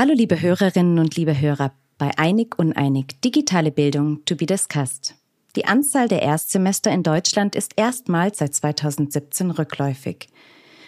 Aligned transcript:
Hallo 0.00 0.14
liebe 0.14 0.40
Hörerinnen 0.40 0.98
und 0.98 1.14
liebe 1.16 1.38
Hörer 1.38 1.74
bei 1.98 2.16
Einig 2.16 2.58
Uneinig, 2.58 3.20
digitale 3.20 3.70
Bildung 3.70 4.24
to 4.24 4.34
be 4.34 4.46
discussed. 4.46 5.14
Die 5.56 5.66
Anzahl 5.66 6.08
der 6.08 6.22
Erstsemester 6.22 6.90
in 6.90 7.02
Deutschland 7.02 7.54
ist 7.54 7.72
erstmals 7.76 8.38
seit 8.38 8.54
2017 8.54 9.50
rückläufig. 9.50 10.30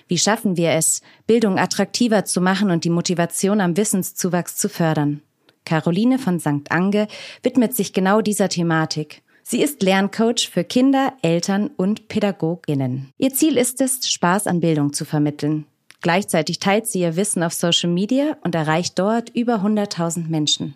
Wie 0.09 0.17
schaffen 0.17 0.57
wir 0.57 0.71
es, 0.71 1.03
Bildung 1.27 1.59
attraktiver 1.59 2.25
zu 2.25 2.41
machen 2.41 2.71
und 2.71 2.85
die 2.85 2.89
Motivation 2.89 3.61
am 3.61 3.77
Wissenszuwachs 3.77 4.57
zu 4.57 4.71
fördern? 4.71 5.21
Caroline 5.67 6.19
von 6.19 6.41
St. 6.41 6.71
Ange 6.71 7.07
widmet 7.43 7.77
sich 7.77 7.93
genau 7.93 8.23
dieser 8.23 8.49
Thematik. 8.49 9.21
Sie 9.43 9.61
ist 9.61 9.83
Lerncoach 9.83 10.49
für 10.51 10.65
Kinder, 10.65 11.13
Eltern 11.21 11.69
und 11.77 12.09
Pädagoginnen. 12.09 13.13
Ihr 13.19 13.35
Ziel 13.35 13.59
ist 13.59 13.83
es, 13.83 14.11
Spaß 14.11 14.47
an 14.47 14.61
Bildung 14.61 14.95
zu 14.95 15.05
vermitteln. 15.05 15.67
Gleichzeitig 16.03 16.59
teilt 16.59 16.87
sie 16.87 17.01
ihr 17.01 17.17
Wissen 17.17 17.43
auf 17.43 17.55
Social 17.55 17.91
Media 17.91 18.37
und 18.43 18.55
erreicht 18.55 18.99
dort 18.99 19.31
über 19.31 19.65
100.000 19.65 20.29
Menschen. 20.29 20.75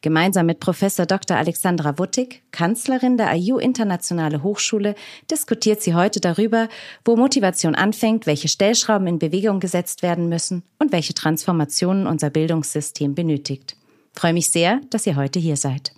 Gemeinsam 0.00 0.46
mit 0.46 0.60
Professor 0.60 1.06
Dr. 1.06 1.36
Alexandra 1.36 1.98
Wuttig, 1.98 2.42
Kanzlerin 2.50 3.16
der 3.16 3.32
IU 3.34 3.58
Internationale 3.58 4.42
Hochschule, 4.42 4.94
diskutiert 5.30 5.82
sie 5.82 5.94
heute 5.94 6.20
darüber, 6.20 6.68
wo 7.04 7.16
Motivation 7.16 7.74
anfängt, 7.74 8.26
welche 8.26 8.48
Stellschrauben 8.48 9.06
in 9.06 9.18
Bewegung 9.18 9.60
gesetzt 9.60 10.02
werden 10.02 10.28
müssen 10.28 10.62
und 10.78 10.92
welche 10.92 11.14
Transformationen 11.14 12.06
unser 12.06 12.30
Bildungssystem 12.30 13.14
benötigt. 13.14 13.76
Freue 14.12 14.32
mich 14.32 14.50
sehr, 14.50 14.80
dass 14.90 15.06
ihr 15.06 15.16
heute 15.16 15.38
hier 15.38 15.56
seid. 15.56 15.92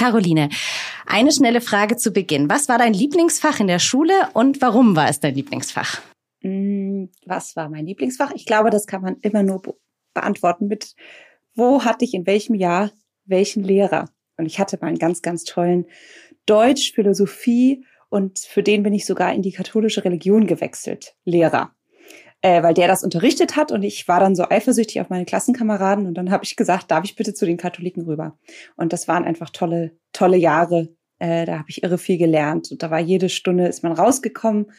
Caroline, 0.00 0.48
eine 1.04 1.30
schnelle 1.30 1.60
Frage 1.60 1.94
zu 1.98 2.10
Beginn. 2.10 2.48
Was 2.48 2.70
war 2.70 2.78
dein 2.78 2.94
Lieblingsfach 2.94 3.60
in 3.60 3.66
der 3.66 3.78
Schule 3.78 4.14
und 4.32 4.62
warum 4.62 4.96
war 4.96 5.10
es 5.10 5.20
dein 5.20 5.34
Lieblingsfach? 5.34 6.00
Mm, 6.40 7.08
was 7.26 7.54
war 7.54 7.68
mein 7.68 7.84
Lieblingsfach? 7.84 8.32
Ich 8.34 8.46
glaube, 8.46 8.70
das 8.70 8.86
kann 8.86 9.02
man 9.02 9.18
immer 9.20 9.42
nur 9.42 9.60
beantworten 10.14 10.68
mit, 10.68 10.94
wo 11.54 11.84
hatte 11.84 12.06
ich 12.06 12.14
in 12.14 12.26
welchem 12.26 12.54
Jahr 12.54 12.90
welchen 13.26 13.62
Lehrer? 13.62 14.08
Und 14.38 14.46
ich 14.46 14.58
hatte 14.58 14.78
mal 14.80 14.86
einen 14.86 14.98
ganz, 14.98 15.20
ganz 15.20 15.44
tollen 15.44 15.84
Deutsch, 16.46 16.94
Philosophie 16.94 17.84
und 18.08 18.38
für 18.38 18.62
den 18.62 18.82
bin 18.82 18.94
ich 18.94 19.04
sogar 19.04 19.34
in 19.34 19.42
die 19.42 19.52
katholische 19.52 20.02
Religion 20.02 20.46
gewechselt, 20.46 21.14
Lehrer. 21.26 21.74
Äh, 22.42 22.62
weil 22.62 22.72
der 22.72 22.88
das 22.88 23.04
unterrichtet 23.04 23.56
hat 23.56 23.70
und 23.70 23.82
ich 23.82 24.08
war 24.08 24.18
dann 24.18 24.34
so 24.34 24.48
eifersüchtig 24.48 25.00
auf 25.02 25.10
meine 25.10 25.26
Klassenkameraden 25.26 26.06
und 26.06 26.14
dann 26.14 26.30
habe 26.30 26.42
ich 26.44 26.56
gesagt, 26.56 26.90
darf 26.90 27.04
ich 27.04 27.14
bitte 27.14 27.34
zu 27.34 27.44
den 27.44 27.58
Katholiken 27.58 28.04
rüber? 28.04 28.38
Und 28.76 28.94
das 28.94 29.08
waren 29.08 29.24
einfach 29.24 29.50
tolle, 29.50 29.92
tolle 30.14 30.38
Jahre. 30.38 30.88
Äh, 31.18 31.44
da 31.44 31.58
habe 31.58 31.68
ich 31.68 31.82
irre 31.82 31.98
viel 31.98 32.16
gelernt 32.16 32.70
und 32.70 32.82
da 32.82 32.90
war 32.90 32.98
jede 32.98 33.28
Stunde 33.28 33.66
ist 33.66 33.82
man 33.82 33.92
rausgekommen 33.92 34.72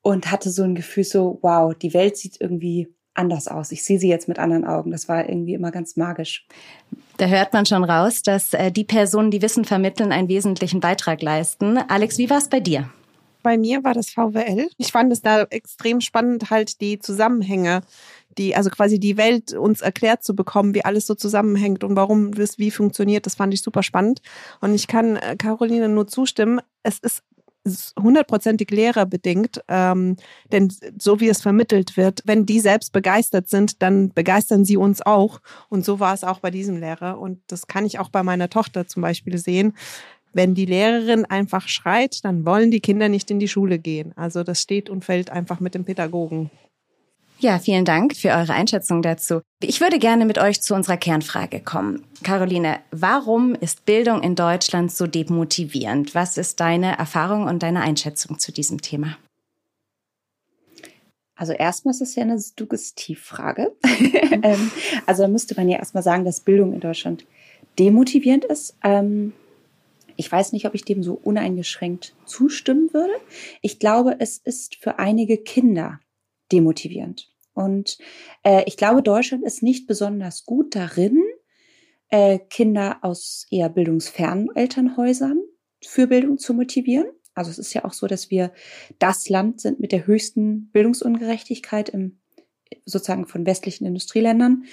und 0.00 0.30
hatte 0.30 0.50
so 0.50 0.62
ein 0.62 0.74
Gefühl 0.74 1.04
so, 1.04 1.38
wow, 1.42 1.74
die 1.74 1.92
Welt 1.92 2.16
sieht 2.16 2.40
irgendwie 2.40 2.88
anders 3.16 3.48
aus. 3.48 3.72
Ich 3.72 3.84
sehe 3.84 3.98
sie 3.98 4.08
jetzt 4.08 4.28
mit 4.28 4.38
anderen 4.38 4.64
Augen. 4.64 4.90
Das 4.90 5.08
war 5.08 5.28
irgendwie 5.28 5.54
immer 5.54 5.70
ganz 5.70 5.96
magisch. 5.96 6.46
Da 7.16 7.26
hört 7.26 7.52
man 7.52 7.66
schon 7.66 7.84
raus, 7.84 8.22
dass 8.22 8.54
äh, 8.54 8.70
die 8.70 8.84
Personen, 8.84 9.30
die 9.30 9.42
Wissen 9.42 9.64
vermitteln, 9.64 10.12
einen 10.12 10.28
wesentlichen 10.28 10.80
Beitrag 10.80 11.22
leisten. 11.22 11.76
Alex, 11.76 12.18
wie 12.18 12.30
war 12.30 12.38
es 12.38 12.48
bei 12.48 12.60
dir? 12.60 12.90
Bei 13.46 13.58
mir 13.58 13.84
war 13.84 13.94
das 13.94 14.10
VWL. 14.10 14.68
Ich 14.76 14.90
fand 14.90 15.12
es 15.12 15.22
da 15.22 15.42
extrem 15.42 16.00
spannend, 16.00 16.50
halt 16.50 16.80
die 16.80 16.98
Zusammenhänge, 16.98 17.82
die, 18.38 18.56
also 18.56 18.70
quasi 18.70 18.98
die 18.98 19.16
Welt 19.16 19.52
uns 19.52 19.82
erklärt 19.82 20.24
zu 20.24 20.34
bekommen, 20.34 20.74
wie 20.74 20.84
alles 20.84 21.06
so 21.06 21.14
zusammenhängt 21.14 21.84
und 21.84 21.94
warum 21.94 22.32
es 22.32 22.58
wie 22.58 22.72
funktioniert. 22.72 23.24
Das 23.24 23.36
fand 23.36 23.54
ich 23.54 23.62
super 23.62 23.84
spannend. 23.84 24.20
Und 24.60 24.74
ich 24.74 24.88
kann 24.88 25.14
äh, 25.14 25.36
Caroline 25.36 25.88
nur 25.88 26.08
zustimmen. 26.08 26.60
Es 26.82 26.98
ist 26.98 27.22
hundertprozentig 28.00 28.70
lehrerbedingt, 28.70 29.60
ähm, 29.68 30.16
denn 30.50 30.72
so 31.00 31.20
wie 31.20 31.28
es 31.28 31.42
vermittelt 31.42 31.96
wird, 31.96 32.22
wenn 32.24 32.46
die 32.46 32.60
selbst 32.60 32.92
begeistert 32.92 33.48
sind, 33.48 33.82
dann 33.82 34.10
begeistern 34.10 34.64
sie 34.64 34.76
uns 34.76 35.02
auch. 35.02 35.40
Und 35.68 35.84
so 35.84 36.00
war 36.00 36.14
es 36.14 36.24
auch 36.24 36.40
bei 36.40 36.50
diesem 36.50 36.78
Lehrer. 36.78 37.20
Und 37.20 37.40
das 37.48 37.66
kann 37.66 37.86
ich 37.86 37.98
auch 37.98 38.08
bei 38.08 38.22
meiner 38.22 38.50
Tochter 38.50 38.86
zum 38.86 39.02
Beispiel 39.02 39.38
sehen. 39.38 39.74
Wenn 40.36 40.54
die 40.54 40.66
Lehrerin 40.66 41.24
einfach 41.24 41.66
schreit, 41.66 42.22
dann 42.22 42.44
wollen 42.44 42.70
die 42.70 42.80
Kinder 42.80 43.08
nicht 43.08 43.30
in 43.30 43.38
die 43.38 43.48
Schule 43.48 43.78
gehen. 43.78 44.12
Also 44.16 44.42
das 44.44 44.60
steht 44.60 44.90
und 44.90 45.02
fällt 45.02 45.30
einfach 45.30 45.60
mit 45.60 45.74
dem 45.74 45.86
Pädagogen. 45.86 46.50
Ja, 47.38 47.58
vielen 47.58 47.86
Dank 47.86 48.14
für 48.14 48.28
eure 48.28 48.52
Einschätzung 48.52 49.00
dazu. 49.00 49.40
Ich 49.62 49.80
würde 49.80 49.98
gerne 49.98 50.26
mit 50.26 50.36
euch 50.36 50.60
zu 50.60 50.74
unserer 50.74 50.98
Kernfrage 50.98 51.60
kommen. 51.60 52.04
Caroline, 52.22 52.80
warum 52.90 53.54
ist 53.54 53.86
Bildung 53.86 54.22
in 54.22 54.34
Deutschland 54.34 54.92
so 54.92 55.06
demotivierend? 55.06 56.14
Was 56.14 56.36
ist 56.36 56.60
deine 56.60 56.98
Erfahrung 56.98 57.44
und 57.44 57.62
deine 57.62 57.80
Einschätzung 57.80 58.38
zu 58.38 58.52
diesem 58.52 58.82
Thema? 58.82 59.16
Also 61.34 61.54
erstmal 61.54 61.92
ist 61.92 62.02
es 62.02 62.14
ja 62.14 62.24
eine 62.24 62.38
Suggestivfrage. 62.38 63.72
Ähm, 64.42 64.70
also 65.06 65.22
da 65.22 65.28
müsste 65.28 65.54
man 65.54 65.66
ja 65.68 65.78
erstmal 65.78 66.02
sagen, 66.02 66.26
dass 66.26 66.40
Bildung 66.40 66.74
in 66.74 66.80
Deutschland 66.80 67.24
demotivierend 67.78 68.44
ist. 68.44 68.76
Ähm, 68.84 69.32
ich 70.16 70.30
weiß 70.30 70.52
nicht, 70.52 70.66
ob 70.66 70.74
ich 70.74 70.84
dem 70.84 71.02
so 71.02 71.14
uneingeschränkt 71.14 72.14
zustimmen 72.24 72.92
würde. 72.92 73.12
Ich 73.62 73.78
glaube, 73.78 74.16
es 74.18 74.38
ist 74.38 74.76
für 74.76 74.98
einige 74.98 75.38
Kinder 75.38 76.00
demotivierend. 76.52 77.32
Und 77.54 77.98
äh, 78.42 78.64
ich 78.66 78.76
glaube, 78.76 79.02
Deutschland 79.02 79.44
ist 79.44 79.62
nicht 79.62 79.86
besonders 79.86 80.44
gut 80.44 80.74
darin, 80.76 81.22
äh, 82.08 82.38
Kinder 82.38 82.98
aus 83.02 83.46
eher 83.50 83.68
bildungsfernen 83.68 84.54
Elternhäusern 84.54 85.40
für 85.82 86.06
Bildung 86.06 86.38
zu 86.38 86.54
motivieren. 86.54 87.06
Also 87.34 87.50
es 87.50 87.58
ist 87.58 87.74
ja 87.74 87.84
auch 87.84 87.92
so, 87.92 88.06
dass 88.06 88.30
wir 88.30 88.52
das 88.98 89.28
Land 89.28 89.60
sind 89.60 89.80
mit 89.80 89.92
der 89.92 90.06
höchsten 90.06 90.70
Bildungsungerechtigkeit 90.70 91.88
im 91.88 92.18
sozusagen 92.84 93.26
von 93.26 93.46
westlichen 93.46 93.86
Industrieländern. 93.86 94.64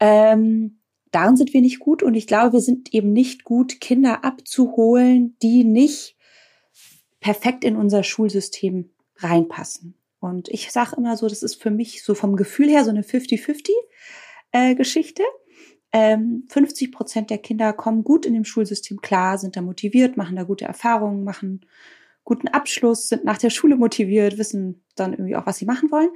Ähm, 0.00 0.78
darin 1.16 1.36
sind 1.38 1.54
wir 1.54 1.62
nicht 1.62 1.78
gut 1.78 2.02
und 2.02 2.14
ich 2.14 2.26
glaube, 2.26 2.52
wir 2.52 2.60
sind 2.60 2.92
eben 2.92 3.14
nicht 3.14 3.44
gut, 3.44 3.80
Kinder 3.80 4.22
abzuholen, 4.22 5.34
die 5.42 5.64
nicht 5.64 6.14
perfekt 7.20 7.64
in 7.64 7.74
unser 7.74 8.02
Schulsystem 8.02 8.90
reinpassen. 9.16 9.94
Und 10.20 10.50
ich 10.50 10.70
sage 10.70 10.96
immer 10.98 11.16
so, 11.16 11.26
das 11.26 11.42
ist 11.42 11.62
für 11.62 11.70
mich 11.70 12.04
so 12.04 12.14
vom 12.14 12.36
Gefühl 12.36 12.68
her 12.68 12.84
so 12.84 12.90
eine 12.90 13.00
50-50-Geschichte. 13.00 15.22
Ähm, 15.90 16.44
50 16.48 16.92
Prozent 16.92 17.30
der 17.30 17.38
Kinder 17.38 17.72
kommen 17.72 18.04
gut 18.04 18.26
in 18.26 18.34
dem 18.34 18.44
Schulsystem 18.44 19.00
klar, 19.00 19.38
sind 19.38 19.56
da 19.56 19.62
motiviert, 19.62 20.18
machen 20.18 20.36
da 20.36 20.42
gute 20.42 20.66
Erfahrungen, 20.66 21.24
machen 21.24 21.64
guten 22.24 22.48
Abschluss, 22.48 23.08
sind 23.08 23.24
nach 23.24 23.38
der 23.38 23.48
Schule 23.48 23.76
motiviert, 23.76 24.36
wissen 24.36 24.84
dann 24.96 25.14
irgendwie 25.14 25.36
auch, 25.36 25.46
was 25.46 25.56
sie 25.56 25.64
machen 25.64 25.90
wollen. 25.90 26.10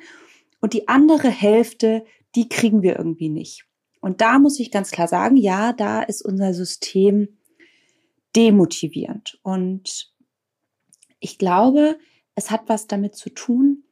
Und 0.60 0.74
die 0.74 0.88
andere 0.88 1.30
Hälfte, 1.30 2.04
die 2.34 2.50
kriegen 2.50 2.82
wir 2.82 2.98
irgendwie 2.98 3.30
nicht. 3.30 3.64
Und 4.00 4.20
da 4.20 4.38
muss 4.38 4.58
ich 4.58 4.70
ganz 4.70 4.90
klar 4.90 5.08
sagen, 5.08 5.36
ja, 5.36 5.72
da 5.72 6.02
ist 6.02 6.22
unser 6.22 6.54
System 6.54 7.38
demotivierend. 8.34 9.38
Und 9.42 10.12
ich 11.18 11.38
glaube, 11.38 11.98
es 12.34 12.50
hat 12.50 12.62
was 12.68 12.86
damit 12.86 13.14
zu 13.14 13.30
tun, 13.30 13.84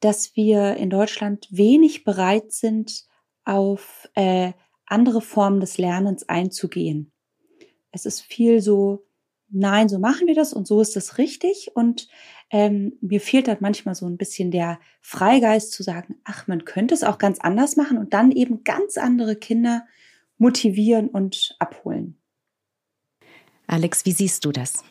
dass 0.00 0.34
wir 0.34 0.76
in 0.76 0.90
Deutschland 0.90 1.46
wenig 1.50 2.04
bereit 2.04 2.52
sind, 2.52 3.04
auf 3.44 4.08
äh, 4.14 4.52
andere 4.86 5.20
Formen 5.20 5.60
des 5.60 5.78
Lernens 5.78 6.28
einzugehen. 6.28 7.12
Es 7.90 8.06
ist 8.06 8.20
viel 8.20 8.60
so, 8.60 9.04
nein, 9.52 9.88
so 9.88 9.98
machen 9.98 10.26
wir 10.26 10.34
das 10.34 10.52
und 10.52 10.66
so 10.66 10.80
ist 10.80 10.96
das 10.96 11.18
richtig. 11.18 11.70
Und 11.74 12.08
ähm, 12.50 12.94
mir 13.00 13.20
fehlt 13.20 13.48
dann 13.48 13.58
manchmal 13.60 13.94
so 13.94 14.06
ein 14.06 14.16
bisschen 14.16 14.50
der 14.50 14.80
Freigeist 15.00 15.72
zu 15.72 15.82
sagen, 15.82 16.16
ach, 16.24 16.46
man 16.48 16.64
könnte 16.64 16.94
es 16.94 17.04
auch 17.04 17.18
ganz 17.18 17.38
anders 17.38 17.76
machen 17.76 17.98
und 17.98 18.12
dann 18.14 18.32
eben 18.32 18.64
ganz 18.64 18.98
andere 18.98 19.36
Kinder 19.36 19.86
motivieren 20.38 21.08
und 21.08 21.54
abholen. 21.58 22.16
Alex, 23.66 24.04
wie 24.04 24.12
siehst 24.12 24.44
du 24.44 24.52
das? 24.52 24.84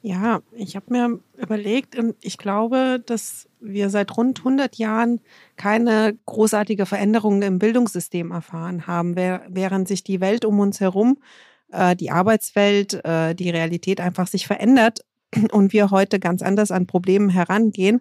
Ja, 0.00 0.42
ich 0.52 0.76
habe 0.76 0.86
mir 0.90 1.20
überlegt 1.36 1.98
und 1.98 2.14
ich 2.20 2.38
glaube, 2.38 3.02
dass 3.04 3.48
wir 3.58 3.90
seit 3.90 4.16
rund 4.16 4.38
100 4.38 4.76
Jahren 4.76 5.20
keine 5.56 6.16
großartige 6.26 6.86
Veränderung 6.86 7.42
im 7.42 7.58
Bildungssystem 7.58 8.30
erfahren 8.30 8.86
haben, 8.86 9.16
während 9.16 9.88
sich 9.88 10.04
die 10.04 10.20
Welt 10.20 10.44
um 10.44 10.60
uns 10.60 10.78
herum, 10.78 11.18
äh, 11.72 11.96
die 11.96 12.10
Arbeitswelt, 12.10 13.04
äh, 13.04 13.34
die 13.34 13.50
Realität 13.50 14.00
einfach 14.00 14.26
sich 14.26 14.46
verändert 14.46 15.00
und 15.52 15.72
wir 15.72 15.90
heute 15.90 16.18
ganz 16.18 16.42
anders 16.42 16.70
an 16.70 16.86
Problemen 16.86 17.28
herangehen, 17.28 18.00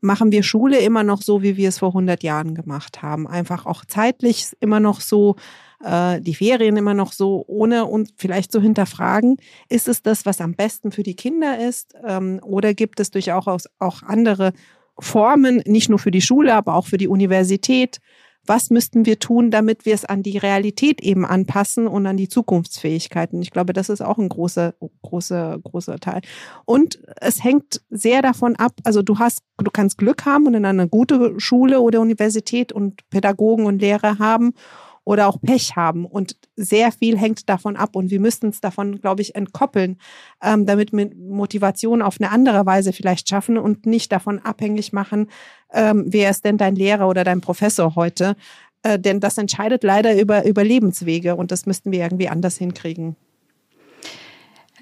machen 0.00 0.30
wir 0.30 0.42
Schule 0.42 0.78
immer 0.78 1.02
noch 1.02 1.22
so, 1.22 1.42
wie 1.42 1.56
wir 1.56 1.68
es 1.68 1.78
vor 1.78 1.88
100 1.88 2.22
Jahren 2.22 2.54
gemacht 2.54 3.02
haben. 3.02 3.26
Einfach 3.26 3.66
auch 3.66 3.84
zeitlich 3.84 4.46
immer 4.60 4.80
noch 4.80 5.00
so, 5.00 5.36
äh, 5.84 6.20
die 6.20 6.34
Ferien 6.34 6.76
immer 6.76 6.94
noch 6.94 7.12
so, 7.12 7.44
ohne 7.46 7.86
uns 7.86 8.12
vielleicht 8.16 8.52
zu 8.52 8.60
hinterfragen, 8.60 9.36
ist 9.68 9.88
es 9.88 10.02
das, 10.02 10.26
was 10.26 10.40
am 10.40 10.54
besten 10.54 10.92
für 10.92 11.02
die 11.02 11.16
Kinder 11.16 11.58
ist? 11.58 11.94
Ähm, 12.06 12.40
oder 12.42 12.74
gibt 12.74 13.00
es 13.00 13.10
durchaus 13.10 13.64
auch 13.78 14.02
andere 14.02 14.52
Formen, 15.00 15.62
nicht 15.66 15.88
nur 15.88 15.98
für 15.98 16.10
die 16.10 16.22
Schule, 16.22 16.54
aber 16.54 16.74
auch 16.74 16.86
für 16.86 16.98
die 16.98 17.08
Universität, 17.08 18.00
was 18.48 18.70
müssten 18.70 19.06
wir 19.06 19.18
tun, 19.18 19.50
damit 19.50 19.84
wir 19.86 19.94
es 19.94 20.04
an 20.04 20.22
die 20.22 20.38
Realität 20.38 21.00
eben 21.00 21.26
anpassen 21.26 21.86
und 21.86 22.06
an 22.06 22.16
die 22.16 22.28
Zukunftsfähigkeiten. 22.28 23.42
Ich 23.42 23.50
glaube, 23.50 23.72
das 23.72 23.88
ist 23.88 24.00
auch 24.00 24.18
ein 24.18 24.28
großer, 24.28 24.74
großer, 25.02 25.58
großer 25.62 25.98
Teil. 25.98 26.22
Und 26.64 27.00
es 27.20 27.42
hängt 27.44 27.82
sehr 27.90 28.22
davon 28.22 28.56
ab, 28.56 28.72
also 28.84 29.02
du 29.02 29.18
hast, 29.18 29.42
du 29.58 29.70
kannst 29.70 29.98
Glück 29.98 30.24
haben 30.24 30.46
und 30.46 30.54
in 30.54 30.64
eine 30.64 30.88
gute 30.88 31.38
Schule 31.38 31.80
oder 31.80 32.00
Universität 32.00 32.72
und 32.72 33.08
Pädagogen 33.10 33.66
und 33.66 33.80
Lehrer 33.80 34.18
haben 34.18 34.54
oder 35.08 35.26
auch 35.26 35.40
Pech 35.40 35.74
haben. 35.74 36.04
Und 36.04 36.36
sehr 36.54 36.92
viel 36.92 37.16
hängt 37.16 37.48
davon 37.48 37.76
ab. 37.76 37.96
Und 37.96 38.10
wir 38.10 38.20
müssten 38.20 38.48
es 38.48 38.60
davon, 38.60 39.00
glaube 39.00 39.22
ich, 39.22 39.34
entkoppeln, 39.34 39.98
ähm, 40.42 40.66
damit 40.66 40.92
wir 40.92 41.10
Motivation 41.16 42.02
auf 42.02 42.20
eine 42.20 42.30
andere 42.30 42.66
Weise 42.66 42.92
vielleicht 42.92 43.26
schaffen 43.26 43.56
und 43.56 43.86
nicht 43.86 44.12
davon 44.12 44.38
abhängig 44.38 44.92
machen, 44.92 45.30
ähm, 45.72 46.04
wer 46.08 46.28
ist 46.28 46.44
denn 46.44 46.58
dein 46.58 46.76
Lehrer 46.76 47.08
oder 47.08 47.24
dein 47.24 47.40
Professor 47.40 47.94
heute. 47.94 48.36
Äh, 48.82 48.98
denn 48.98 49.18
das 49.18 49.38
entscheidet 49.38 49.82
leider 49.82 50.14
über, 50.20 50.44
über 50.44 50.62
Lebenswege 50.62 51.36
und 51.36 51.52
das 51.52 51.64
müssten 51.64 51.90
wir 51.90 52.00
irgendwie 52.00 52.28
anders 52.28 52.58
hinkriegen. 52.58 53.16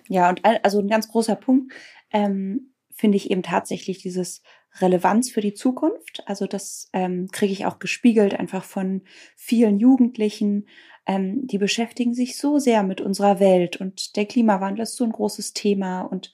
Ja, 0.08 0.28
und 0.28 0.40
also 0.64 0.80
ein 0.80 0.88
ganz 0.88 1.06
großer 1.06 1.36
Punkt 1.36 1.72
ähm, 2.12 2.72
finde 2.90 3.16
ich 3.16 3.30
eben 3.30 3.44
tatsächlich 3.44 3.98
dieses 3.98 4.42
Relevanz 4.80 5.30
für 5.30 5.40
die 5.40 5.54
Zukunft. 5.54 6.22
Also 6.26 6.46
das 6.46 6.88
ähm, 6.92 7.28
kriege 7.32 7.52
ich 7.52 7.66
auch 7.66 7.78
gespiegelt 7.78 8.34
einfach 8.34 8.64
von 8.64 9.02
vielen 9.36 9.78
Jugendlichen. 9.78 10.66
Ähm, 11.06 11.46
die 11.46 11.58
beschäftigen 11.58 12.14
sich 12.14 12.36
so 12.36 12.58
sehr 12.58 12.82
mit 12.82 13.00
unserer 13.00 13.40
Welt 13.40 13.76
und 13.76 14.16
der 14.16 14.26
Klimawandel 14.26 14.82
ist 14.82 14.96
so 14.96 15.04
ein 15.04 15.12
großes 15.12 15.52
Thema. 15.52 16.02
Und 16.02 16.32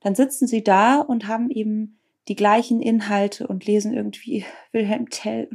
dann 0.00 0.14
sitzen 0.14 0.46
sie 0.46 0.62
da 0.62 1.00
und 1.00 1.26
haben 1.26 1.50
eben 1.50 1.98
die 2.28 2.36
gleichen 2.36 2.80
Inhalte 2.80 3.46
und 3.46 3.66
lesen 3.66 3.94
irgendwie 3.94 4.44
Wilhelm 4.72 5.08
Tell. 5.10 5.48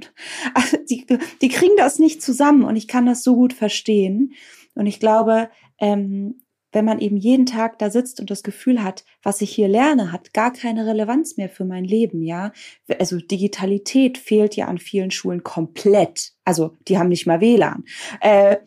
Also 0.54 0.78
die, 0.90 1.06
die 1.42 1.50
kriegen 1.50 1.78
das 1.78 2.00
nicht 2.00 2.22
zusammen 2.22 2.64
und 2.64 2.76
ich 2.76 2.88
kann 2.88 3.06
das 3.06 3.24
so 3.24 3.36
gut 3.36 3.54
verstehen. 3.54 4.34
Und 4.74 4.88
ich 4.88 5.00
glaube, 5.00 5.50
ähm, 5.80 6.42
wenn 6.75 6.86
man 6.86 7.00
eben 7.00 7.18
jeden 7.18 7.45
Tag 7.45 7.80
da 7.80 7.89
sitzt 7.89 8.19
und 8.19 8.30
das 8.30 8.44
Gefühl 8.44 8.83
hat, 8.83 9.06
was 9.24 9.42
ich 9.42 9.50
hier 9.50 9.69
lerne, 9.69 10.12
hat 10.12 10.33
gar 10.33 10.51
keine 10.51 10.86
Relevanz 10.86 11.38
mehr 11.38 11.50
für 11.50 11.63
mein 11.63 11.86
Leben, 11.86 12.22
ja. 12.22 12.51
Also 13.00 13.18
Digitalität 13.18 14.18
fehlt 14.18 14.56
ja 14.57 14.68
an 14.68 14.77
vielen 14.77 15.10
Schulen 15.10 15.42
komplett. 15.42 16.33
Also 16.44 16.75
die 16.88 16.98
haben 16.98 17.07
nicht 17.07 17.25
mal 17.25 17.39
WLAN. 17.39 17.86
Äh, 18.19 18.57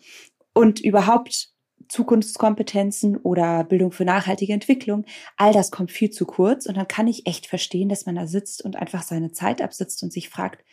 und 0.55 0.81
überhaupt 0.81 1.51
Zukunftskompetenzen 1.89 3.19
oder 3.19 3.63
Bildung 3.65 3.93
für 3.93 4.05
nachhaltige 4.05 4.53
Entwicklung, 4.53 5.05
all 5.37 5.53
das 5.53 5.71
kommt 5.71 5.93
viel 5.93 6.11
zu 6.11 6.25
kurz. 6.25 6.67
Und 6.67 6.77
dann 6.77 6.89
kann 6.89 7.07
ich 7.07 7.27
echt 7.27 7.47
verstehen, 7.47 7.91
dass 7.91 8.07
man 8.07 8.15
da 8.15 8.27
sitzt 8.27 8.65
und 8.65 8.77
einfach 8.77 9.03
seine 9.03 9.33
Zeit 9.33 9.61
absitzt 9.61 10.03
und 10.03 10.13
sich 10.13 10.31
fragt, 10.31 10.65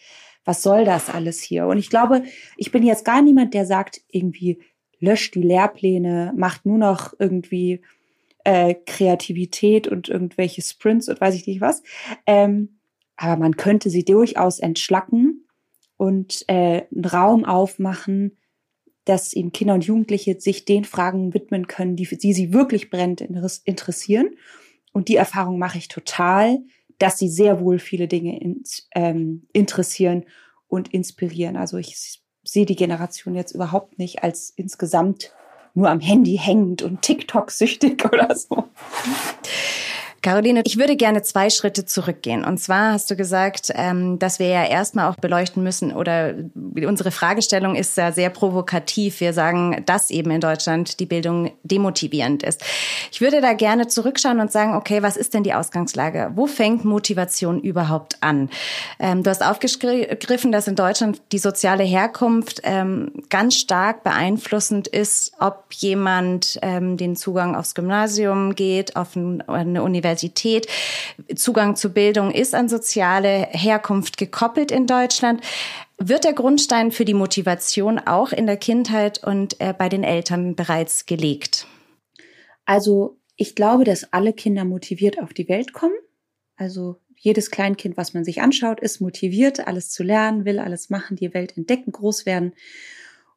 was 0.45 0.61
soll 0.63 0.85
das 0.85 1.09
alles 1.09 1.41
hier? 1.41 1.67
Und 1.67 1.79
ich 1.79 1.89
glaube, 1.89 2.23
ich 2.55 2.71
bin 2.71 2.83
jetzt 2.83 3.03
gar 3.03 3.21
niemand, 3.21 3.53
der 3.53 3.65
sagt, 3.65 4.01
irgendwie, 4.09 4.61
löscht 5.05 5.35
die 5.35 5.41
Lehrpläne, 5.41 6.33
macht 6.35 6.65
nur 6.65 6.77
noch 6.77 7.13
irgendwie 7.19 7.81
äh, 8.43 8.75
Kreativität 8.85 9.87
und 9.87 10.09
irgendwelche 10.09 10.61
Sprints 10.61 11.09
und 11.09 11.19
weiß 11.21 11.35
ich 11.35 11.47
nicht 11.47 11.61
was. 11.61 11.83
Ähm, 12.25 12.79
aber 13.17 13.37
man 13.37 13.55
könnte 13.55 13.89
sie 13.89 14.03
durchaus 14.03 14.59
entschlacken 14.59 15.47
und 15.97 16.43
äh, 16.47 16.83
einen 16.93 17.05
Raum 17.05 17.45
aufmachen, 17.45 18.37
dass 19.05 19.33
eben 19.33 19.51
Kinder 19.51 19.75
und 19.75 19.85
Jugendliche 19.85 20.39
sich 20.39 20.65
den 20.65 20.83
Fragen 20.83 21.33
widmen 21.33 21.67
können, 21.67 21.95
die, 21.95 22.05
die 22.05 22.33
sie 22.33 22.53
wirklich 22.53 22.89
brennend 22.89 23.21
interessieren. 23.21 24.35
Und 24.91 25.07
die 25.07 25.15
Erfahrung 25.15 25.59
mache 25.59 25.77
ich 25.77 25.87
total, 25.87 26.59
dass 26.97 27.19
sie 27.19 27.29
sehr 27.29 27.59
wohl 27.59 27.79
viele 27.79 28.07
Dinge 28.07 28.39
in, 28.39 28.63
ähm, 28.95 29.47
interessieren 29.53 30.25
und 30.67 30.93
inspirieren. 30.93 31.55
Also 31.55 31.77
ich 31.77 32.21
sehe 32.45 32.65
die 32.65 32.75
Generation 32.75 33.35
jetzt 33.35 33.53
überhaupt 33.53 33.99
nicht 33.99 34.23
als 34.23 34.53
insgesamt 34.55 35.31
nur 35.73 35.89
am 35.89 35.99
Handy 35.99 36.37
hängend 36.37 36.81
und 36.81 37.01
TikTok 37.01 37.51
süchtig 37.51 38.05
oder 38.11 38.35
so. 38.35 38.65
Caroline, 40.25 40.63
ich 40.65 40.79
würde 40.79 40.95
gerne 40.95 41.21
zwei 41.21 41.51
Schritte 41.51 41.85
zurückgehen. 41.85 42.43
Und 42.43 42.57
zwar 42.57 42.93
hast 42.93 43.11
du 43.11 43.15
gesagt, 43.15 43.71
ähm, 43.75 44.17
dass 44.17 44.39
wir 44.39 44.47
ja 44.47 44.65
erstmal 44.65 45.07
auch 45.07 45.17
beleuchten 45.17 45.61
müssen 45.61 45.93
oder 45.93 46.33
unsere 46.55 47.11
Fragestellung 47.11 47.75
ist 47.75 47.95
ja 47.95 48.11
sehr 48.11 48.31
provokativ. 48.31 49.19
Wir 49.19 49.33
sagen, 49.33 49.83
dass 49.85 50.09
eben 50.09 50.31
in 50.31 50.41
Deutschland 50.41 50.99
die 50.99 51.05
Bildung 51.05 51.51
demotivierend 51.61 52.41
ist. 52.41 52.63
Ich 53.11 53.21
würde 53.21 53.39
da 53.39 53.53
gerne 53.53 53.85
zurückschauen 53.85 54.39
und 54.39 54.51
sagen, 54.51 54.73
okay, 54.73 55.03
was 55.03 55.15
ist 55.15 55.35
denn 55.35 55.43
die 55.43 55.53
Ausgangslage? 55.53 56.31
Wo 56.33 56.47
fängt 56.47 56.85
Motivation 56.85 57.61
überhaupt 57.61 58.17
an? 58.21 58.49
Ähm, 58.97 59.21
du 59.21 59.29
hast 59.29 59.45
aufgegriffen, 59.45 60.51
dass 60.51 60.67
in 60.67 60.75
Deutschland 60.75 61.21
die 61.33 61.37
soziale 61.37 61.83
Herkunft 61.83 62.61
ähm, 62.63 63.11
ganz 63.29 63.57
stark 63.57 64.03
beeinflussend 64.03 64.87
ist, 64.87 65.33
ob 65.39 65.65
jemand 65.71 66.59
den 66.63 67.15
Zugang 67.15 67.55
aufs 67.55 67.75
Gymnasium 67.75 68.55
geht, 68.55 68.95
auf 68.95 69.15
eine 69.15 69.83
Universität 69.83 70.14
Universität. 70.15 70.67
Zugang 71.35 71.75
zu 71.75 71.89
Bildung 71.89 72.31
ist 72.31 72.55
an 72.55 72.69
soziale 72.69 73.47
Herkunft 73.51 74.17
gekoppelt 74.17 74.71
in 74.71 74.87
Deutschland. 74.87 75.41
Wird 75.97 76.23
der 76.23 76.33
Grundstein 76.33 76.91
für 76.91 77.05
die 77.05 77.13
Motivation 77.13 77.99
auch 77.99 78.31
in 78.31 78.45
der 78.45 78.57
Kindheit 78.57 79.23
und 79.23 79.59
äh, 79.59 79.73
bei 79.77 79.89
den 79.89 80.03
Eltern 80.03 80.55
bereits 80.55 81.05
gelegt? 81.05 81.67
Also 82.65 83.17
ich 83.35 83.55
glaube, 83.55 83.83
dass 83.83 84.11
alle 84.13 84.33
Kinder 84.33 84.65
motiviert 84.65 85.21
auf 85.21 85.33
die 85.33 85.47
Welt 85.49 85.73
kommen. 85.73 85.95
Also 86.55 86.97
jedes 87.17 87.51
Kleinkind, 87.51 87.97
was 87.97 88.13
man 88.13 88.23
sich 88.23 88.41
anschaut, 88.41 88.79
ist 88.79 89.01
motiviert, 89.01 89.67
alles 89.67 89.89
zu 89.89 90.03
lernen, 90.03 90.45
will 90.45 90.59
alles 90.59 90.89
machen, 90.89 91.17
die 91.17 91.33
Welt 91.33 91.57
entdecken, 91.57 91.91
groß 91.91 92.25
werden. 92.25 92.53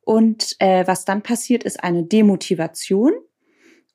Und 0.00 0.56
äh, 0.58 0.86
was 0.86 1.04
dann 1.04 1.22
passiert, 1.22 1.64
ist 1.64 1.82
eine 1.82 2.04
Demotivation. 2.04 3.12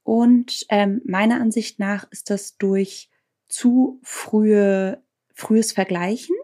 Und 0.04 0.66
ähm, 0.70 1.02
meiner 1.06 1.40
Ansicht 1.40 1.80
nach 1.80 2.06
ist 2.12 2.30
das 2.30 2.58
durch 2.58 3.10
zu 3.48 4.00
frühe, 4.04 5.02
frühes 5.34 5.72
Vergleichen. 5.72 6.36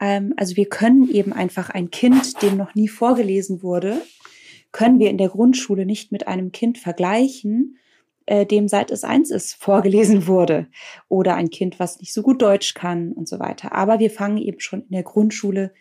Ähm, 0.00 0.34
also 0.36 0.56
wir 0.56 0.68
können 0.68 1.08
eben 1.10 1.32
einfach 1.32 1.70
ein 1.70 1.90
Kind, 1.90 2.42
dem 2.42 2.56
noch 2.56 2.74
nie 2.74 2.88
vorgelesen 2.88 3.62
wurde, 3.62 4.00
können 4.72 4.98
wir 4.98 5.10
in 5.10 5.18
der 5.18 5.28
Grundschule 5.28 5.84
nicht 5.84 6.12
mit 6.12 6.26
einem 6.26 6.52
Kind 6.52 6.78
vergleichen, 6.78 7.76
äh, 8.26 8.46
dem 8.46 8.68
seit 8.68 8.90
es 8.90 9.04
eins 9.04 9.30
ist 9.30 9.54
vorgelesen 9.60 10.26
wurde. 10.26 10.68
Oder 11.08 11.34
ein 11.34 11.50
Kind, 11.50 11.78
was 11.78 11.98
nicht 12.00 12.12
so 12.12 12.22
gut 12.22 12.40
Deutsch 12.40 12.74
kann 12.74 13.12
und 13.12 13.28
so 13.28 13.38
weiter. 13.38 13.72
Aber 13.72 13.98
wir 13.98 14.10
fangen 14.10 14.38
eben 14.38 14.60
schon 14.60 14.82
in 14.82 14.92
der 14.92 15.02
Grundschule 15.02 15.72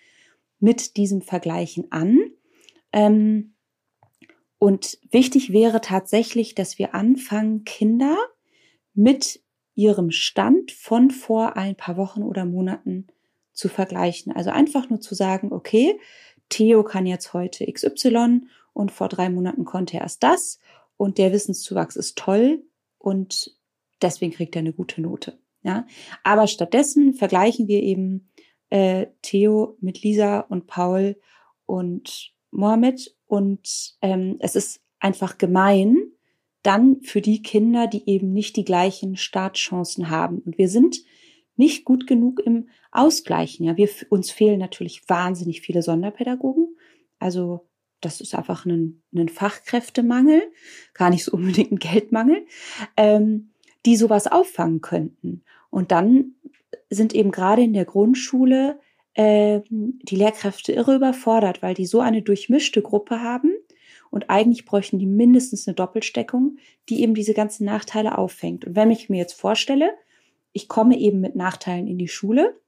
mit 0.60 0.98
diesem 0.98 1.22
Vergleichen 1.22 1.92
an. 1.92 2.20
Ähm, 2.92 3.54
und 4.60 5.00
wichtig 5.10 5.52
wäre 5.54 5.82
tatsächlich, 5.82 6.54
dass 6.54 6.78
wir 6.78 6.94
anfangen, 6.94 7.64
Kinder 7.64 8.18
mit 8.94 9.42
ihrem 9.74 10.12
Stand 10.12 10.74
von 10.74 11.10
vor 11.10 11.56
ein 11.56 11.76
paar 11.76 11.96
Wochen 11.96 12.22
oder 12.22 12.44
Monaten 12.46 13.08
zu 13.54 13.70
vergleichen. 13.70 14.34
Also 14.34 14.50
einfach 14.50 14.90
nur 14.90 15.00
zu 15.00 15.16
sagen, 15.16 15.54
okay, 15.54 15.98
Theo 16.50 16.84
kann 16.84 17.06
jetzt 17.06 17.34
heute 17.34 17.72
XY 17.72 18.42
und 18.74 18.92
vor 18.92 19.08
drei 19.08 19.30
Monaten 19.30 19.64
konnte 19.64 19.96
er 19.96 20.02
erst 20.02 20.24
das 20.24 20.60
und 20.98 21.18
der 21.18 21.32
Wissenszuwachs 21.32 21.96
ist 21.96 22.18
toll 22.18 22.64
und 22.98 23.56
deswegen 24.02 24.34
kriegt 24.34 24.56
er 24.56 24.60
eine 24.60 24.74
gute 24.74 25.02
Note. 25.02 25.40
Ja, 25.62 25.86
aber 26.24 26.48
stattdessen 26.48 27.14
vergleichen 27.14 27.68
wir 27.68 27.82
eben 27.82 28.30
äh, 28.70 29.08
Theo 29.22 29.78
mit 29.80 30.02
Lisa 30.04 30.42
und 30.42 30.68
Paul 30.68 31.20
und 31.66 32.34
Mohammed 32.52 33.16
und 33.30 33.96
ähm, 34.02 34.38
es 34.40 34.56
ist 34.56 34.82
einfach 35.00 35.38
gemein, 35.38 35.98
dann 36.64 37.02
für 37.04 37.22
die 37.22 37.44
Kinder, 37.44 37.86
die 37.86 38.10
eben 38.10 38.34
nicht 38.34 38.56
die 38.56 38.66
gleichen 38.66 39.18
Startchancen 39.18 40.10
haben. 40.10 40.40
Und 40.40 40.58
wir 40.58 40.68
sind 40.68 40.98
nicht 41.56 41.86
gut 41.86 42.08
genug 42.08 42.40
im 42.40 42.70
Ausgleichen. 42.92 43.68
Ja, 43.68 43.78
wir, 43.78 43.88
uns 44.10 44.32
fehlen 44.32 44.60
natürlich 44.60 45.08
wahnsinnig 45.08 45.62
viele 45.62 45.84
Sonderpädagogen. 45.84 46.76
Also 47.20 47.68
das 48.02 48.20
ist 48.20 48.34
einfach 48.34 48.66
ein, 48.66 49.04
ein 49.14 49.30
Fachkräftemangel, 49.30 50.42
gar 50.96 51.12
nicht 51.12 51.24
so 51.24 51.34
unbedingt 51.34 51.72
ein 51.72 51.80
Geldmangel, 51.80 52.48
ähm, 52.98 53.52
die 53.86 53.96
sowas 53.96 54.26
auffangen 54.26 54.82
könnten. 54.82 55.44
Und 55.70 55.92
dann 55.92 56.34
sind 56.90 57.14
eben 57.14 57.30
gerade 57.30 57.62
in 57.62 57.74
der 57.74 57.86
Grundschule 57.86 58.80
äh, 59.20 59.64
die 59.70 60.16
Lehrkräfte 60.16 60.72
irre 60.72 60.96
überfordert, 60.96 61.62
weil 61.62 61.74
die 61.74 61.86
so 61.86 62.00
eine 62.00 62.22
durchmischte 62.22 62.82
Gruppe 62.82 63.22
haben 63.22 63.52
und 64.12 64.30
eigentlich 64.30 64.64
bräuchten 64.64 64.98
die 64.98 65.06
mindestens 65.06 65.68
eine 65.68 65.76
Doppelsteckung, 65.76 66.56
die 66.88 67.02
eben 67.02 67.16
diese 67.16 67.34
ganzen 67.34 67.66
Nachteile 67.66 68.18
auffängt. 68.18 68.64
Und 68.64 68.78
wenn 68.78 68.92
ich 68.92 69.10
mir 69.10 69.18
jetzt 69.18 69.34
vorstelle, 69.34 69.92
ich 70.54 70.70
komme 70.70 70.98
eben 70.98 71.20
mit 71.20 71.36
Nachteilen 71.36 71.86
in 71.86 71.98
die 71.98 72.08
Schule 72.08 72.62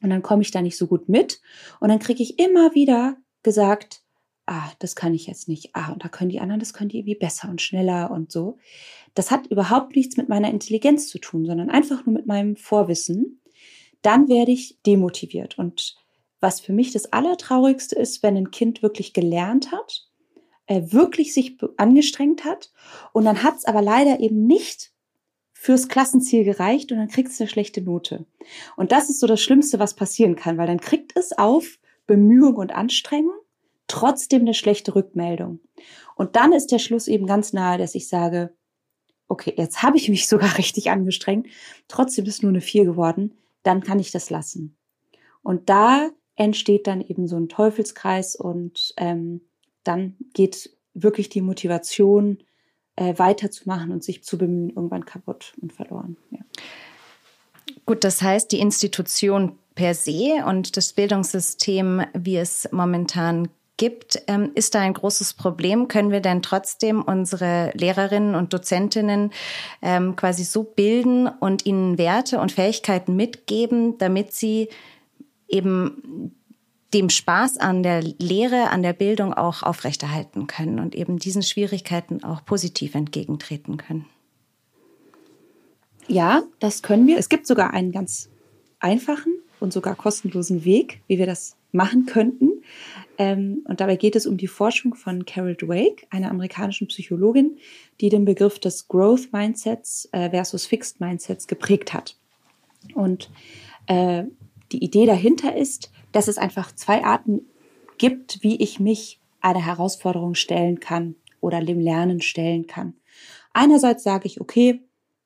und 0.00 0.08
dann 0.08 0.22
komme 0.22 0.40
ich 0.40 0.50
da 0.50 0.62
nicht 0.62 0.78
so 0.78 0.86
gut 0.86 1.10
mit 1.10 1.42
und 1.80 1.90
dann 1.90 1.98
kriege 1.98 2.22
ich 2.22 2.38
immer 2.38 2.74
wieder 2.74 3.18
gesagt, 3.42 4.02
ah, 4.46 4.70
das 4.78 4.96
kann 4.96 5.12
ich 5.12 5.26
jetzt 5.26 5.48
nicht, 5.48 5.76
ah, 5.76 5.92
und 5.92 6.02
da 6.02 6.08
können 6.08 6.30
die 6.30 6.40
anderen, 6.40 6.60
das 6.60 6.72
können 6.72 6.88
die 6.88 6.98
irgendwie 7.00 7.14
besser 7.14 7.50
und 7.50 7.60
schneller 7.60 8.10
und 8.10 8.32
so. 8.32 8.56
Das 9.12 9.30
hat 9.30 9.48
überhaupt 9.48 9.94
nichts 9.96 10.16
mit 10.16 10.30
meiner 10.30 10.48
Intelligenz 10.48 11.08
zu 11.08 11.18
tun, 11.18 11.44
sondern 11.44 11.68
einfach 11.68 12.06
nur 12.06 12.14
mit 12.14 12.26
meinem 12.26 12.56
Vorwissen 12.56 13.42
dann 14.04 14.28
werde 14.28 14.52
ich 14.52 14.78
demotiviert. 14.86 15.58
Und 15.58 15.96
was 16.40 16.60
für 16.60 16.72
mich 16.72 16.92
das 16.92 17.12
Allertraurigste 17.12 17.96
ist, 17.96 18.22
wenn 18.22 18.36
ein 18.36 18.50
Kind 18.50 18.82
wirklich 18.82 19.12
gelernt 19.12 19.72
hat, 19.72 20.06
äh, 20.66 20.82
wirklich 20.86 21.34
sich 21.34 21.58
angestrengt 21.76 22.44
hat 22.44 22.70
und 23.12 23.24
dann 23.24 23.42
hat 23.42 23.56
es 23.56 23.64
aber 23.64 23.82
leider 23.82 24.20
eben 24.20 24.46
nicht 24.46 24.92
fürs 25.52 25.88
Klassenziel 25.88 26.44
gereicht 26.44 26.92
und 26.92 26.98
dann 26.98 27.08
kriegt 27.08 27.30
es 27.30 27.40
eine 27.40 27.48
schlechte 27.48 27.80
Note. 27.80 28.26
Und 28.76 28.92
das 28.92 29.08
ist 29.08 29.20
so 29.20 29.26
das 29.26 29.40
Schlimmste, 29.40 29.78
was 29.78 29.94
passieren 29.94 30.36
kann, 30.36 30.58
weil 30.58 30.66
dann 30.66 30.80
kriegt 30.80 31.16
es 31.16 31.32
auf 31.32 31.78
Bemühung 32.06 32.56
und 32.56 32.74
Anstrengung 32.74 33.34
trotzdem 33.86 34.42
eine 34.42 34.54
schlechte 34.54 34.94
Rückmeldung. 34.94 35.60
Und 36.16 36.36
dann 36.36 36.52
ist 36.52 36.70
der 36.72 36.78
Schluss 36.78 37.08
eben 37.08 37.26
ganz 37.26 37.52
nahe, 37.52 37.78
dass 37.78 37.94
ich 37.94 38.08
sage, 38.08 38.54
okay, 39.28 39.54
jetzt 39.56 39.82
habe 39.82 39.96
ich 39.96 40.08
mich 40.08 40.28
sogar 40.28 40.58
richtig 40.58 40.90
angestrengt, 40.90 41.46
trotzdem 41.88 42.26
ist 42.26 42.42
nur 42.42 42.52
eine 42.52 42.60
vier 42.60 42.84
geworden, 42.84 43.32
dann 43.64 43.82
kann 43.82 43.98
ich 43.98 44.12
das 44.12 44.30
lassen. 44.30 44.76
Und 45.42 45.68
da 45.68 46.10
entsteht 46.36 46.86
dann 46.86 47.00
eben 47.00 47.26
so 47.26 47.36
ein 47.36 47.48
Teufelskreis 47.48 48.36
und 48.36 48.94
ähm, 48.96 49.40
dann 49.82 50.16
geht 50.32 50.70
wirklich 50.94 51.28
die 51.28 51.42
Motivation 51.42 52.38
äh, 52.96 53.18
weiterzumachen 53.18 53.90
und 53.92 54.04
sich 54.04 54.24
zu 54.24 54.38
bemühen, 54.38 54.70
irgendwann 54.70 55.04
kaputt 55.04 55.54
und 55.60 55.72
verloren. 55.72 56.16
Ja. 56.30 56.38
Gut, 57.86 58.04
das 58.04 58.22
heißt, 58.22 58.52
die 58.52 58.60
Institution 58.60 59.58
per 59.74 59.94
se 59.94 60.44
und 60.46 60.76
das 60.76 60.92
Bildungssystem, 60.92 62.02
wie 62.14 62.36
es 62.36 62.68
momentan 62.72 63.48
gibt, 63.76 64.22
ähm, 64.28 64.52
ist 64.54 64.74
da 64.74 64.80
ein 64.80 64.94
großes 64.94 65.34
Problem. 65.34 65.88
Können 65.88 66.10
wir 66.10 66.20
denn 66.20 66.42
trotzdem 66.42 67.02
unsere 67.02 67.72
Lehrerinnen 67.74 68.34
und 68.34 68.52
Dozentinnen 68.52 69.32
ähm, 69.82 70.16
quasi 70.16 70.44
so 70.44 70.62
bilden 70.62 71.26
und 71.26 71.66
ihnen 71.66 71.98
Werte 71.98 72.40
und 72.40 72.52
Fähigkeiten 72.52 73.16
mitgeben, 73.16 73.98
damit 73.98 74.32
sie 74.32 74.68
eben 75.48 76.32
dem 76.94 77.10
Spaß 77.10 77.58
an 77.58 77.82
der 77.82 78.02
Lehre, 78.02 78.70
an 78.70 78.82
der 78.82 78.92
Bildung 78.92 79.34
auch 79.34 79.64
aufrechterhalten 79.64 80.46
können 80.46 80.78
und 80.78 80.94
eben 80.94 81.18
diesen 81.18 81.42
Schwierigkeiten 81.42 82.22
auch 82.22 82.44
positiv 82.44 82.94
entgegentreten 82.94 83.76
können. 83.76 84.06
Ja, 86.06 86.44
das 86.60 86.82
können 86.82 87.06
wir. 87.06 87.18
Es 87.18 87.28
gibt 87.28 87.46
sogar 87.46 87.72
einen 87.72 87.90
ganz 87.90 88.28
einfachen 88.78 89.32
und 89.58 89.72
sogar 89.72 89.96
kostenlosen 89.96 90.64
Weg, 90.64 91.00
wie 91.08 91.18
wir 91.18 91.26
das 91.26 91.56
machen 91.72 92.06
könnten. 92.06 92.53
Ähm, 93.18 93.64
und 93.66 93.80
dabei 93.80 93.96
geht 93.96 94.16
es 94.16 94.26
um 94.26 94.36
die 94.36 94.46
Forschung 94.46 94.94
von 94.94 95.24
Carol 95.24 95.54
Dweck, 95.54 96.06
einer 96.10 96.30
amerikanischen 96.30 96.88
Psychologin, 96.88 97.58
die 98.00 98.08
den 98.08 98.24
Begriff 98.24 98.58
des 98.58 98.88
Growth 98.88 99.32
Mindsets 99.32 100.08
äh, 100.12 100.30
versus 100.30 100.66
Fixed 100.66 101.00
Mindsets 101.00 101.46
geprägt 101.46 101.92
hat. 101.92 102.16
Und 102.94 103.30
äh, 103.86 104.24
die 104.72 104.82
Idee 104.82 105.06
dahinter 105.06 105.56
ist, 105.56 105.92
dass 106.12 106.28
es 106.28 106.38
einfach 106.38 106.74
zwei 106.74 107.04
Arten 107.04 107.42
gibt, 107.98 108.42
wie 108.42 108.56
ich 108.56 108.80
mich 108.80 109.20
einer 109.40 109.64
Herausforderung 109.64 110.34
stellen 110.34 110.80
kann 110.80 111.16
oder 111.40 111.60
dem 111.60 111.78
Lernen 111.78 112.20
stellen 112.20 112.66
kann. 112.66 112.94
Einerseits 113.52 114.02
sage 114.02 114.26
ich, 114.26 114.40
okay, 114.40 114.82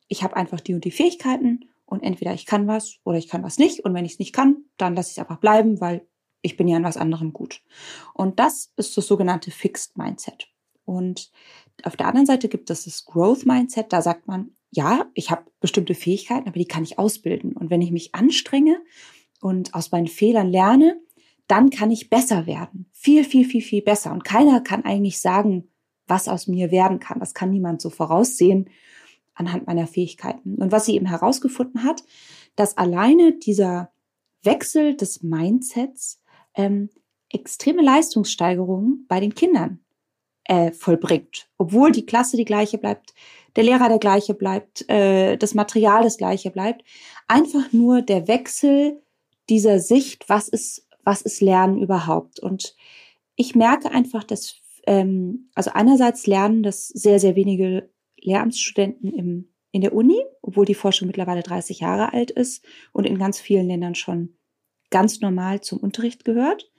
ich 0.09 0.23
habe 0.23 0.37
einfach 0.37 0.61
die 0.61 0.75
und 0.75 0.85
die 0.85 0.91
Fähigkeiten 0.91 1.67
und 1.87 2.03
entweder 2.03 2.35
ich 2.35 2.47
kann 2.47 2.67
was 2.67 2.99
oder 3.05 3.19
ich 3.19 3.29
kann 3.29 3.43
was 3.43 3.59
nicht 3.59 3.81
und 3.81 3.95
wenn 3.95 4.05
ich 4.05 4.13
es 4.13 4.19
nicht 4.19 4.35
kann, 4.35 4.57
dann 4.77 4.95
lasse 4.95 5.09
ich 5.11 5.13
es 5.13 5.19
einfach 5.19 5.39
bleiben, 5.39 5.81
weil 5.81 6.07
ich 6.43 6.57
bin 6.57 6.69
ja 6.69 6.77
in 6.77 6.85
was 6.85 6.97
anderem 6.97 7.33
gut. 7.33 7.63
Und 8.15 8.39
das 8.39 8.73
ist 8.77 8.97
das 8.97 9.07
sogenannte 9.07 9.51
Fixed 9.51 9.97
Mindset. 9.97 10.49
Und 10.85 11.31
auf 11.83 11.97
der 11.97 12.07
anderen 12.07 12.27
Seite 12.27 12.49
gibt 12.49 12.71
es 12.71 12.85
das 12.85 13.05
Growth 13.05 13.45
Mindset, 13.45 13.93
da 13.93 14.03
sagt 14.03 14.27
man, 14.27 14.53
ja, 14.71 15.07
ich 15.15 15.31
habe 15.31 15.51
bestimmte 15.61 15.95
Fähigkeiten, 15.95 16.49
aber 16.49 16.59
die 16.59 16.67
kann 16.69 16.83
ich 16.83 16.99
ausbilden. 16.99 17.53
Und 17.53 17.71
wenn 17.71 17.83
ich 17.83 17.91
mich 17.91 18.15
anstrenge 18.15 18.81
und 19.41 19.75
aus 19.75 19.93
meinen 19.93 20.07
Fehlern 20.07 20.49
lerne, 20.49 21.01
dann 21.47 21.71
kann 21.71 21.91
ich 21.91 22.11
besser 22.11 22.47
werden. 22.47 22.87
Viel, 22.93 23.25
viel, 23.25 23.45
viel, 23.45 23.63
viel 23.63 23.83
besser. 23.83 24.13
Und 24.13 24.25
keiner 24.25 24.61
kann 24.61 24.85
eigentlich 24.85 25.21
sagen, 25.21 25.69
was 26.07 26.29
aus 26.29 26.47
mir 26.47 26.71
werden 26.71 27.01
kann. 27.01 27.21
Das 27.21 27.35
kann 27.35 27.51
niemand 27.51 27.81
so 27.81 27.91
voraussehen 27.91 28.69
anhand 29.35 29.67
meiner 29.67 29.87
Fähigkeiten. 29.87 30.57
Und 30.57 30.73
was 30.73 30.87
sie 30.87 30.95
eben 30.95 31.07
herausgefunden 31.07 31.85
hat, 31.85 32.03
dass 32.57 32.77
alleine 32.77 33.33
dieser 33.33 33.91
Wechsel 34.43 34.97
des 34.97 35.23
Mindsets 35.23 36.21
ähm, 36.59 36.91
extreme 37.31 37.83
Leistungssteigerungen 37.83 39.07
bei 39.09 39.21
den 39.21 39.35
Kindern 39.35 39.81
äh, 40.45 40.73
vollbringt, 40.73 41.49
obwohl 41.57 41.93
die 41.93 42.05
Klasse 42.05 42.37
die 42.37 42.45
gleiche 42.45 42.77
bleibt, 42.79 43.15
der 43.57 43.65
Lehrer 43.65 43.89
der 43.89 43.99
gleiche 43.99 44.35
bleibt, 44.35 44.89
äh, 44.91 45.37
das 45.37 45.55
Material 45.55 46.03
das 46.03 46.19
gleiche 46.19 46.51
bleibt. 46.51 46.85
Einfach 47.29 47.73
nur 47.73 48.03
der 48.03 48.29
Wechsel 48.29 49.03
dieser 49.49 49.79
Sicht, 49.79 50.29
was 50.29 50.49
ist, 50.49 50.87
was 51.05 51.23
ist 51.23 51.41
Lernen 51.41 51.79
überhaupt? 51.79 52.41
Und 52.41 52.75
ich 53.37 53.55
merke 53.55 53.91
einfach, 53.91 54.25
dass, 54.25 54.57
ähm, 54.87 55.51
also 55.55 55.71
einerseits 55.73 56.27
lernen 56.27 56.63
das 56.63 56.89
sehr, 56.89 57.21
sehr 57.21 57.37
wenige 57.37 57.91
Lehramtsstudenten 58.21 59.13
im, 59.13 59.53
in 59.71 59.81
der 59.81 59.95
Uni, 59.95 60.21
obwohl 60.43 60.65
die 60.65 60.75
Forschung 60.75 61.07
mittlerweile 61.07 61.43
30 61.43 61.81
Jahre 61.81 62.13
alt 62.13 62.31
ist 62.31 62.65
und 62.93 63.05
in 63.05 63.19
ganz 63.19 63.39
vielen 63.41 63.69
Ländern 63.69 63.95
schon 63.95 64.38
ganz 64.91 65.21
normal 65.21 65.61
zum 65.61 65.79
Unterricht 65.79 66.25
gehört. 66.25 66.71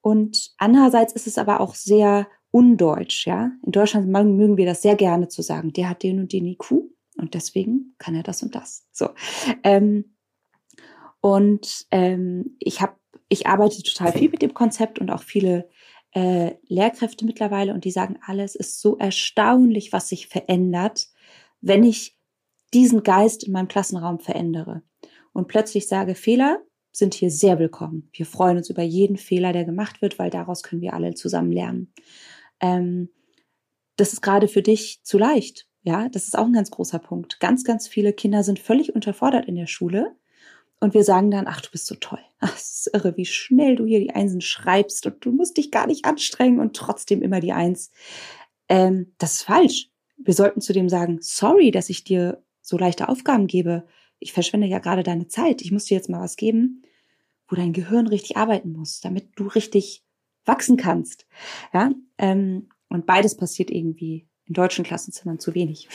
Und 0.00 0.52
andererseits 0.58 1.12
ist 1.12 1.26
es 1.26 1.38
aber 1.38 1.60
auch 1.60 1.74
sehr 1.74 2.28
undeutsch, 2.50 3.26
ja. 3.26 3.52
In 3.64 3.72
Deutschland 3.72 4.08
mögen 4.08 4.56
wir 4.56 4.66
das 4.66 4.82
sehr 4.82 4.96
gerne 4.96 5.28
zu 5.28 5.42
sagen, 5.42 5.72
der 5.72 5.90
hat 5.90 6.02
den 6.02 6.18
und 6.20 6.32
den 6.32 6.46
IQ 6.46 6.70
und 7.16 7.34
deswegen 7.34 7.94
kann 7.98 8.14
er 8.14 8.22
das 8.22 8.42
und 8.42 8.54
das. 8.54 8.86
So. 8.92 9.10
Ähm, 9.64 10.16
und 11.20 11.86
ähm, 11.90 12.56
ich 12.58 12.80
habe, 12.80 12.94
ich 13.28 13.46
arbeite 13.46 13.82
total 13.82 14.12
viel 14.12 14.30
mit 14.30 14.40
dem 14.40 14.54
Konzept 14.54 14.98
und 14.98 15.10
auch 15.10 15.22
viele 15.22 15.68
äh, 16.12 16.54
Lehrkräfte 16.68 17.24
mittlerweile 17.24 17.74
und 17.74 17.84
die 17.84 17.90
sagen, 17.90 18.18
alles 18.24 18.54
ist 18.54 18.80
so 18.80 18.96
erstaunlich, 18.96 19.92
was 19.92 20.08
sich 20.08 20.28
verändert, 20.28 21.08
wenn 21.60 21.84
ich 21.84 22.16
diesen 22.72 23.02
Geist 23.02 23.44
in 23.44 23.52
meinem 23.52 23.68
Klassenraum 23.68 24.20
verändere 24.20 24.82
und 25.32 25.48
plötzlich 25.48 25.88
sage, 25.88 26.14
Fehler 26.14 26.62
sind 26.98 27.14
hier 27.14 27.30
sehr 27.30 27.58
willkommen. 27.58 28.10
Wir 28.12 28.26
freuen 28.26 28.56
uns 28.56 28.70
über 28.70 28.82
jeden 28.82 29.16
Fehler, 29.16 29.52
der 29.52 29.64
gemacht 29.64 30.02
wird, 30.02 30.18
weil 30.18 30.30
daraus 30.30 30.62
können 30.62 30.82
wir 30.82 30.94
alle 30.94 31.14
zusammen 31.14 31.52
lernen. 31.52 31.92
Ähm, 32.60 33.08
das 33.96 34.12
ist 34.12 34.20
gerade 34.20 34.48
für 34.48 34.62
dich 34.62 35.00
zu 35.02 35.18
leicht. 35.18 35.66
Ja, 35.82 36.08
das 36.08 36.24
ist 36.24 36.36
auch 36.36 36.44
ein 36.44 36.52
ganz 36.52 36.70
großer 36.70 36.98
Punkt. 36.98 37.40
Ganz, 37.40 37.64
ganz 37.64 37.88
viele 37.88 38.12
Kinder 38.12 38.42
sind 38.42 38.58
völlig 38.58 38.94
unterfordert 38.94 39.46
in 39.46 39.54
der 39.54 39.66
Schule 39.66 40.16
und 40.80 40.94
wir 40.94 41.04
sagen 41.04 41.30
dann, 41.30 41.46
ach, 41.46 41.60
du 41.60 41.70
bist 41.70 41.86
so 41.86 41.94
toll. 41.94 42.20
Ach, 42.40 42.54
es 42.54 42.86
ist 42.86 42.94
irre, 42.94 43.16
wie 43.16 43.24
schnell 43.24 43.74
du 43.74 43.84
hier 43.84 43.98
die 43.98 44.10
Einsen 44.14 44.40
schreibst 44.40 45.06
und 45.06 45.24
du 45.24 45.32
musst 45.32 45.56
dich 45.56 45.72
gar 45.72 45.88
nicht 45.88 46.04
anstrengen 46.04 46.60
und 46.60 46.76
trotzdem 46.76 47.20
immer 47.20 47.40
die 47.40 47.52
Eins. 47.52 47.90
Ähm, 48.68 49.12
das 49.18 49.32
ist 49.32 49.42
falsch. 49.42 49.90
Wir 50.18 50.34
sollten 50.34 50.60
zudem 50.60 50.88
sagen, 50.88 51.18
sorry, 51.20 51.72
dass 51.72 51.90
ich 51.90 52.04
dir 52.04 52.44
so 52.60 52.78
leichte 52.78 53.08
Aufgaben 53.08 53.48
gebe. 53.48 53.86
Ich 54.20 54.32
verschwende 54.32 54.68
ja 54.68 54.78
gerade 54.78 55.02
deine 55.02 55.26
Zeit. 55.26 55.62
Ich 55.62 55.72
muss 55.72 55.86
dir 55.86 55.96
jetzt 55.96 56.08
mal 56.08 56.20
was 56.20 56.36
geben, 56.36 56.82
wo 57.48 57.56
dein 57.56 57.72
Gehirn 57.72 58.06
richtig 58.06 58.36
arbeiten 58.36 58.72
muss, 58.72 59.00
damit 59.00 59.30
du 59.36 59.46
richtig 59.46 60.04
wachsen 60.44 60.76
kannst. 60.76 61.26
Ja, 61.72 61.90
ähm, 62.18 62.68
und 62.88 63.06
beides 63.06 63.36
passiert 63.36 63.70
irgendwie 63.70 64.26
in 64.46 64.54
deutschen 64.54 64.84
Klassenzimmern 64.84 65.38
zu 65.38 65.54
wenig. 65.54 65.88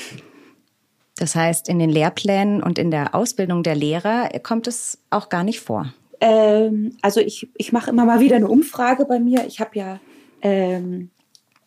Das 1.16 1.36
heißt, 1.36 1.70
in 1.70 1.80
den 1.80 1.90
Lehrplänen 1.90 2.62
und 2.64 2.80
in 2.80 2.92
der 2.92 3.16
Ausbildung 3.16 3.64
der 3.64 3.76
Lehrer 3.76 4.30
kommt 4.42 4.68
es 4.68 5.00
auch 5.10 5.30
gar 5.30 5.44
nicht 5.44 5.60
vor. 5.60 5.94
Ähm, 6.20 6.98
also 7.02 7.20
ich, 7.20 7.50
ich 7.58 7.72
mache 7.72 7.90
immer 7.90 8.06
mal 8.06 8.20
wieder 8.20 8.36
eine 8.36 8.48
Umfrage 8.48 9.06
bei 9.06 9.20
mir. 9.20 9.46
Ich 9.46 9.60
habe 9.60 9.78
ja, 9.78 10.00
ähm, 10.42 11.12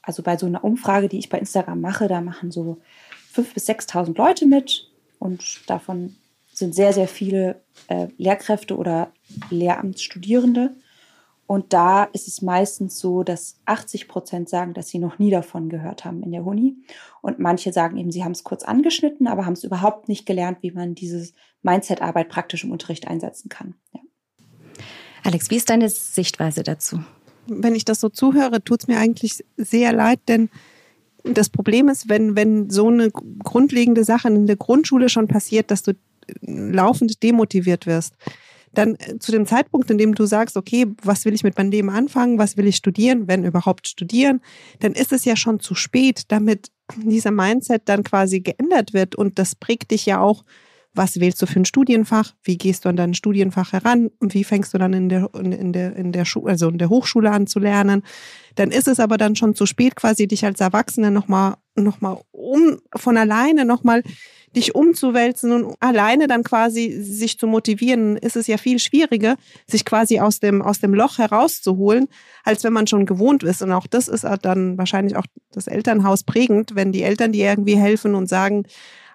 also 0.03 0.23
bei 0.23 0.37
so 0.37 0.47
einer 0.47 0.65
Umfrage, 0.65 1.09
die 1.09 1.19
ich 1.19 1.29
bei 1.29 1.39
Instagram 1.39 1.81
mache, 1.81 2.09
da 2.09 2.21
machen 2.21 2.51
so 2.51 2.79
5.000 3.35 3.55
bis 3.55 3.69
6.000 3.69 4.17
Leute 4.17 4.47
mit 4.47 4.91
und 5.19 5.69
davon 5.69 6.17
sind 6.57 6.75
sehr, 6.75 6.95
sehr 6.95 7.07
viele 7.07 7.61
äh, 7.89 8.09
Lehrkräfte 8.17 8.77
oder 8.77 9.13
Lehramtsstudierende. 9.51 10.75
Und 11.47 11.75
da 11.75 12.05
ist 12.05 12.27
es 12.27 12.41
meistens 12.41 12.99
so, 12.99 13.23
dass 13.23 13.61
80 13.67 14.09
Prozent 14.09 14.49
sagen, 14.49 14.73
dass 14.73 14.89
sie 14.89 14.99
noch 14.99 15.19
nie 15.19 15.31
davon 15.31 15.69
gehört 15.69 16.05
haben 16.05 16.23
in 16.23 16.33
der 16.33 16.47
Uni. 16.47 16.77
Und 17.21 17.39
manche 17.39 17.73
sagen 17.73 17.99
eben, 17.99 18.11
sie 18.11 18.25
haben 18.25 18.33
es 18.33 18.43
kurz 18.43 18.65
angeschnitten, 18.65 19.29
aber 19.29 19.45
haben 19.45 19.53
es 19.53 19.65
überhaupt 19.65 20.09
nicht 20.09 20.25
gelernt, 20.25 20.59
wie 20.63 20.71
man 20.71 20.95
diese 20.95 21.31
Mindset-Arbeit 21.63 22.31
praktisch 22.31 22.65
im 22.65 22.73
Unterricht 22.73 23.07
einsetzen 23.07 23.51
kann. 23.51 23.75
Ja. 23.93 24.01
Alex, 25.23 25.51
wie 25.51 25.57
ist 25.57 25.69
deine 25.69 25.91
Sichtweise 25.91 26.63
dazu? 26.63 27.01
Wenn 27.47 27.75
ich 27.75 27.85
das 27.85 28.01
so 28.01 28.09
zuhöre, 28.09 28.65
tut 28.65 28.81
es 28.81 28.89
mir 28.89 28.99
eigentlich 28.99 29.45
sehr 29.57 29.93
leid, 29.93 30.21
denn 30.27 30.49
das 31.23 31.49
Problem 31.49 31.89
ist, 31.89 32.09
wenn, 32.09 32.35
wenn 32.35 32.71
so 32.71 32.89
eine 32.89 33.11
grundlegende 33.11 34.05
Sache 34.05 34.29
in 34.29 34.47
der 34.47 34.57
Grundschule 34.57 35.09
schon 35.09 35.29
passiert, 35.29 35.71
dass 35.71 35.83
du 35.83 35.95
laufend 36.41 37.23
demotiviert 37.23 37.87
wirst 37.87 38.15
dann 38.77 38.97
äh, 38.97 39.19
zu 39.19 39.33
dem 39.33 39.47
Zeitpunkt, 39.47 39.91
in 39.91 39.99
dem 39.99 40.15
du 40.15 40.27
sagst, 40.27 40.57
okay, 40.57 40.87
was 41.03 41.25
will 41.25 41.35
ich 41.35 41.43
mit 41.43 41.57
meinem 41.57 41.71
Leben 41.71 41.91
anfangen, 41.91 42.39
was 42.39 42.57
will 42.57 42.67
ich 42.67 42.77
studieren, 42.77 43.27
wenn 43.29 43.45
überhaupt 43.45 43.89
studieren, 43.89 44.41
dann 44.81 44.93
ist 44.93 45.13
es 45.13 45.25
ja 45.25 45.37
schon 45.37 45.61
zu 45.61 45.75
spät, 45.75 46.25
damit 46.29 46.71
dieser 46.97 47.31
Mindset 47.31 47.83
dann 47.87 48.05
quasi 48.05 48.41
geändert 48.41 48.93
wird. 48.93 49.15
Und 49.15 49.39
das 49.39 49.55
prägt 49.55 49.91
dich 49.91 50.07
ja 50.07 50.21
auch 50.21 50.45
was 50.97 51.21
wählst 51.21 51.41
du 51.43 51.47
für 51.47 51.61
ein 51.61 51.65
Studienfach, 51.65 52.35
wie 52.43 52.59
gehst 52.59 52.85
du 52.85 52.89
an 52.89 52.97
dein 52.97 53.15
Studienfach 53.15 53.73
heran 53.73 54.11
und 54.21 54.35
wie 54.35 54.45
fängst 54.45 54.75
du 54.75 54.79
dann 54.79 54.93
in 54.93 55.09
der, 55.09 55.31
in 55.35 55.73
der, 55.73 55.97
in 55.97 56.13
der, 56.13 56.25
Schu 56.25 56.47
also 56.47 56.69
in 56.69 56.79
der 56.79 56.89
Hochschule 56.89 57.31
an 57.31 57.47
zu 57.47 57.59
lernen. 57.59 58.03
Dann 58.55 58.71
ist 58.71 58.89
es 58.89 59.01
aber 59.01 59.19
dann 59.19 59.37
schon 59.37 59.55
zu 59.55 59.67
spät, 59.67 59.97
quasi 59.97 60.27
dich 60.27 60.45
als 60.45 60.61
Erwachsene 60.61 61.11
nochmal 61.11 61.55
noch 61.79 62.01
mal 62.01 62.21
um, 62.33 62.79
von 62.95 63.17
alleine 63.17 63.65
nochmal 63.65 64.03
dich 64.55 64.75
umzuwälzen 64.75 65.53
und 65.53 65.77
alleine 65.81 66.27
dann 66.27 66.43
quasi 66.43 66.91
sich 67.03 67.39
zu 67.39 67.47
motivieren, 67.47 68.17
ist 68.17 68.37
es 68.37 68.47
ja 68.47 68.57
viel 68.57 68.79
schwieriger, 68.79 69.37
sich 69.67 69.85
quasi 69.85 70.19
aus 70.19 70.41
dem, 70.41 70.63
aus 70.63 70.81
dem 70.81 70.95
Loch 70.95 71.19
herauszuholen, 71.19 72.09
als 72.43 72.65
wenn 72.65 72.73
man 72.73 72.87
schon 72.87 73.05
gewohnt 73.05 73.43
ist. 73.43 73.61
Und 73.61 73.73
auch 73.73 73.87
das 73.87 74.09
ist 74.09 74.25
dann 74.43 74.79
wahrscheinlich 74.79 75.17
auch 75.17 75.27
das 75.53 75.67
Elternhaus 75.67 76.25
prägend, 76.25 76.75
wenn 76.75 76.93
die 76.93 77.03
Eltern 77.03 77.33
dir 77.33 77.47
irgendwie 77.51 77.77
helfen 77.77 78.15
und 78.15 78.29
sagen, 78.29 78.65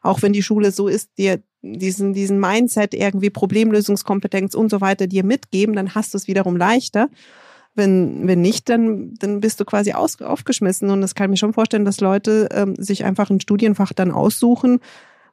auch 0.03 0.21
wenn 0.21 0.33
die 0.33 0.43
Schule 0.43 0.71
so 0.71 0.87
ist, 0.87 1.09
dir 1.17 1.41
diesen, 1.61 2.13
diesen 2.13 2.39
Mindset, 2.39 2.93
irgendwie 2.93 3.29
Problemlösungskompetenz 3.29 4.55
und 4.55 4.69
so 4.69 4.81
weiter 4.81 5.07
dir 5.07 5.23
mitgeben, 5.23 5.75
dann 5.75 5.95
hast 5.95 6.13
du 6.13 6.17
es 6.17 6.27
wiederum 6.27 6.57
leichter. 6.57 7.09
Wenn, 7.73 8.27
wenn 8.27 8.41
nicht, 8.41 8.67
dann, 8.67 9.13
dann 9.15 9.39
bist 9.39 9.59
du 9.59 9.65
quasi 9.65 9.93
aus, 9.93 10.19
aufgeschmissen. 10.21 10.89
Und 10.89 11.01
das 11.01 11.15
kann 11.15 11.25
ich 11.25 11.31
mir 11.31 11.37
schon 11.37 11.53
vorstellen, 11.53 11.85
dass 11.85 12.01
Leute 12.01 12.49
ähm, 12.51 12.75
sich 12.77 13.05
einfach 13.05 13.29
ein 13.29 13.39
Studienfach 13.39 13.93
dann 13.93 14.11
aussuchen, 14.11 14.79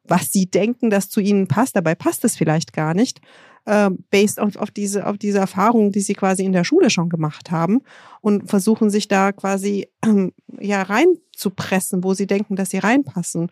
was 0.04 0.30
sie 0.30 0.47
denken, 0.47 0.90
das 0.90 1.08
zu 1.08 1.20
ihnen 1.20 1.49
passt. 1.49 1.75
Dabei 1.76 1.94
passt 1.94 2.25
es 2.25 2.37
vielleicht 2.37 2.73
gar 2.73 2.94
nicht, 2.94 3.20
äh, 3.64 3.90
based 4.11 4.40
auf, 4.40 4.56
auf, 4.56 4.70
diese, 4.70 5.06
auf 5.06 5.18
diese 5.18 5.38
Erfahrungen, 5.38 5.92
die 5.92 6.00
sie 6.00 6.14
quasi 6.14 6.44
in 6.44 6.52
der 6.52 6.64
Schule 6.64 6.90
schon 6.90 7.08
gemacht 7.08 7.50
haben 7.50 7.80
und 8.20 8.49
versuchen 8.49 8.88
sich 8.88 9.08
da 9.08 9.32
quasi 9.32 9.88
ähm, 10.04 10.32
ja 10.58 10.82
reinzupressen, 10.82 12.04
wo 12.04 12.14
sie 12.14 12.26
denken, 12.26 12.56
dass 12.56 12.70
sie 12.70 12.78
reinpassen. 12.78 13.50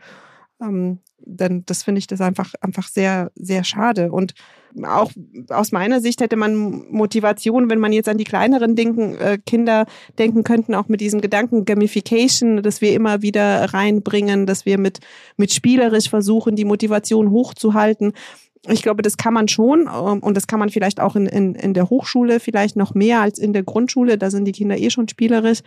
Ähm, 0.61 1.00
denn 1.19 1.65
das 1.67 1.83
finde 1.83 1.99
ich 1.99 2.07
das 2.07 2.21
einfach, 2.21 2.55
einfach 2.61 2.89
sehr, 2.89 3.31
sehr 3.35 3.65
schade. 3.65 4.13
Und 4.13 4.35
auch 4.85 5.11
aus 5.49 5.73
meiner 5.73 6.01
Sicht 6.01 6.21
hätte 6.21 6.37
man 6.37 6.91
Motivation, 6.91 7.71
wenn 7.71 7.79
man 7.79 7.93
jetzt 7.93 8.09
an 8.09 8.19
die 8.19 8.25
kleineren 8.25 8.77
denken, 8.77 9.17
äh, 9.17 9.39
Kinder 9.45 9.87
denken 10.19 10.45
könnten, 10.45 10.75
auch 10.75 10.89
mit 10.89 11.01
diesem 11.01 11.21
Gedanken 11.21 11.65
Gamification, 11.65 12.63
dass 12.63 12.81
wir 12.81 12.93
immer 12.93 13.23
wieder 13.23 13.73
reinbringen, 13.73 14.47
dass 14.47 14.67
wir 14.67 14.79
mit, 14.79 15.01
mit 15.37 15.53
spielerisch 15.53 16.11
versuchen, 16.11 16.57
die 16.57 16.65
Motivation 16.65 17.31
hochzuhalten 17.31 18.13
ich 18.69 18.83
glaube, 18.83 19.03
das 19.03 19.17
kann 19.17 19.35
man 19.35 19.49
schon 19.49 19.89
ähm, 19.93 20.21
und 20.21 20.37
das 20.37 20.47
kann 20.47 20.59
man 20.59 20.71
vielleicht 20.71 21.01
auch 21.01 21.17
in, 21.17 21.27
in, 21.27 21.55
in 21.55 21.75
der 21.75 21.91
Hochschule 21.91 22.41
vielleicht 22.41 22.77
noch 22.77 22.95
mehr 22.95 23.21
als 23.21 23.39
in 23.39 23.53
der 23.53 23.63
Grundschule. 23.63 24.19
Da 24.19 24.31
sind 24.31 24.45
die 24.45 24.53
Kinder 24.53 24.79
eh 24.79 24.91
schon 24.91 25.09
spielerisch. 25.09 25.61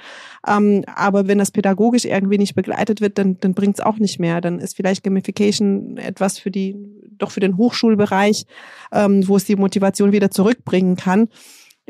Ähm, 0.47 0.83
aber 0.87 1.27
wenn 1.27 1.37
das 1.37 1.51
pädagogisch 1.51 2.05
irgendwie 2.05 2.37
nicht 2.37 2.55
begleitet 2.55 3.01
wird, 3.01 3.17
dann, 3.17 3.37
dann 3.39 3.53
bringt 3.53 3.79
es 3.79 3.85
auch 3.85 3.97
nicht 3.97 4.19
mehr. 4.19 4.41
Dann 4.41 4.59
ist 4.59 4.75
vielleicht 4.75 5.03
Gamification 5.03 5.97
etwas 5.97 6.39
für 6.39 6.51
die, 6.51 6.75
doch 7.11 7.31
für 7.31 7.39
den 7.39 7.57
Hochschulbereich, 7.57 8.45
ähm, 8.91 9.27
wo 9.27 9.37
es 9.37 9.45
die 9.45 9.55
Motivation 9.55 10.11
wieder 10.11 10.31
zurückbringen 10.31 10.95
kann. 10.95 11.29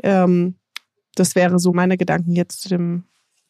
das 0.02 1.34
wäre 1.34 1.58
so 1.58 1.72
meine 1.72 1.98
Gedanken 1.98 2.34
jetzt 2.34 2.62
zu 2.62 2.68
dem, 2.70 3.04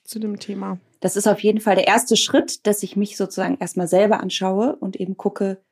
zu 0.05 0.19
dem 0.19 0.41
Thema. 0.41 0.79
Das 1.01 1.17
ist 1.17 1.29
auf 1.29 1.41
jeden 1.41 1.61
Fall 1.61 1.77
der 1.77 1.87
erste 1.87 2.17
Schritt, 2.17 2.67
dass 2.67 2.83
ich 2.83 2.97
mich 2.97 3.17
sozusagen 3.17 3.57
erstmal 3.59 3.87
selber 3.87 4.21
anschaue 4.21 4.77
und 4.77 4.97
eben 4.97 5.17
gucke, 5.17 5.63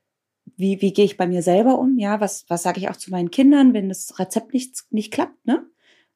wie, 0.56 0.80
wie 0.80 0.92
gehe 0.92 1.04
ich 1.04 1.16
bei 1.16 1.26
mir 1.26 1.42
selber 1.42 1.78
um? 1.78 1.98
Ja, 1.98 2.20
was, 2.20 2.44
was 2.48 2.62
sage 2.62 2.80
ich 2.80 2.88
auch 2.88 2.96
zu 2.96 3.10
meinen 3.10 3.30
Kindern, 3.30 3.74
wenn 3.74 3.88
das 3.88 4.18
Rezept 4.18 4.52
nicht, 4.52 4.84
nicht 4.90 5.12
klappt, 5.12 5.46
ne? 5.46 5.66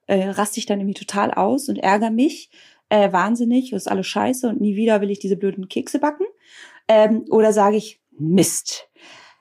Äh, 0.07 0.31
raste 0.31 0.59
ich 0.59 0.67
dann 0.67 0.81
irgendwie 0.81 0.99
total 0.99 1.31
aus 1.33 1.69
und 1.69 1.79
ärgere 1.79 2.11
mich 2.11 2.51
äh, 2.89 3.13
wahnsinnig, 3.13 3.73
ist 3.73 3.91
alles 3.91 4.07
scheiße 4.07 4.49
und 4.49 4.61
nie 4.61 4.77
wieder 4.77 5.01
will 5.01 5.11
ich 5.11 5.19
diese 5.19 5.37
blöden 5.37 5.69
Kekse 5.69 5.99
backen. 5.99 6.27
Ähm, 6.89 7.25
oder 7.31 7.53
sage 7.53 7.77
ich, 7.77 8.01
Mist, 8.11 8.91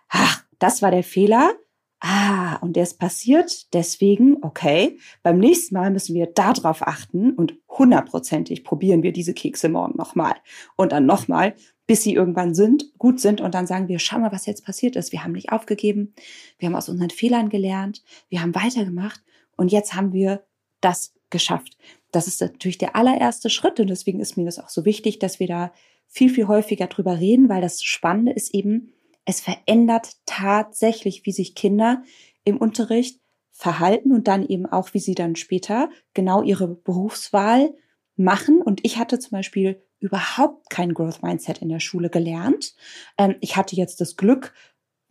ach, 0.07 0.43
das 0.59 0.81
war 0.81 0.91
der 0.91 1.03
Fehler. 1.03 1.51
Ah, 1.99 2.55
und 2.61 2.75
der 2.77 2.83
ist 2.83 2.97
passiert, 2.97 3.73
deswegen, 3.75 4.37
okay, 4.41 4.97
beim 5.21 5.37
nächsten 5.37 5.75
Mal 5.75 5.91
müssen 5.91 6.15
wir 6.15 6.25
darauf 6.25 6.81
achten 6.87 7.31
und 7.33 7.59
hundertprozentig 7.69 8.63
probieren 8.63 9.03
wir 9.03 9.11
diese 9.11 9.35
Kekse 9.35 9.69
morgen 9.69 9.97
nochmal 9.97 10.33
und 10.75 10.93
dann 10.93 11.05
nochmal 11.05 11.53
bis 11.91 12.03
sie 12.03 12.13
irgendwann 12.13 12.55
sind, 12.55 12.97
gut 12.99 13.19
sind 13.19 13.41
und 13.41 13.53
dann 13.53 13.67
sagen 13.67 13.89
wir, 13.89 13.99
schau 13.99 14.17
mal, 14.17 14.31
was 14.31 14.45
jetzt 14.45 14.63
passiert 14.63 14.95
ist. 14.95 15.11
Wir 15.11 15.25
haben 15.25 15.33
nicht 15.33 15.51
aufgegeben, 15.51 16.13
wir 16.57 16.69
haben 16.69 16.75
aus 16.77 16.87
unseren 16.87 17.09
Fehlern 17.09 17.49
gelernt, 17.49 18.01
wir 18.29 18.41
haben 18.41 18.55
weitergemacht 18.55 19.21
und 19.57 19.73
jetzt 19.73 19.93
haben 19.93 20.13
wir 20.13 20.41
das 20.79 21.13
geschafft. 21.31 21.77
Das 22.13 22.27
ist 22.27 22.39
natürlich 22.39 22.77
der 22.77 22.95
allererste 22.95 23.49
Schritt 23.49 23.77
und 23.81 23.89
deswegen 23.89 24.21
ist 24.21 24.37
mir 24.37 24.45
das 24.45 24.57
auch 24.57 24.69
so 24.69 24.85
wichtig, 24.85 25.19
dass 25.19 25.41
wir 25.41 25.47
da 25.47 25.73
viel, 26.07 26.29
viel 26.29 26.47
häufiger 26.47 26.87
drüber 26.87 27.19
reden, 27.19 27.49
weil 27.49 27.59
das 27.59 27.83
Spannende 27.83 28.31
ist 28.31 28.53
eben, 28.53 28.93
es 29.25 29.41
verändert 29.41 30.13
tatsächlich, 30.25 31.25
wie 31.25 31.33
sich 31.33 31.55
Kinder 31.55 32.03
im 32.45 32.55
Unterricht 32.55 33.19
verhalten 33.51 34.13
und 34.13 34.29
dann 34.29 34.47
eben 34.47 34.65
auch, 34.65 34.93
wie 34.93 34.99
sie 34.99 35.13
dann 35.13 35.35
später 35.35 35.89
genau 36.13 36.41
ihre 36.41 36.69
Berufswahl 36.69 37.73
machen. 38.15 38.61
Und 38.61 38.79
ich 38.85 38.97
hatte 38.97 39.19
zum 39.19 39.31
Beispiel 39.31 39.83
überhaupt 40.01 40.69
kein 40.69 40.93
Growth 40.93 41.23
Mindset 41.23 41.59
in 41.59 41.69
der 41.69 41.79
Schule 41.79 42.09
gelernt. 42.09 42.75
Ähm, 43.17 43.35
ich 43.39 43.55
hatte 43.55 43.75
jetzt 43.75 44.01
das 44.01 44.17
Glück, 44.17 44.53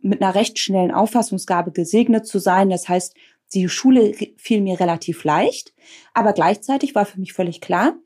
mit 0.03 0.21
einer 0.21 0.35
recht 0.35 0.59
schnellen 0.59 0.91
Auffassungsgabe 0.91 1.71
gesegnet 1.71 2.25
zu 2.25 2.39
sein. 2.39 2.69
Das 2.69 2.89
heißt, 2.89 3.15
die 3.53 3.69
Schule 3.69 4.13
fiel 4.37 4.61
mir 4.61 4.79
relativ 4.79 5.23
leicht, 5.23 5.73
aber 6.13 6.33
gleichzeitig 6.33 6.95
war 6.95 7.05
für 7.05 7.19
mich 7.19 7.33
völlig 7.33 7.61
klar, 7.61 7.97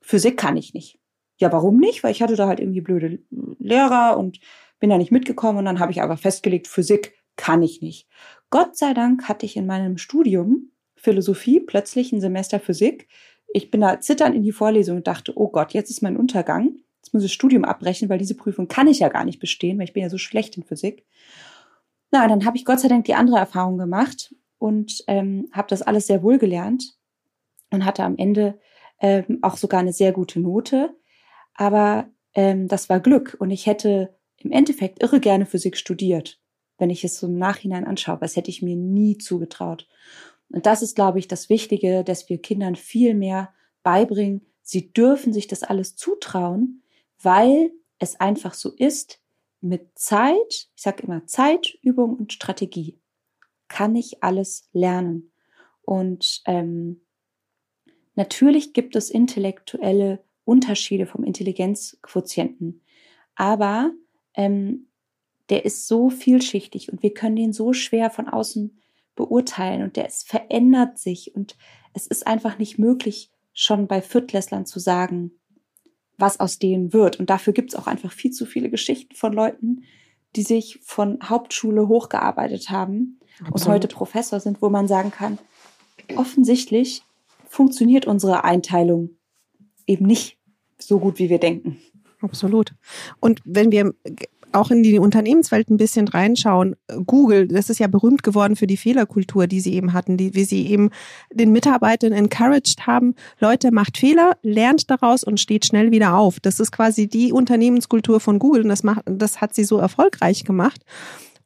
Physik 0.00 0.36
kann 0.36 0.56
ich 0.56 0.74
nicht. 0.74 0.98
Ja, 1.38 1.52
warum 1.52 1.78
nicht? 1.78 2.02
Weil 2.02 2.12
ich 2.12 2.22
hatte 2.22 2.36
da 2.36 2.48
halt 2.48 2.60
irgendwie 2.60 2.80
blöde 2.80 3.20
Lehrer 3.58 4.16
und 4.18 4.40
bin 4.80 4.90
da 4.90 4.98
nicht 4.98 5.12
mitgekommen 5.12 5.58
und 5.58 5.64
dann 5.64 5.80
habe 5.80 5.92
ich 5.92 6.02
aber 6.02 6.16
festgelegt, 6.16 6.66
Physik 6.66 7.14
kann 7.36 7.62
ich 7.62 7.80
nicht. 7.80 8.08
Gott 8.50 8.76
sei 8.76 8.94
Dank 8.94 9.28
hatte 9.28 9.46
ich 9.46 9.56
in 9.56 9.66
meinem 9.66 9.98
Studium 9.98 10.72
Philosophie 10.96 11.60
plötzlich 11.60 12.12
ein 12.12 12.20
Semester 12.20 12.58
Physik, 12.58 13.08
ich 13.52 13.70
bin 13.70 13.80
da 13.80 14.00
zitternd 14.00 14.34
in 14.34 14.42
die 14.42 14.52
Vorlesung 14.52 14.98
und 14.98 15.06
dachte, 15.06 15.32
oh 15.36 15.48
Gott, 15.48 15.72
jetzt 15.72 15.90
ist 15.90 16.02
mein 16.02 16.16
Untergang. 16.16 16.76
Jetzt 17.02 17.14
muss 17.14 17.22
ich 17.22 17.30
das 17.30 17.34
Studium 17.34 17.64
abbrechen, 17.64 18.08
weil 18.08 18.18
diese 18.18 18.34
Prüfung 18.34 18.68
kann 18.68 18.88
ich 18.88 18.98
ja 18.98 19.08
gar 19.08 19.24
nicht 19.24 19.40
bestehen, 19.40 19.78
weil 19.78 19.84
ich 19.84 19.92
bin 19.92 20.02
ja 20.02 20.10
so 20.10 20.18
schlecht 20.18 20.56
in 20.56 20.64
Physik. 20.64 21.06
Na, 22.10 22.26
dann 22.28 22.44
habe 22.44 22.56
ich 22.56 22.64
Gott 22.64 22.80
sei 22.80 22.88
Dank 22.88 23.04
die 23.04 23.14
andere 23.14 23.38
Erfahrung 23.38 23.78
gemacht 23.78 24.34
und 24.58 25.04
ähm, 25.06 25.48
habe 25.52 25.68
das 25.68 25.82
alles 25.82 26.06
sehr 26.06 26.22
wohl 26.22 26.38
gelernt 26.38 26.96
und 27.70 27.84
hatte 27.84 28.02
am 28.02 28.16
Ende 28.16 28.58
ähm, 29.00 29.38
auch 29.42 29.56
sogar 29.56 29.80
eine 29.80 29.92
sehr 29.92 30.12
gute 30.12 30.40
Note. 30.40 30.94
Aber 31.54 32.08
ähm, 32.34 32.68
das 32.68 32.88
war 32.88 33.00
Glück 33.00 33.36
und 33.38 33.50
ich 33.50 33.66
hätte 33.66 34.14
im 34.36 34.52
Endeffekt 34.52 35.02
irre 35.02 35.20
gerne 35.20 35.46
Physik 35.46 35.76
studiert, 35.76 36.40
wenn 36.78 36.90
ich 36.90 37.04
es 37.04 37.18
so 37.18 37.26
im 37.26 37.38
Nachhinein 37.38 37.86
anschaue. 37.86 38.18
Das 38.20 38.36
hätte 38.36 38.50
ich 38.50 38.62
mir 38.62 38.76
nie 38.76 39.18
zugetraut. 39.18 39.88
Und 40.50 40.66
das 40.66 40.82
ist, 40.82 40.94
glaube 40.94 41.18
ich, 41.18 41.28
das 41.28 41.48
Wichtige, 41.48 42.04
dass 42.04 42.28
wir 42.28 42.40
Kindern 42.40 42.76
viel 42.76 43.14
mehr 43.14 43.52
beibringen. 43.82 44.46
Sie 44.62 44.92
dürfen 44.92 45.32
sich 45.32 45.46
das 45.46 45.62
alles 45.62 45.96
zutrauen, 45.96 46.82
weil 47.22 47.72
es 47.98 48.18
einfach 48.20 48.54
so 48.54 48.70
ist, 48.70 49.20
mit 49.60 49.98
Zeit, 49.98 50.68
ich 50.76 50.82
sage 50.82 51.02
immer 51.02 51.26
Zeit, 51.26 51.76
Übung 51.82 52.16
und 52.16 52.32
Strategie, 52.32 52.98
kann 53.66 53.96
ich 53.96 54.22
alles 54.22 54.68
lernen. 54.72 55.32
Und 55.82 56.42
ähm, 56.46 57.00
natürlich 58.14 58.72
gibt 58.72 58.94
es 58.94 59.10
intellektuelle 59.10 60.22
Unterschiede 60.44 61.06
vom 61.06 61.24
Intelligenzquotienten, 61.24 62.82
aber 63.34 63.92
ähm, 64.34 64.86
der 65.48 65.64
ist 65.64 65.88
so 65.88 66.10
vielschichtig 66.10 66.92
und 66.92 67.02
wir 67.02 67.14
können 67.14 67.36
den 67.36 67.52
so 67.52 67.72
schwer 67.72 68.10
von 68.10 68.28
außen 68.28 68.78
beurteilen 69.18 69.82
und 69.82 69.96
der 69.96 70.06
es 70.06 70.22
verändert 70.22 70.96
sich 70.96 71.34
und 71.34 71.56
es 71.92 72.06
ist 72.06 72.26
einfach 72.26 72.58
nicht 72.58 72.78
möglich, 72.78 73.32
schon 73.52 73.88
bei 73.88 74.00
Viertklässlern 74.00 74.64
zu 74.64 74.78
sagen, 74.78 75.32
was 76.16 76.38
aus 76.38 76.60
denen 76.60 76.92
wird. 76.92 77.18
Und 77.18 77.28
dafür 77.28 77.52
gibt 77.52 77.72
es 77.72 77.78
auch 77.78 77.88
einfach 77.88 78.12
viel 78.12 78.30
zu 78.30 78.46
viele 78.46 78.70
Geschichten 78.70 79.16
von 79.16 79.32
Leuten, 79.32 79.82
die 80.36 80.42
sich 80.42 80.78
von 80.82 81.18
Hauptschule 81.22 81.88
hochgearbeitet 81.88 82.70
haben 82.70 83.18
Absolut. 83.40 83.54
und 83.54 83.68
heute 83.72 83.88
Professor 83.88 84.38
sind, 84.38 84.62
wo 84.62 84.68
man 84.68 84.86
sagen 84.86 85.10
kann, 85.10 85.38
offensichtlich 86.14 87.02
funktioniert 87.48 88.06
unsere 88.06 88.44
Einteilung 88.44 89.10
eben 89.86 90.06
nicht 90.06 90.38
so 90.78 91.00
gut, 91.00 91.18
wie 91.18 91.28
wir 91.28 91.40
denken. 91.40 91.78
Absolut. 92.20 92.74
Und 93.20 93.40
wenn 93.44 93.72
wir 93.72 93.94
auch 94.52 94.70
in 94.70 94.82
die 94.82 94.98
Unternehmenswelt 94.98 95.70
ein 95.70 95.76
bisschen 95.76 96.08
reinschauen, 96.08 96.76
Google, 97.06 97.48
das 97.48 97.70
ist 97.70 97.78
ja 97.78 97.86
berühmt 97.86 98.22
geworden 98.22 98.56
für 98.56 98.66
die 98.66 98.76
Fehlerkultur, 98.76 99.46
die 99.46 99.60
sie 99.60 99.74
eben 99.74 99.92
hatten, 99.92 100.16
die, 100.16 100.34
wie 100.34 100.44
sie 100.44 100.66
eben 100.66 100.90
den 101.32 101.52
Mitarbeitern 101.52 102.12
encouraged 102.12 102.86
haben, 102.86 103.14
Leute, 103.40 103.70
macht 103.72 103.98
Fehler, 103.98 104.36
lernt 104.42 104.90
daraus 104.90 105.24
und 105.24 105.40
steht 105.40 105.66
schnell 105.66 105.90
wieder 105.90 106.16
auf. 106.16 106.40
Das 106.40 106.60
ist 106.60 106.72
quasi 106.72 107.08
die 107.08 107.32
Unternehmenskultur 107.32 108.20
von 108.20 108.38
Google 108.38 108.62
und 108.62 108.68
das 108.68 108.82
macht, 108.82 109.02
das 109.06 109.40
hat 109.40 109.54
sie 109.54 109.64
so 109.64 109.78
erfolgreich 109.78 110.44
gemacht. 110.44 110.82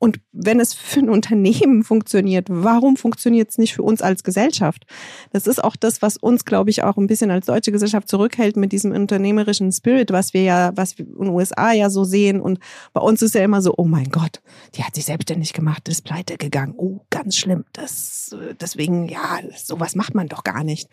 Und 0.03 0.19
wenn 0.33 0.59
es 0.59 0.75
für 0.75 0.99
ein 0.99 1.09
Unternehmen 1.09 1.85
funktioniert, 1.85 2.49
warum 2.51 2.97
funktioniert 2.97 3.51
es 3.51 3.59
nicht 3.59 3.75
für 3.75 3.85
uns 3.85 4.03
als 4.03 4.25
Gesellschaft? 4.25 4.85
Das 5.31 5.47
ist 5.47 5.63
auch 5.63 5.77
das, 5.77 6.03
was 6.03 6.17
uns, 6.17 6.45
glaube 6.45 6.71
ich, 6.71 6.83
auch 6.83 6.97
ein 6.97 7.07
bisschen 7.07 7.31
als 7.31 7.47
deutsche 7.47 7.71
Gesellschaft 7.71 8.09
zurückhält 8.09 8.57
mit 8.57 8.73
diesem 8.73 8.91
unternehmerischen 8.91 9.71
Spirit, 9.71 10.11
was 10.11 10.35
wir 10.35 10.43
ja, 10.43 10.73
was 10.75 10.99
wir 10.99 11.07
in 11.07 11.27
den 11.27 11.29
USA 11.29 11.71
ja 11.71 11.89
so 11.89 12.03
sehen. 12.03 12.41
Und 12.41 12.59
bei 12.93 13.01
uns 13.01 13.23
ist 13.23 13.37
ja 13.37 13.45
immer 13.45 13.63
so, 13.63 13.75
oh 13.77 13.85
mein 13.85 14.11
Gott, 14.11 14.43
die 14.75 14.83
hat 14.83 14.97
sich 14.97 15.05
selbstständig 15.05 15.53
gemacht, 15.53 15.89
ist 15.89 16.03
pleite 16.03 16.37
gegangen. 16.37 16.75
Oh, 16.77 17.03
ganz 17.09 17.37
schlimm. 17.37 17.65
Das, 17.73 18.35
deswegen, 18.61 19.09
ja, 19.09 19.39
sowas 19.57 19.95
macht 19.95 20.17
man 20.17 20.27
doch 20.27 20.43
gar 20.43 20.65
nicht. 20.65 20.89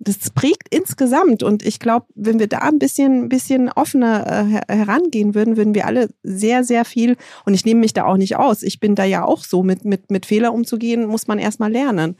Das 0.00 0.30
prägt 0.30 0.66
insgesamt. 0.74 1.44
Und 1.44 1.64
ich 1.64 1.78
glaube, 1.78 2.06
wenn 2.16 2.40
wir 2.40 2.48
da 2.48 2.58
ein 2.58 2.80
bisschen, 2.80 3.26
ein 3.26 3.28
bisschen 3.28 3.70
offener 3.70 4.26
äh, 4.68 4.74
herangehen 4.74 5.36
würden, 5.36 5.56
würden 5.56 5.76
wir 5.76 5.86
alle 5.86 6.08
sehr, 6.24 6.64
sehr 6.64 6.84
viel, 6.84 7.16
und 7.44 7.54
ich 7.54 7.64
nehme 7.64 7.78
mich 7.78 7.92
da 7.92 8.04
auch 8.04 8.16
nicht 8.16 8.34
auf, 8.34 8.47
aus. 8.48 8.62
Ich 8.62 8.80
bin 8.80 8.94
da 8.94 9.04
ja 9.04 9.24
auch 9.24 9.44
so, 9.44 9.62
mit, 9.62 9.84
mit, 9.84 10.10
mit 10.10 10.26
Fehler 10.26 10.52
umzugehen, 10.52 11.06
muss 11.06 11.26
man 11.26 11.38
erstmal 11.38 11.70
lernen. 11.70 12.16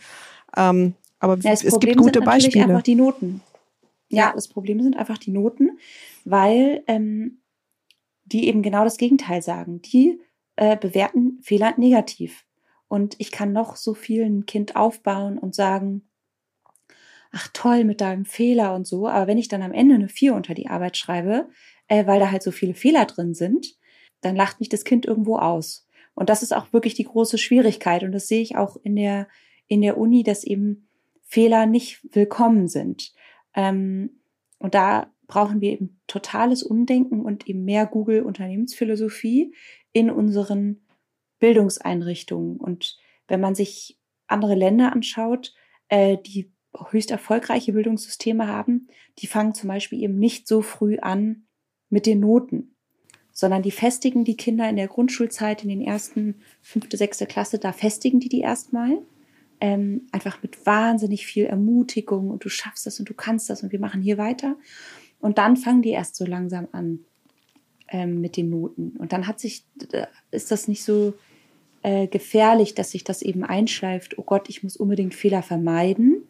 Ähm, 0.57 0.95
aber 1.19 1.37
ja, 1.39 1.53
es 1.53 1.65
Problem 1.65 1.95
gibt 1.95 2.03
gute 2.05 2.19
sind 2.21 2.25
Beispiele. 2.25 2.65
einfach 2.65 2.83
die 2.83 2.95
Noten. 2.95 3.41
Ja, 4.09 4.33
das 4.35 4.49
Problem 4.49 4.81
sind 4.81 4.97
einfach 4.97 5.19
die 5.19 5.31
Noten, 5.31 5.79
weil 6.25 6.83
ähm, 6.87 7.41
die 8.25 8.47
eben 8.49 8.63
genau 8.63 8.85
das 8.85 8.97
Gegenteil 8.97 9.43
sagen. 9.43 9.83
Die 9.83 10.21
äh, 10.57 10.77
bewerten 10.77 11.39
Fehler 11.43 11.75
negativ. 11.77 12.45
Und 12.89 13.17
ich 13.19 13.31
kann 13.31 13.53
noch 13.53 13.77
so 13.77 13.95
viel 13.95 14.25
ein 14.25 14.47
Kind 14.47 14.77
aufbauen 14.77 15.39
und 15.39 15.55
sagen, 15.55 16.09
ach 17.31 17.49
toll 17.53 17.85
mit 17.85 18.01
deinem 18.01 18.25
Fehler 18.25 18.75
und 18.75 18.87
so, 18.87 19.07
aber 19.07 19.27
wenn 19.27 19.39
ich 19.39 19.49
dann 19.49 19.63
am 19.63 19.73
Ende 19.73 19.95
eine 19.95 20.09
4 20.09 20.35
unter 20.35 20.55
die 20.55 20.69
Arbeit 20.69 20.97
schreibe, 20.97 21.49
äh, 21.89 22.07
weil 22.07 22.21
da 22.21 22.31
halt 22.31 22.43
so 22.43 22.51
viele 22.51 22.75
Fehler 22.75 23.05
drin 23.05 23.35
sind, 23.35 23.77
dann 24.21 24.37
lacht 24.37 24.61
mich 24.61 24.69
das 24.69 24.85
Kind 24.85 25.07
irgendwo 25.07 25.37
aus. 25.37 25.87
Und 26.19 26.29
das 26.29 26.43
ist 26.43 26.53
auch 26.53 26.73
wirklich 26.73 26.95
die 26.95 27.05
große 27.05 27.39
Schwierigkeit. 27.39 28.03
Und 28.03 28.11
das 28.11 28.27
sehe 28.27 28.43
ich 28.43 28.57
auch 28.57 28.77
in 28.83 28.97
der, 28.97 29.29
in 29.69 29.83
der 29.83 29.97
Uni, 29.97 30.25
dass 30.25 30.43
eben 30.43 30.89
Fehler 31.23 31.65
nicht 31.65 32.01
willkommen 32.13 32.67
sind. 32.67 33.15
Ähm, 33.55 34.19
und 34.59 34.75
da 34.75 35.13
brauchen 35.29 35.61
wir 35.61 35.71
eben 35.71 36.01
totales 36.09 36.65
Umdenken 36.65 37.21
und 37.21 37.49
eben 37.49 37.65
mehr 37.65 37.87
Google 37.87 38.23
Unternehmensphilosophie 38.23 39.55
in 39.93 40.11
unseren 40.11 40.81
Bildungseinrichtungen. 41.39 42.57
Und 42.57 42.99
wenn 43.29 43.41
man 43.41 43.55
sich 43.55 43.97
andere 44.27 44.57
Länder 44.57 44.93
anschaut, 44.93 45.55
äh, 45.87 46.19
die 46.19 46.51
höchst 46.91 47.13
erfolgreiche 47.13 47.75
Bildungssysteme 47.75 48.49
haben, 48.49 48.89
die 49.19 49.29
fangen 49.29 49.55
zum 49.55 49.69
Beispiel 49.69 50.03
eben 50.03 50.19
nicht 50.19 50.49
so 50.49 50.63
früh 50.63 50.99
an 50.99 51.47
mit 51.91 52.07
den 52.07 52.19
Noten 52.19 52.75
sondern 53.39 53.63
die 53.63 53.71
festigen 53.71 54.25
die 54.25 54.37
Kinder 54.37 54.69
in 54.69 54.75
der 54.75 54.89
Grundschulzeit, 54.89 55.63
in 55.63 55.69
den 55.69 55.81
ersten 55.81 56.35
fünfte, 56.61 56.97
sechste 56.97 57.25
Klasse, 57.25 57.61
da 57.61 57.71
festigen 57.71 58.19
die 58.19 58.29
die 58.29 58.41
erstmal. 58.41 58.99
Ähm, 59.61 60.09
einfach 60.11 60.43
mit 60.43 60.67
wahnsinnig 60.67 61.25
viel 61.25 61.45
Ermutigung 61.45 62.31
und 62.31 62.45
du 62.45 62.49
schaffst 62.49 62.85
das 62.85 62.99
und 62.99 63.09
du 63.09 63.15
kannst 63.15 63.49
das 63.49 63.63
und 63.63 63.71
wir 63.71 63.79
machen 63.79 64.03
hier 64.03 64.19
weiter. 64.19 64.57
Und 65.21 65.39
dann 65.39 65.57
fangen 65.57 65.83
die 65.83 65.91
erst 65.91 66.17
so 66.17 66.25
langsam 66.25 66.67
an 66.73 67.05
ähm, 67.87 68.21
mit 68.21 68.37
den 68.37 68.51
Noten. 68.51 68.97
Und 68.99 69.13
dann 69.13 69.29
hat 69.29 69.39
sich, 69.39 69.63
ist 70.33 70.51
das 70.51 70.67
nicht 70.67 70.83
so 70.83 71.15
äh, 71.85 72.09
gefährlich, 72.09 72.75
dass 72.75 72.91
sich 72.91 73.05
das 73.05 73.23
eben 73.23 73.45
einschleift, 73.45 74.19
oh 74.19 74.25
Gott, 74.25 74.49
ich 74.49 74.65
muss 74.65 74.77
unbedingt 74.77 75.15
Fehler 75.15 75.45
vermeiden, 75.45 76.25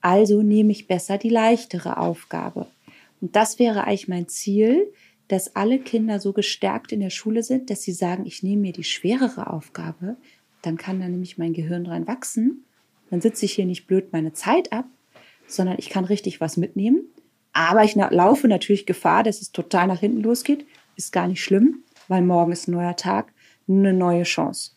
also 0.00 0.42
nehme 0.42 0.72
ich 0.72 0.88
besser 0.88 1.18
die 1.18 1.30
leichtere 1.30 1.98
Aufgabe. 1.98 2.66
Und 3.20 3.36
das 3.36 3.60
wäre 3.60 3.84
eigentlich 3.84 4.08
mein 4.08 4.26
Ziel, 4.26 4.92
dass 5.28 5.54
alle 5.54 5.78
Kinder 5.78 6.20
so 6.20 6.32
gestärkt 6.32 6.92
in 6.92 7.00
der 7.00 7.10
Schule 7.10 7.42
sind, 7.42 7.70
dass 7.70 7.82
sie 7.82 7.92
sagen, 7.92 8.26
ich 8.26 8.42
nehme 8.42 8.62
mir 8.62 8.72
die 8.72 8.84
schwerere 8.84 9.50
Aufgabe, 9.50 10.16
dann 10.62 10.76
kann 10.76 11.00
da 11.00 11.08
nämlich 11.08 11.38
mein 11.38 11.52
Gehirn 11.52 11.84
dran 11.84 12.06
wachsen. 12.06 12.64
Dann 13.10 13.20
sitze 13.20 13.44
ich 13.44 13.52
hier 13.52 13.66
nicht 13.66 13.86
blöd 13.86 14.12
meine 14.12 14.32
Zeit 14.32 14.72
ab, 14.72 14.86
sondern 15.46 15.76
ich 15.78 15.90
kann 15.90 16.04
richtig 16.04 16.40
was 16.40 16.56
mitnehmen. 16.56 17.02
Aber 17.52 17.84
ich 17.84 17.94
laufe 17.94 18.48
natürlich 18.48 18.86
Gefahr, 18.86 19.22
dass 19.22 19.40
es 19.40 19.52
total 19.52 19.86
nach 19.86 20.00
hinten 20.00 20.22
losgeht. 20.22 20.66
Ist 20.96 21.12
gar 21.12 21.28
nicht 21.28 21.42
schlimm, 21.42 21.84
weil 22.08 22.22
morgen 22.22 22.52
ist 22.52 22.68
ein 22.68 22.72
neuer 22.72 22.96
Tag, 22.96 23.32
eine 23.68 23.92
neue 23.92 24.24
Chance. 24.24 24.72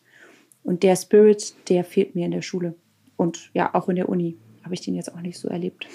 Und 0.62 0.82
der 0.82 0.96
Spirit, 0.96 1.54
der 1.68 1.84
fehlt 1.84 2.14
mir 2.14 2.26
in 2.26 2.30
der 2.30 2.42
Schule. 2.42 2.74
Und 3.16 3.50
ja, 3.54 3.74
auch 3.74 3.88
in 3.88 3.96
der 3.96 4.08
Uni 4.08 4.36
habe 4.62 4.74
ich 4.74 4.80
den 4.80 4.94
jetzt 4.94 5.12
auch 5.12 5.20
nicht 5.20 5.38
so 5.38 5.48
erlebt. 5.48 5.86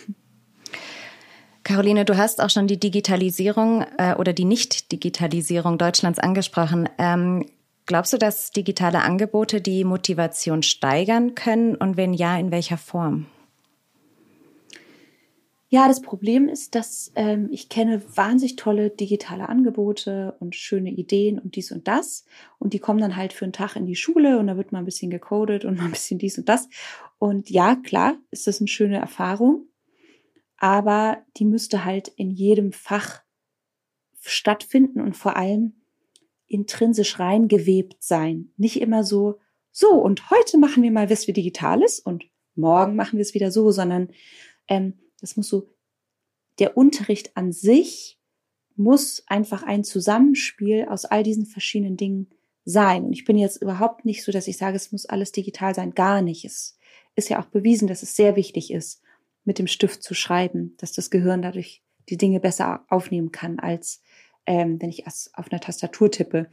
Caroline, 1.67 2.05
du 2.05 2.15
hast 2.15 2.41
auch 2.41 2.49
schon 2.49 2.67
die 2.67 2.79
Digitalisierung 2.79 3.83
äh, 3.97 4.15
oder 4.15 4.31
die 4.31 4.45
Nicht-Digitalisierung 4.45 5.77
Deutschlands 5.77 6.17
angesprochen. 6.17 6.87
Ähm, 6.97 7.45
glaubst 7.85 8.13
du, 8.13 8.17
dass 8.17 8.51
digitale 8.51 9.01
Angebote 9.01 9.59
die 9.59 9.83
Motivation 9.83 10.63
steigern 10.63 11.35
können 11.35 11.75
und 11.75 11.97
wenn 11.97 12.13
ja, 12.13 12.39
in 12.39 12.51
welcher 12.51 12.77
Form? 12.77 13.25
Ja, 15.67 15.89
das 15.89 16.01
Problem 16.01 16.47
ist, 16.47 16.73
dass 16.73 17.11
ähm, 17.15 17.49
ich 17.51 17.67
kenne 17.67 18.01
wahnsinnig 18.15 18.55
tolle 18.55 18.89
digitale 18.89 19.49
Angebote 19.49 20.37
und 20.39 20.55
schöne 20.55 20.91
Ideen 20.91 21.37
und 21.37 21.57
dies 21.57 21.73
und 21.73 21.89
das. 21.89 22.23
Und 22.59 22.71
die 22.71 22.79
kommen 22.79 23.01
dann 23.01 23.17
halt 23.17 23.33
für 23.33 23.43
einen 23.43 23.51
Tag 23.51 23.75
in 23.75 23.85
die 23.85 23.97
Schule 23.97 24.39
und 24.39 24.47
da 24.47 24.55
wird 24.55 24.71
mal 24.71 24.79
ein 24.79 24.85
bisschen 24.85 25.11
gecodet 25.11 25.65
und 25.65 25.75
mal 25.75 25.83
ein 25.83 25.91
bisschen 25.91 26.17
dies 26.17 26.37
und 26.37 26.47
das. 26.47 26.69
Und 27.19 27.49
ja, 27.49 27.75
klar, 27.75 28.15
ist 28.31 28.47
das 28.47 28.61
eine 28.61 28.69
schöne 28.69 28.99
Erfahrung 28.99 29.67
aber 30.57 31.23
die 31.37 31.45
müsste 31.45 31.85
halt 31.85 32.07
in 32.09 32.31
jedem 32.31 32.71
Fach 32.71 33.21
stattfinden 34.19 34.99
und 34.99 35.15
vor 35.15 35.37
allem 35.37 35.73
intrinsisch 36.47 37.19
reingewebt 37.19 38.03
sein. 38.03 38.51
Nicht 38.57 38.81
immer 38.81 39.03
so, 39.03 39.39
so 39.71 39.89
und 39.89 40.29
heute 40.29 40.57
machen 40.57 40.83
wir 40.83 40.91
mal 40.91 41.09
was 41.09 41.27
wie 41.27 41.33
Digitales 41.33 41.99
und 41.99 42.25
morgen 42.55 42.95
machen 42.95 43.17
wir 43.17 43.21
es 43.21 43.33
wieder 43.33 43.51
so, 43.51 43.71
sondern 43.71 44.09
ähm, 44.67 44.93
das 45.21 45.37
muss 45.37 45.47
so, 45.47 45.69
der 46.59 46.75
Unterricht 46.75 47.37
an 47.37 47.51
sich 47.51 48.19
muss 48.75 49.23
einfach 49.27 49.63
ein 49.63 49.83
Zusammenspiel 49.83 50.85
aus 50.89 51.05
all 51.05 51.23
diesen 51.23 51.45
verschiedenen 51.45 51.97
Dingen 51.97 52.29
sein. 52.65 53.05
Und 53.05 53.13
ich 53.13 53.25
bin 53.25 53.37
jetzt 53.37 53.61
überhaupt 53.61 54.05
nicht 54.05 54.23
so, 54.23 54.31
dass 54.31 54.47
ich 54.47 54.57
sage, 54.57 54.75
es 54.75 54.91
muss 54.91 55.05
alles 55.05 55.31
digital 55.31 55.73
sein. 55.73 55.93
Gar 55.93 56.21
nicht. 56.21 56.45
Es 56.45 56.77
ist 57.15 57.29
ja 57.29 57.41
auch 57.41 57.47
bewiesen, 57.47 57.87
dass 57.87 58.03
es 58.03 58.15
sehr 58.15 58.35
wichtig 58.35 58.71
ist 58.71 59.01
mit 59.47 59.59
dem 59.59 59.67
Stift 59.67 60.03
zu 60.03 60.13
schreiben, 60.13 60.75
dass 60.77 60.91
das 60.91 61.09
Gehirn 61.09 61.41
dadurch 61.41 61.81
die 62.09 62.17
Dinge 62.17 62.41
besser 62.41 62.85
aufnehmen 62.89 63.31
kann, 63.31 63.59
als 63.59 64.01
ähm, 64.45 64.79
wenn 64.81 64.89
ich 64.89 65.05
erst 65.05 65.35
auf 65.37 65.49
einer 65.49 65.61
Tastatur 65.61 66.11
tippe. 66.11 66.51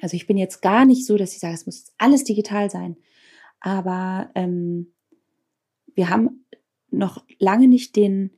Also 0.00 0.14
ich 0.14 0.28
bin 0.28 0.36
jetzt 0.36 0.62
gar 0.62 0.86
nicht 0.86 1.04
so, 1.04 1.16
dass 1.16 1.32
ich 1.32 1.40
sage, 1.40 1.54
es 1.54 1.66
muss 1.66 1.92
alles 1.98 2.22
digital 2.22 2.70
sein. 2.70 2.96
Aber 3.58 4.30
ähm, 4.36 4.92
wir 5.94 6.08
haben 6.08 6.44
noch 6.90 7.24
lange 7.40 7.66
nicht 7.66 7.96
den 7.96 8.30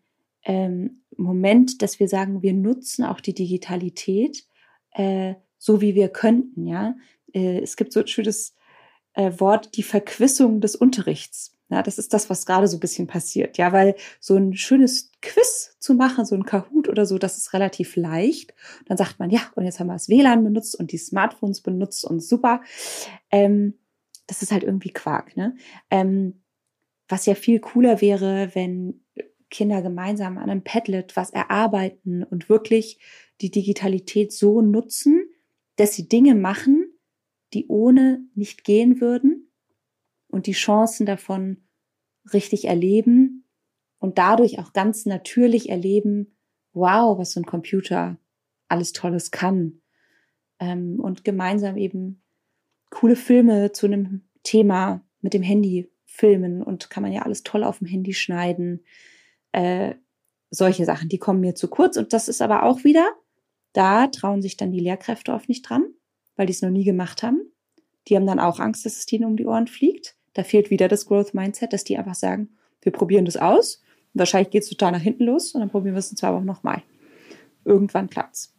ähm, 0.44 1.02
Moment, 1.18 1.82
dass 1.82 2.00
wir 2.00 2.08
sagen, 2.08 2.42
wir 2.42 2.54
nutzen 2.54 3.04
auch 3.04 3.20
die 3.20 3.34
Digitalität 3.34 4.46
äh, 4.92 5.34
so, 5.58 5.82
wie 5.82 5.94
wir 5.94 6.08
könnten. 6.08 6.66
Ja, 6.66 6.96
äh, 7.34 7.60
es 7.60 7.76
gibt 7.76 7.92
so 7.92 8.00
ein 8.00 8.06
schönes 8.06 8.54
äh, 9.12 9.32
Wort, 9.38 9.76
die 9.76 9.82
Verquissung 9.82 10.62
des 10.62 10.76
Unterrichts. 10.76 11.59
Ja, 11.70 11.83
das 11.83 11.98
ist 11.98 12.12
das, 12.12 12.28
was 12.28 12.46
gerade 12.46 12.66
so 12.66 12.76
ein 12.76 12.80
bisschen 12.80 13.06
passiert. 13.06 13.56
Ja, 13.56 13.72
weil 13.72 13.94
so 14.18 14.37
ein 14.37 14.54
schönes 14.56 15.12
Quiz 15.22 15.76
zu 15.78 15.94
machen, 15.94 16.24
so 16.24 16.35
ein 16.35 16.44
Kahoot 16.44 16.88
oder 16.88 17.06
so, 17.06 17.16
das 17.16 17.38
ist 17.38 17.52
relativ 17.52 17.94
leicht. 17.94 18.54
Dann 18.87 18.96
sagt 18.96 19.20
man, 19.20 19.30
ja, 19.30 19.40
und 19.54 19.64
jetzt 19.64 19.78
haben 19.78 19.87
wir 19.87 19.92
das 19.92 20.09
WLAN 20.09 20.42
benutzt 20.42 20.78
und 20.78 20.90
die 20.90 20.98
Smartphones 20.98 21.61
benutzt 21.61 22.04
und 22.04 22.20
super. 22.20 22.62
Ähm, 23.30 23.78
das 24.26 24.42
ist 24.42 24.50
halt 24.50 24.64
irgendwie 24.64 24.92
Quark, 24.92 25.37
ne? 25.37 25.56
Ähm, 25.90 26.42
was 27.09 27.26
ja 27.26 27.35
viel 27.35 27.61
cooler 27.61 28.00
wäre, 28.00 28.50
wenn 28.54 29.04
Kinder 29.48 29.83
gemeinsam 29.83 30.38
an 30.38 30.50
einem 30.50 30.62
Padlet 30.62 31.16
was 31.16 31.30
erarbeiten 31.30 32.22
und 32.22 32.48
wirklich 32.48 33.00
die 33.40 33.50
Digitalität 33.50 34.33
so 34.33 34.61
nutzen, 34.61 35.28
dass 35.76 35.94
sie 35.94 36.09
Dinge 36.09 36.35
machen, 36.35 36.92
die 37.52 37.66
ohne 37.66 38.24
nicht 38.35 38.64
gehen 38.64 39.00
würden 39.00 39.39
und 40.30 40.46
die 40.46 40.52
Chancen 40.52 41.06
davon 41.06 41.58
richtig 42.32 42.66
erleben 42.66 43.44
und 43.98 44.18
dadurch 44.18 44.58
auch 44.58 44.72
ganz 44.72 45.06
natürlich 45.06 45.68
erleben, 45.68 46.36
wow, 46.72 47.18
was 47.18 47.32
so 47.32 47.40
ein 47.40 47.46
Computer 47.46 48.18
alles 48.68 48.92
Tolles 48.92 49.30
kann. 49.30 49.80
Ähm, 50.58 51.00
und 51.00 51.24
gemeinsam 51.24 51.76
eben 51.76 52.22
coole 52.90 53.16
Filme 53.16 53.72
zu 53.72 53.86
einem 53.86 54.22
Thema 54.42 55.02
mit 55.20 55.34
dem 55.34 55.42
Handy 55.42 55.90
filmen 56.06 56.62
und 56.62 56.90
kann 56.90 57.02
man 57.02 57.12
ja 57.12 57.22
alles 57.22 57.42
toll 57.42 57.64
auf 57.64 57.78
dem 57.78 57.86
Handy 57.86 58.12
schneiden. 58.12 58.84
Äh, 59.52 59.94
solche 60.50 60.84
Sachen, 60.84 61.08
die 61.08 61.18
kommen 61.18 61.40
mir 61.40 61.54
zu 61.54 61.68
kurz. 61.68 61.96
Und 61.96 62.12
das 62.12 62.28
ist 62.28 62.42
aber 62.42 62.64
auch 62.64 62.84
wieder, 62.84 63.08
da 63.72 64.08
trauen 64.08 64.42
sich 64.42 64.56
dann 64.56 64.72
die 64.72 64.80
Lehrkräfte 64.80 65.32
oft 65.32 65.48
nicht 65.48 65.62
dran, 65.62 65.84
weil 66.36 66.46
die 66.46 66.52
es 66.52 66.62
noch 66.62 66.70
nie 66.70 66.84
gemacht 66.84 67.22
haben. 67.22 67.40
Die 68.08 68.16
haben 68.16 68.26
dann 68.26 68.40
auch 68.40 68.58
Angst, 68.58 68.84
dass 68.84 68.96
es 68.96 69.06
denen 69.06 69.24
um 69.24 69.36
die 69.36 69.46
Ohren 69.46 69.66
fliegt. 69.66 70.16
Da 70.34 70.44
fehlt 70.44 70.70
wieder 70.70 70.88
das 70.88 71.06
Growth 71.06 71.34
Mindset, 71.34 71.72
dass 71.72 71.84
die 71.84 71.98
einfach 71.98 72.14
sagen, 72.14 72.48
wir 72.82 72.92
probieren 72.92 73.24
das 73.24 73.36
aus. 73.36 73.82
Wahrscheinlich 74.14 74.50
geht 74.50 74.62
es 74.62 74.68
total 74.68 74.92
nach 74.92 75.00
hinten 75.00 75.24
los 75.24 75.52
und 75.54 75.60
dann 75.60 75.70
probieren 75.70 75.94
wir 75.94 76.00
es 76.00 76.10
in 76.10 76.16
zwei 76.16 76.32
Wochen 76.32 76.44
nochmal. 76.44 76.82
Irgendwann 77.64 78.08
klappt's. 78.08 78.54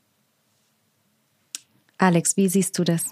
Alex, 1.97 2.38
wie 2.38 2.47
siehst 2.47 2.77
du 2.79 2.84
das? 2.84 3.05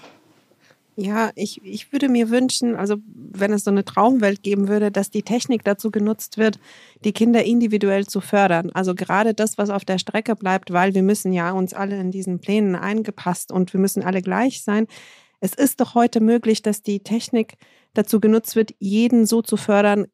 Ja, 1.01 1.31
ich, 1.35 1.61
ich 1.63 1.93
würde 1.93 2.09
mir 2.09 2.29
wünschen, 2.29 2.75
also 2.75 2.97
wenn 3.05 3.53
es 3.53 3.63
so 3.63 3.71
eine 3.71 3.85
Traumwelt 3.85 4.43
geben 4.43 4.67
würde, 4.67 4.91
dass 4.91 5.09
die 5.09 5.21
Technik 5.21 5.63
dazu 5.63 5.91
genutzt 5.91 6.37
wird, 6.37 6.59
die 7.05 7.13
Kinder 7.13 7.45
individuell 7.45 8.05
zu 8.05 8.19
fördern. 8.19 8.69
Also 8.73 8.95
gerade 8.95 9.33
das, 9.33 9.57
was 9.57 9.69
auf 9.69 9.85
der 9.85 9.97
Strecke 9.97 10.35
bleibt, 10.35 10.73
weil 10.73 10.95
wir 10.95 11.03
müssen 11.03 11.31
ja 11.31 11.51
uns 11.51 11.73
alle 11.73 11.97
in 11.97 12.11
diesen 12.11 12.39
Plänen 12.39 12.75
eingepasst 12.75 13.53
und 13.53 13.71
wir 13.71 13.79
müssen 13.79 14.03
alle 14.03 14.21
gleich 14.21 14.61
sein. 14.61 14.87
Es 15.39 15.53
ist 15.53 15.79
doch 15.79 15.95
heute 15.95 16.19
möglich, 16.19 16.63
dass 16.63 16.81
die 16.81 16.99
Technik 16.99 17.53
dazu 17.99 18.19
genutzt 18.19 18.55
wird, 18.55 18.73
jeden 18.79 19.25
so 19.25 19.41
zu 19.41 19.57
fördern, 19.57 20.07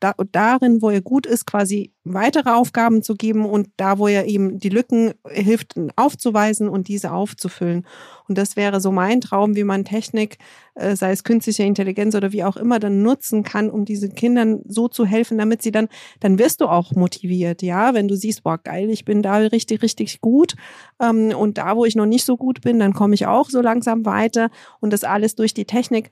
da, 0.00 0.14
darin, 0.32 0.82
wo 0.82 0.90
er 0.90 1.00
gut 1.00 1.26
ist, 1.26 1.46
quasi 1.46 1.92
weitere 2.04 2.50
Aufgaben 2.50 3.02
zu 3.02 3.14
geben 3.14 3.44
und 3.44 3.68
da, 3.76 3.98
wo 3.98 4.08
er 4.08 4.26
ihm 4.26 4.58
die 4.58 4.68
Lücken 4.68 5.12
hilft, 5.28 5.74
aufzuweisen 5.96 6.68
und 6.68 6.88
diese 6.88 7.12
aufzufüllen. 7.12 7.86
Und 8.28 8.38
das 8.38 8.56
wäre 8.56 8.80
so 8.80 8.92
mein 8.92 9.20
Traum, 9.20 9.56
wie 9.56 9.64
man 9.64 9.84
Technik, 9.84 10.38
äh, 10.74 10.96
sei 10.96 11.12
es 11.12 11.24
künstliche 11.24 11.62
Intelligenz 11.62 12.14
oder 12.14 12.32
wie 12.32 12.44
auch 12.44 12.56
immer, 12.56 12.78
dann 12.78 13.02
nutzen 13.02 13.42
kann, 13.42 13.70
um 13.70 13.84
diesen 13.84 14.14
Kindern 14.14 14.60
so 14.66 14.88
zu 14.88 15.06
helfen, 15.06 15.38
damit 15.38 15.62
sie 15.62 15.70
dann, 15.70 15.88
dann 16.20 16.38
wirst 16.38 16.60
du 16.60 16.66
auch 16.66 16.92
motiviert, 16.92 17.62
ja, 17.62 17.94
wenn 17.94 18.08
du 18.08 18.16
siehst, 18.16 18.42
boah, 18.42 18.58
geil, 18.58 18.90
ich 18.90 19.04
bin 19.04 19.22
da 19.22 19.36
richtig, 19.36 19.82
richtig 19.82 20.20
gut 20.20 20.54
ähm, 21.00 21.32
und 21.36 21.58
da, 21.58 21.76
wo 21.76 21.84
ich 21.84 21.96
noch 21.96 22.06
nicht 22.06 22.24
so 22.24 22.36
gut 22.36 22.60
bin, 22.60 22.78
dann 22.78 22.92
komme 22.92 23.14
ich 23.14 23.26
auch 23.26 23.50
so 23.50 23.60
langsam 23.60 24.04
weiter 24.04 24.50
und 24.80 24.92
das 24.92 25.04
alles 25.04 25.34
durch 25.34 25.54
die 25.54 25.64
Technik. 25.64 26.10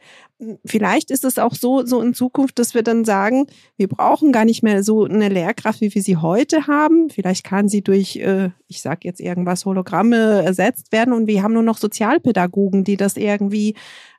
Vielleicht 0.65 1.11
ist 1.11 1.16
es 1.25 1.39
auch 1.39 1.55
so, 1.55 1.85
so 1.85 2.01
in 2.01 2.15
Zukunft, 2.15 2.59
dass 2.59 2.75
wir 2.75 2.83
dann 2.83 3.05
sagen, 3.05 3.47
wir 3.77 3.89
brauchen 3.89 4.33
gar 4.33 4.45
nicht 4.45 4.63
mehr 4.63 4.83
so 4.83 5.05
eine 5.05 5.29
Lehrkraft, 5.29 5.81
wie 5.81 5.95
wir 5.95 6.03
sie 6.03 6.17
heute 6.17 6.67
haben. 6.67 7.11
Vielleicht 7.11 7.45
kann 7.45 7.69
sie 7.69 7.83
durch, 7.83 8.17
äh, 8.17 8.51
ich 8.69 8.83
sag 8.83 9.05
jetzt 9.05 9.21
irgendwas, 9.21 9.65
Hologramme 9.65 10.43
ersetzt 10.45 10.93
werden 10.93 11.13
und 11.13 11.27
wir 11.27 11.43
haben 11.43 11.55
nur 11.55 11.63
noch 11.63 11.79
Sozialpädagogen, 11.79 12.85
die 12.85 12.97
das 12.97 13.17
irgendwie 13.17 13.75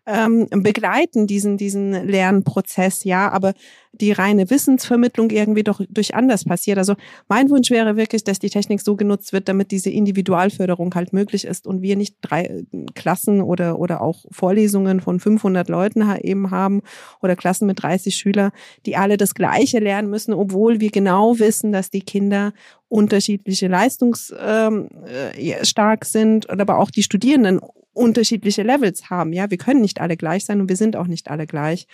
ähm, 0.07 0.47
begleiten, 0.49 1.27
diesen, 1.27 1.57
diesen 1.57 1.91
Lernprozess, 2.07 3.03
ja, 3.03 3.29
aber 3.29 3.53
die 3.91 4.13
reine 4.13 4.49
Wissensvermittlung 4.49 5.31
irgendwie 5.31 5.63
doch 5.63 5.81
durch 5.89 6.15
anders 6.15 6.45
passiert. 6.45 6.77
Also 6.77 6.95
mein 7.27 7.49
Wunsch 7.49 7.71
wäre 7.71 7.97
wirklich, 7.97 8.23
dass 8.23 8.39
die 8.39 8.49
Technik 8.49 8.79
so 8.81 8.95
genutzt 8.95 9.33
wird, 9.33 9.49
damit 9.49 9.71
diese 9.71 9.89
Individualförderung 9.89 10.93
halt 10.95 11.11
möglich 11.13 11.45
ist 11.45 11.67
und 11.67 11.81
wir 11.81 11.97
nicht 11.97 12.15
drei 12.21 12.43
äh, 12.43 12.63
Klassen 12.95 13.41
oder, 13.41 13.79
oder 13.79 14.01
auch 14.01 14.23
Vorlesungen 14.31 15.01
von 15.01 15.19
500 15.19 15.67
Leuten 15.67 16.09
eben 16.21 16.51
haben 16.51 16.83
oder 17.21 17.35
Klassen 17.35 17.67
mit 17.67 17.83
30 17.83 18.15
Schüler, 18.15 18.51
die 18.85 18.95
alle 18.95 19.17
das 19.17 19.35
Gleiche 19.35 19.79
lernen 19.79 20.09
müssen, 20.09 20.33
obwohl 20.33 20.79
wir 20.79 20.91
genau 20.91 21.37
wissen, 21.39 21.73
dass 21.73 21.89
die 21.89 22.01
Kinder 22.01 22.53
unterschiedliche 22.87 23.67
leistungsstark 23.67 24.71
ähm, 24.71 24.87
äh, 25.05 26.05
sind, 26.05 26.49
aber 26.49 26.79
auch 26.79 26.91
die 26.91 27.03
Studierenden 27.03 27.59
unterschiedliche 27.97 28.63
Levels 28.63 29.09
haben. 29.09 29.33
Ja, 29.33 29.49
wir 29.49 29.57
können 29.57 29.81
nicht 29.81 29.99
alle 29.99 30.17
gleich 30.17 30.45
sein 30.45 30.61
und 30.61 30.69
wir 30.69 30.77
sind 30.77 30.95
auch 30.95 31.07
nicht 31.07 31.29
alle 31.29 31.47
gleich. 31.47 31.87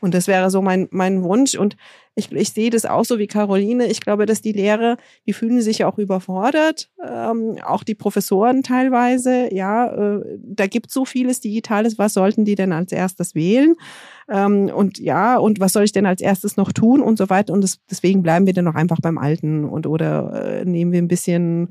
Und 0.00 0.14
das 0.14 0.26
wäre 0.26 0.50
so 0.50 0.62
mein, 0.62 0.88
mein 0.90 1.22
Wunsch. 1.22 1.54
Und 1.54 1.76
ich, 2.18 2.32
ich 2.32 2.50
sehe 2.50 2.70
das 2.70 2.86
auch 2.86 3.04
so 3.04 3.18
wie 3.18 3.26
Caroline. 3.26 3.86
Ich 3.86 4.00
glaube, 4.00 4.24
dass 4.24 4.40
die 4.40 4.52
Lehrer, 4.52 4.96
die 5.26 5.34
fühlen 5.34 5.60
sich 5.60 5.84
auch 5.84 5.98
überfordert, 5.98 6.88
ähm, 7.06 7.58
auch 7.62 7.84
die 7.84 7.94
Professoren 7.94 8.62
teilweise. 8.62 9.52
Ja, 9.54 9.92
äh, 9.92 10.38
da 10.42 10.66
gibt 10.66 10.90
so 10.90 11.04
vieles 11.04 11.40
Digitales. 11.40 11.98
Was 11.98 12.14
sollten 12.14 12.46
die 12.46 12.54
denn 12.54 12.72
als 12.72 12.90
erstes 12.90 13.34
wählen? 13.34 13.74
Ähm, 14.28 14.70
und 14.74 14.98
ja, 14.98 15.36
und 15.36 15.60
was 15.60 15.74
soll 15.74 15.84
ich 15.84 15.92
denn 15.92 16.06
als 16.06 16.22
erstes 16.22 16.56
noch 16.56 16.72
tun 16.72 17.02
und 17.02 17.18
so 17.18 17.28
weiter. 17.28 17.52
Und 17.52 17.62
das, 17.62 17.78
deswegen 17.90 18.22
bleiben 18.22 18.46
wir 18.46 18.54
dann 18.54 18.64
noch 18.64 18.74
einfach 18.74 18.98
beim 19.00 19.18
Alten 19.18 19.64
und 19.64 19.86
oder 19.86 20.60
äh, 20.60 20.64
nehmen 20.64 20.92
wir 20.92 21.02
ein 21.02 21.08
bisschen, 21.08 21.68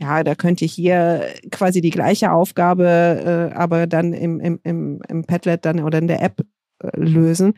ja, 0.00 0.24
da 0.24 0.34
könnte 0.34 0.64
ich 0.64 0.72
hier 0.72 1.22
quasi 1.50 1.82
die 1.82 1.90
gleiche 1.90 2.32
Aufgabe, 2.32 3.50
äh, 3.52 3.54
aber 3.54 3.86
dann 3.86 4.14
im, 4.14 4.40
im, 4.40 4.60
im, 4.64 5.02
im 5.08 5.24
Padlet 5.24 5.64
dann 5.66 5.80
oder 5.80 5.98
in 5.98 6.08
der 6.08 6.22
App 6.22 6.42
lösen. 6.94 7.54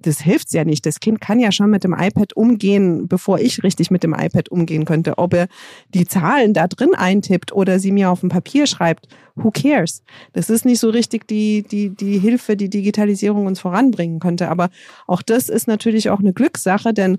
Das 0.00 0.20
hilft 0.20 0.52
ja 0.52 0.64
nicht. 0.64 0.84
Das 0.84 1.00
Kind 1.00 1.20
kann 1.20 1.38
ja 1.38 1.50
schon 1.50 1.70
mit 1.70 1.84
dem 1.84 1.94
iPad 1.94 2.34
umgehen, 2.34 3.08
bevor 3.08 3.38
ich 3.38 3.62
richtig 3.62 3.90
mit 3.90 4.02
dem 4.02 4.12
iPad 4.12 4.50
umgehen 4.50 4.84
könnte. 4.84 5.16
Ob 5.18 5.32
er 5.32 5.46
die 5.94 6.04
Zahlen 6.04 6.52
da 6.52 6.66
drin 6.66 6.94
eintippt 6.94 7.52
oder 7.52 7.78
sie 7.78 7.92
mir 7.92 8.10
auf 8.10 8.20
dem 8.20 8.28
Papier 8.28 8.66
schreibt, 8.66 9.08
who 9.34 9.50
cares? 9.50 10.02
Das 10.32 10.50
ist 10.50 10.64
nicht 10.64 10.80
so 10.80 10.90
richtig 10.90 11.26
die, 11.26 11.62
die, 11.62 11.90
die 11.90 12.18
Hilfe, 12.18 12.56
die 12.56 12.68
Digitalisierung 12.68 13.46
uns 13.46 13.60
voranbringen 13.60 14.20
könnte. 14.20 14.50
Aber 14.50 14.68
auch 15.06 15.22
das 15.22 15.48
ist 15.48 15.68
natürlich 15.68 16.10
auch 16.10 16.20
eine 16.20 16.34
Glückssache, 16.34 16.92
denn 16.92 17.18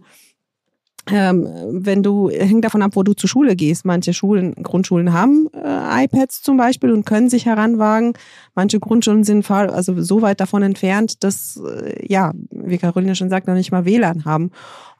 ähm, 1.11 1.47
wenn 1.69 2.01
du, 2.01 2.29
hängt 2.29 2.65
davon 2.65 2.81
ab, 2.81 2.91
wo 2.95 3.03
du 3.03 3.13
zur 3.13 3.29
Schule 3.29 3.55
gehst. 3.55 3.85
Manche 3.85 4.13
Schulen, 4.13 4.55
Grundschulen 4.55 5.13
haben 5.13 5.47
äh, 5.53 6.05
iPads 6.05 6.41
zum 6.41 6.57
Beispiel 6.57 6.91
und 6.91 7.05
können 7.05 7.29
sich 7.29 7.45
heranwagen. 7.45 8.13
Manche 8.55 8.79
Grundschulen 8.79 9.23
sind 9.23 9.49
also 9.49 10.01
so 10.01 10.21
weit 10.21 10.39
davon 10.39 10.63
entfernt, 10.63 11.23
dass, 11.23 11.61
äh, 11.63 12.05
ja, 12.07 12.33
wie 12.49 12.77
Caroline 12.77 13.15
schon 13.15 13.29
sagt, 13.29 13.47
noch 13.47 13.53
nicht 13.53 13.71
mal 13.71 13.85
WLAN 13.85 14.25
haben. 14.25 14.51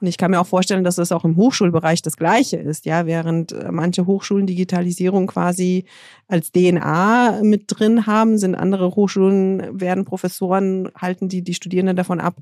Und 0.02 0.08
ich 0.08 0.18
kann 0.18 0.32
mir 0.32 0.40
auch 0.40 0.48
vorstellen, 0.48 0.84
dass 0.84 0.98
es 0.98 1.12
auch 1.12 1.24
im 1.24 1.38
Hochschulbereich 1.38 2.02
das 2.02 2.18
Gleiche 2.18 2.58
ist, 2.58 2.86
ja, 2.86 3.06
während 3.06 3.54
äh, 3.54 3.72
manche 3.72 4.06
Hochschulen 4.06 4.46
Digitalisierung 4.46 5.28
quasi 5.28 5.86
als 6.28 6.52
DNA 6.52 7.42
mit 7.44 7.66
drin 7.68 8.08
haben, 8.08 8.38
sind 8.38 8.56
andere 8.56 8.96
Hochschulen, 8.96 9.80
werden 9.80 10.06
Professoren, 10.06 10.90
halten 10.96 11.30
die, 11.30 11.44
die 11.44 11.54
Studierenden 11.54 11.96
davon 11.96 12.20
ab, 12.20 12.38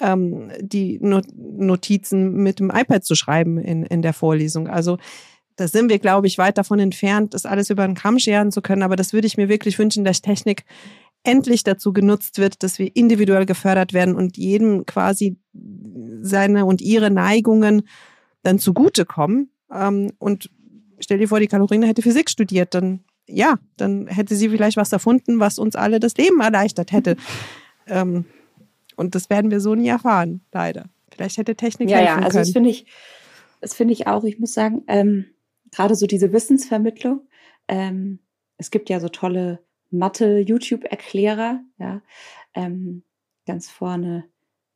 ähm, 0.00 0.50
die 0.60 0.98
Notizen 1.00 2.32
mit 2.42 2.60
dem 2.60 2.70
iPad 2.70 3.04
zu 3.04 3.14
schreiben 3.14 3.58
in, 3.58 3.84
in 3.84 4.02
der 4.02 4.14
Vorlesung. 4.14 4.68
Also, 4.68 4.98
da 5.56 5.68
sind 5.68 5.88
wir, 5.88 5.98
glaube 5.98 6.26
ich, 6.26 6.38
weit 6.38 6.58
davon 6.58 6.78
entfernt, 6.78 7.32
das 7.32 7.46
alles 7.46 7.70
über 7.70 7.86
den 7.86 7.94
Kamm 7.94 8.18
scheren 8.18 8.52
zu 8.52 8.60
können. 8.60 8.82
Aber 8.82 8.94
das 8.94 9.12
würde 9.14 9.26
ich 9.26 9.38
mir 9.38 9.48
wirklich 9.48 9.78
wünschen, 9.78 10.04
dass 10.04 10.20
Technik 10.20 10.64
endlich 11.22 11.64
dazu 11.64 11.92
genutzt 11.92 12.38
wird, 12.38 12.62
dass 12.62 12.78
wir 12.78 12.94
individuell 12.94 13.46
gefördert 13.46 13.92
werden 13.92 14.14
und 14.14 14.36
jedem 14.36 14.86
quasi 14.86 15.38
seine 16.20 16.66
und 16.66 16.80
ihre 16.80 17.10
Neigungen 17.10 17.88
dann 18.42 18.58
zugutekommen. 18.58 19.50
Ähm, 19.72 20.12
und 20.18 20.50
stell 21.00 21.18
dir 21.18 21.28
vor, 21.28 21.40
die 21.40 21.48
Kalorine 21.48 21.86
hätte 21.86 22.02
Physik 22.02 22.30
studiert, 22.30 22.74
dann 22.74 23.00
ja, 23.28 23.58
dann 23.76 24.06
hätte 24.06 24.36
sie 24.36 24.48
vielleicht 24.48 24.76
was 24.76 24.92
erfunden, 24.92 25.40
was 25.40 25.58
uns 25.58 25.76
alle 25.76 26.00
das 26.00 26.16
Leben 26.16 26.40
erleichtert 26.40 26.92
hätte. 26.92 27.16
ähm, 27.86 28.24
und 28.96 29.14
das 29.14 29.30
werden 29.30 29.50
wir 29.50 29.60
so 29.60 29.74
nie 29.74 29.88
erfahren, 29.88 30.40
leider. 30.52 30.86
Vielleicht 31.10 31.38
hätte 31.38 31.54
Technik 31.56 31.90
ja, 31.90 31.98
helfen 31.98 32.08
ja, 32.08 32.16
also 32.16 32.30
können. 32.30 32.44
das 32.44 32.52
finde 32.52 32.70
ich, 32.70 32.86
das 33.60 33.74
finde 33.74 33.92
ich 33.94 34.06
auch. 34.06 34.24
Ich 34.24 34.38
muss 34.38 34.52
sagen, 34.52 34.82
ähm, 34.86 35.26
gerade 35.70 35.94
so 35.94 36.06
diese 36.06 36.32
Wissensvermittlung. 36.32 37.20
Ähm, 37.68 38.20
es 38.58 38.70
gibt 38.70 38.88
ja 38.88 39.00
so 39.00 39.08
tolle 39.08 39.60
Mathe-YouTube-Erklärer, 39.90 41.60
ja, 41.78 42.02
ähm, 42.54 43.02
ganz 43.46 43.70
vorne 43.70 44.24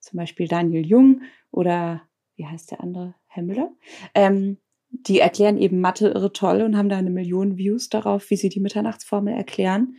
zum 0.00 0.18
Beispiel 0.18 0.48
Daniel 0.48 0.86
Jung 0.86 1.22
oder 1.50 2.02
wie 2.36 2.46
heißt 2.46 2.70
der 2.70 2.80
andere, 2.80 3.14
Herr 3.26 3.42
Müller, 3.42 3.70
ähm, 4.14 4.58
die 5.06 5.20
erklären 5.20 5.58
eben 5.58 5.80
Mathe 5.80 6.08
irre 6.08 6.32
toll 6.32 6.62
und 6.62 6.76
haben 6.76 6.88
da 6.88 6.96
eine 6.96 7.10
Million 7.10 7.56
Views 7.56 7.88
darauf, 7.88 8.30
wie 8.30 8.36
sie 8.36 8.48
die 8.48 8.60
Mitternachtsformel 8.60 9.34
erklären. 9.34 9.96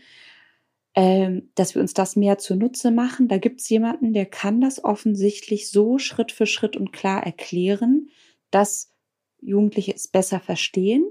Ähm, 0.93 1.49
dass 1.55 1.73
wir 1.73 1.81
uns 1.81 1.93
das 1.93 2.17
mehr 2.17 2.37
zunutze 2.37 2.91
machen. 2.91 3.29
Da 3.29 3.37
gibt 3.37 3.61
es 3.61 3.69
jemanden, 3.69 4.11
der 4.11 4.25
kann 4.25 4.59
das 4.59 4.83
offensichtlich 4.83 5.69
so 5.69 5.97
Schritt 5.97 6.33
für 6.33 6.45
Schritt 6.45 6.75
und 6.75 6.91
klar 6.91 7.23
erklären, 7.25 8.09
dass 8.49 8.91
Jugendliche 9.39 9.93
es 9.95 10.09
besser 10.09 10.41
verstehen 10.41 11.05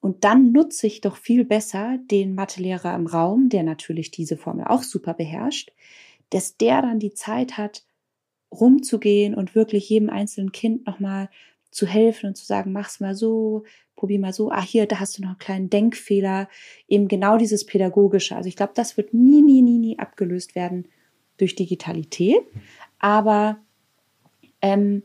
und 0.00 0.24
dann 0.24 0.52
nutze 0.52 0.86
ich 0.86 1.00
doch 1.00 1.16
viel 1.16 1.44
besser 1.44 1.98
den 2.10 2.34
Mathelehrer 2.34 2.94
im 2.94 3.06
Raum, 3.06 3.48
der 3.48 3.62
natürlich 3.62 4.10
diese 4.10 4.36
Formel 4.36 4.66
auch 4.66 4.82
super 4.82 5.14
beherrscht, 5.14 5.72
dass 6.30 6.56
der 6.56 6.82
dann 6.82 6.98
die 6.98 7.14
Zeit 7.14 7.56
hat, 7.56 7.84
rumzugehen 8.52 9.34
und 9.34 9.54
wirklich 9.54 9.88
jedem 9.88 10.08
einzelnen 10.08 10.52
Kind 10.52 10.86
nochmal 10.86 11.28
zu 11.70 11.86
helfen 11.86 12.26
und 12.28 12.36
zu 12.36 12.44
sagen, 12.44 12.72
mach's 12.72 13.00
mal 13.00 13.14
so, 13.14 13.64
probier 13.96 14.18
mal 14.18 14.32
so, 14.32 14.50
ah, 14.50 14.62
hier, 14.62 14.86
da 14.86 15.00
hast 15.00 15.18
du 15.18 15.22
noch 15.22 15.30
einen 15.30 15.38
kleinen 15.38 15.70
Denkfehler, 15.70 16.48
eben 16.86 17.08
genau 17.08 17.36
dieses 17.36 17.66
Pädagogische. 17.66 18.36
Also 18.36 18.48
ich 18.48 18.56
glaube, 18.56 18.72
das 18.74 18.96
wird 18.96 19.12
nie, 19.12 19.42
nie, 19.42 19.62
nie, 19.62 19.78
nie 19.78 19.98
abgelöst 19.98 20.54
werden 20.54 20.86
durch 21.36 21.54
Digitalität. 21.54 22.42
Aber 22.98 23.58
ähm, 24.62 25.02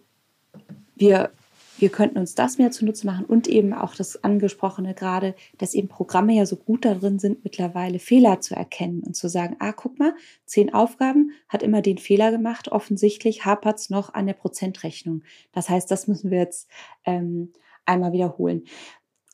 wir 0.95 1.32
wir 1.77 1.89
könnten 1.89 2.17
uns 2.17 2.36
das 2.36 2.57
mehr 2.57 2.71
zunutze 2.71 3.05
machen 3.05 3.25
und 3.25 3.47
eben 3.47 3.73
auch 3.73 3.95
das 3.95 4.23
angesprochene 4.23 4.93
gerade, 4.93 5.36
dass 5.57 5.73
eben 5.73 5.88
Programme 5.88 6.33
ja 6.33 6.45
so 6.45 6.55
gut 6.55 6.86
darin 6.86 7.19
sind, 7.19 7.43
mittlerweile 7.43 7.99
Fehler 7.99 8.41
zu 8.41 8.55
erkennen 8.55 9.03
und 9.03 9.15
zu 9.15 9.27
sagen, 9.27 9.55
ah, 9.59 9.71
guck 9.71 9.97
mal, 9.99 10.13
zehn 10.45 10.73
Aufgaben 10.73 11.31
hat 11.49 11.63
immer 11.63 11.81
den 11.81 11.97
Fehler 11.97 12.31
gemacht, 12.31 12.71
offensichtlich 12.71 13.45
hapert 13.45 13.79
es 13.79 13.89
noch 13.89 14.13
an 14.13 14.27
der 14.27 14.33
Prozentrechnung. 14.33 15.23
Das 15.51 15.69
heißt, 15.69 15.89
das 15.89 16.07
müssen 16.07 16.31
wir 16.31 16.39
jetzt 16.39 16.69
ähm, 17.05 17.51
einmal 17.86 18.13
wiederholen. 18.13 18.63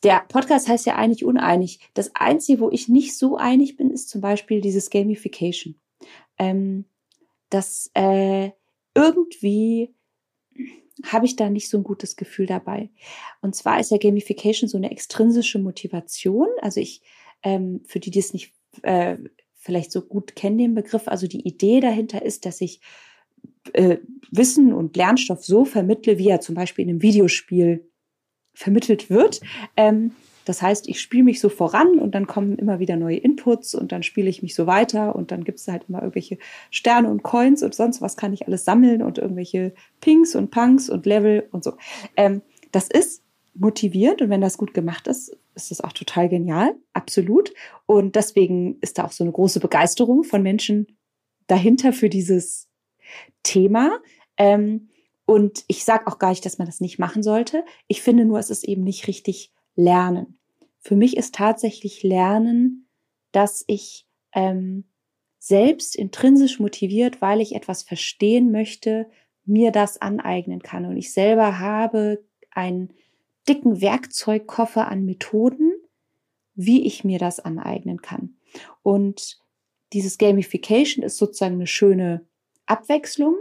Der 0.02 0.24
Podcast 0.28 0.68
heißt 0.68 0.86
ja 0.86 0.96
eigentlich 0.96 1.24
uneinig. 1.24 1.80
Das 1.92 2.14
Einzige, 2.14 2.60
wo 2.60 2.70
ich 2.70 2.88
nicht 2.88 3.16
so 3.18 3.36
einig 3.36 3.76
bin, 3.76 3.90
ist 3.90 4.08
zum 4.08 4.22
Beispiel 4.22 4.62
dieses 4.62 4.88
Gamification. 4.88 5.74
Ähm, 6.38 6.86
dass 7.50 7.90
äh, 7.94 8.50
irgendwie 8.94 9.94
habe 11.04 11.26
ich 11.26 11.36
da 11.36 11.50
nicht 11.50 11.68
so 11.68 11.78
ein 11.78 11.84
gutes 11.84 12.16
Gefühl 12.16 12.46
dabei. 12.46 12.90
Und 13.40 13.54
zwar 13.54 13.80
ist 13.80 13.90
ja 13.90 13.98
Gamification 13.98 14.68
so 14.68 14.76
eine 14.76 14.90
extrinsische 14.90 15.58
Motivation. 15.58 16.48
Also 16.60 16.80
ich, 16.80 17.02
ähm, 17.42 17.80
für 17.86 18.00
die, 18.00 18.10
die 18.10 18.18
es 18.18 18.32
nicht 18.32 18.52
äh, 18.82 19.16
vielleicht 19.54 19.92
so 19.92 20.02
gut 20.02 20.36
kennen 20.36 20.58
den 20.58 20.74
Begriff. 20.74 21.06
Also 21.06 21.26
die 21.26 21.46
Idee 21.46 21.80
dahinter 21.80 22.22
ist, 22.22 22.46
dass 22.46 22.60
ich 22.60 22.80
äh, 23.72 23.98
Wissen 24.30 24.72
und 24.72 24.96
Lernstoff 24.96 25.44
so 25.44 25.64
vermittle, 25.64 26.18
wie 26.18 26.28
er 26.28 26.40
zum 26.40 26.54
Beispiel 26.54 26.84
in 26.84 26.90
einem 26.90 27.02
Videospiel 27.02 27.88
vermittelt 28.54 29.10
wird. 29.10 29.40
Ähm, 29.76 30.12
das 30.44 30.62
heißt, 30.62 30.88
ich 30.88 31.00
spiele 31.00 31.24
mich 31.24 31.40
so 31.40 31.48
voran 31.48 31.98
und 31.98 32.14
dann 32.14 32.26
kommen 32.26 32.56
immer 32.56 32.78
wieder 32.78 32.96
neue 32.96 33.18
Inputs 33.18 33.74
und 33.74 33.92
dann 33.92 34.02
spiele 34.02 34.28
ich 34.28 34.42
mich 34.42 34.54
so 34.54 34.66
weiter 34.66 35.14
und 35.14 35.30
dann 35.30 35.44
gibt 35.44 35.58
es 35.58 35.68
halt 35.68 35.84
immer 35.88 36.00
irgendwelche 36.00 36.38
Sterne 36.70 37.10
und 37.10 37.22
Coins 37.22 37.62
und 37.62 37.74
sonst 37.74 38.00
was 38.00 38.16
kann 38.16 38.32
ich 38.32 38.46
alles 38.46 38.64
sammeln 38.64 39.02
und 39.02 39.18
irgendwelche 39.18 39.74
Pings 40.00 40.34
und 40.34 40.50
Punks 40.50 40.88
und 40.88 41.06
Level 41.06 41.48
und 41.52 41.64
so. 41.64 41.74
Ähm, 42.16 42.42
das 42.72 42.88
ist 42.88 43.22
motivierend 43.54 44.22
und 44.22 44.30
wenn 44.30 44.40
das 44.40 44.58
gut 44.58 44.74
gemacht 44.74 45.06
ist, 45.06 45.36
ist 45.54 45.70
das 45.70 45.80
auch 45.80 45.92
total 45.92 46.28
genial, 46.28 46.74
absolut. 46.92 47.52
Und 47.86 48.16
deswegen 48.16 48.78
ist 48.80 48.98
da 48.98 49.04
auch 49.04 49.12
so 49.12 49.24
eine 49.24 49.32
große 49.32 49.60
Begeisterung 49.60 50.24
von 50.24 50.42
Menschen 50.42 50.86
dahinter 51.46 51.92
für 51.92 52.08
dieses 52.08 52.68
Thema. 53.42 53.98
Ähm, 54.36 54.88
und 55.26 55.64
ich 55.68 55.84
sage 55.84 56.06
auch 56.06 56.18
gar 56.18 56.30
nicht, 56.30 56.44
dass 56.44 56.58
man 56.58 56.66
das 56.66 56.80
nicht 56.80 56.98
machen 56.98 57.22
sollte. 57.22 57.64
Ich 57.88 58.02
finde 58.02 58.24
nur, 58.24 58.38
es 58.38 58.50
ist 58.50 58.64
eben 58.64 58.82
nicht 58.82 59.06
richtig 59.06 59.52
Lernen. 59.82 60.38
Für 60.78 60.96
mich 60.96 61.16
ist 61.16 61.34
tatsächlich 61.34 62.02
Lernen, 62.02 62.88
dass 63.32 63.64
ich 63.66 64.06
ähm, 64.32 64.84
selbst 65.38 65.96
intrinsisch 65.96 66.60
motiviert, 66.60 67.20
weil 67.20 67.40
ich 67.40 67.54
etwas 67.54 67.82
verstehen 67.82 68.50
möchte, 68.50 69.08
mir 69.44 69.72
das 69.72 70.00
aneignen 70.00 70.60
kann. 70.60 70.84
Und 70.84 70.96
ich 70.96 71.12
selber 71.12 71.58
habe 71.58 72.24
einen 72.50 72.92
dicken 73.48 73.80
Werkzeugkoffer 73.80 74.88
an 74.88 75.04
Methoden, 75.04 75.72
wie 76.54 76.86
ich 76.86 77.04
mir 77.04 77.18
das 77.18 77.40
aneignen 77.40 78.02
kann. 78.02 78.36
Und 78.82 79.40
dieses 79.92 80.18
Gamification 80.18 81.04
ist 81.04 81.16
sozusagen 81.16 81.54
eine 81.54 81.66
schöne 81.66 82.26
Abwechslung. 82.66 83.34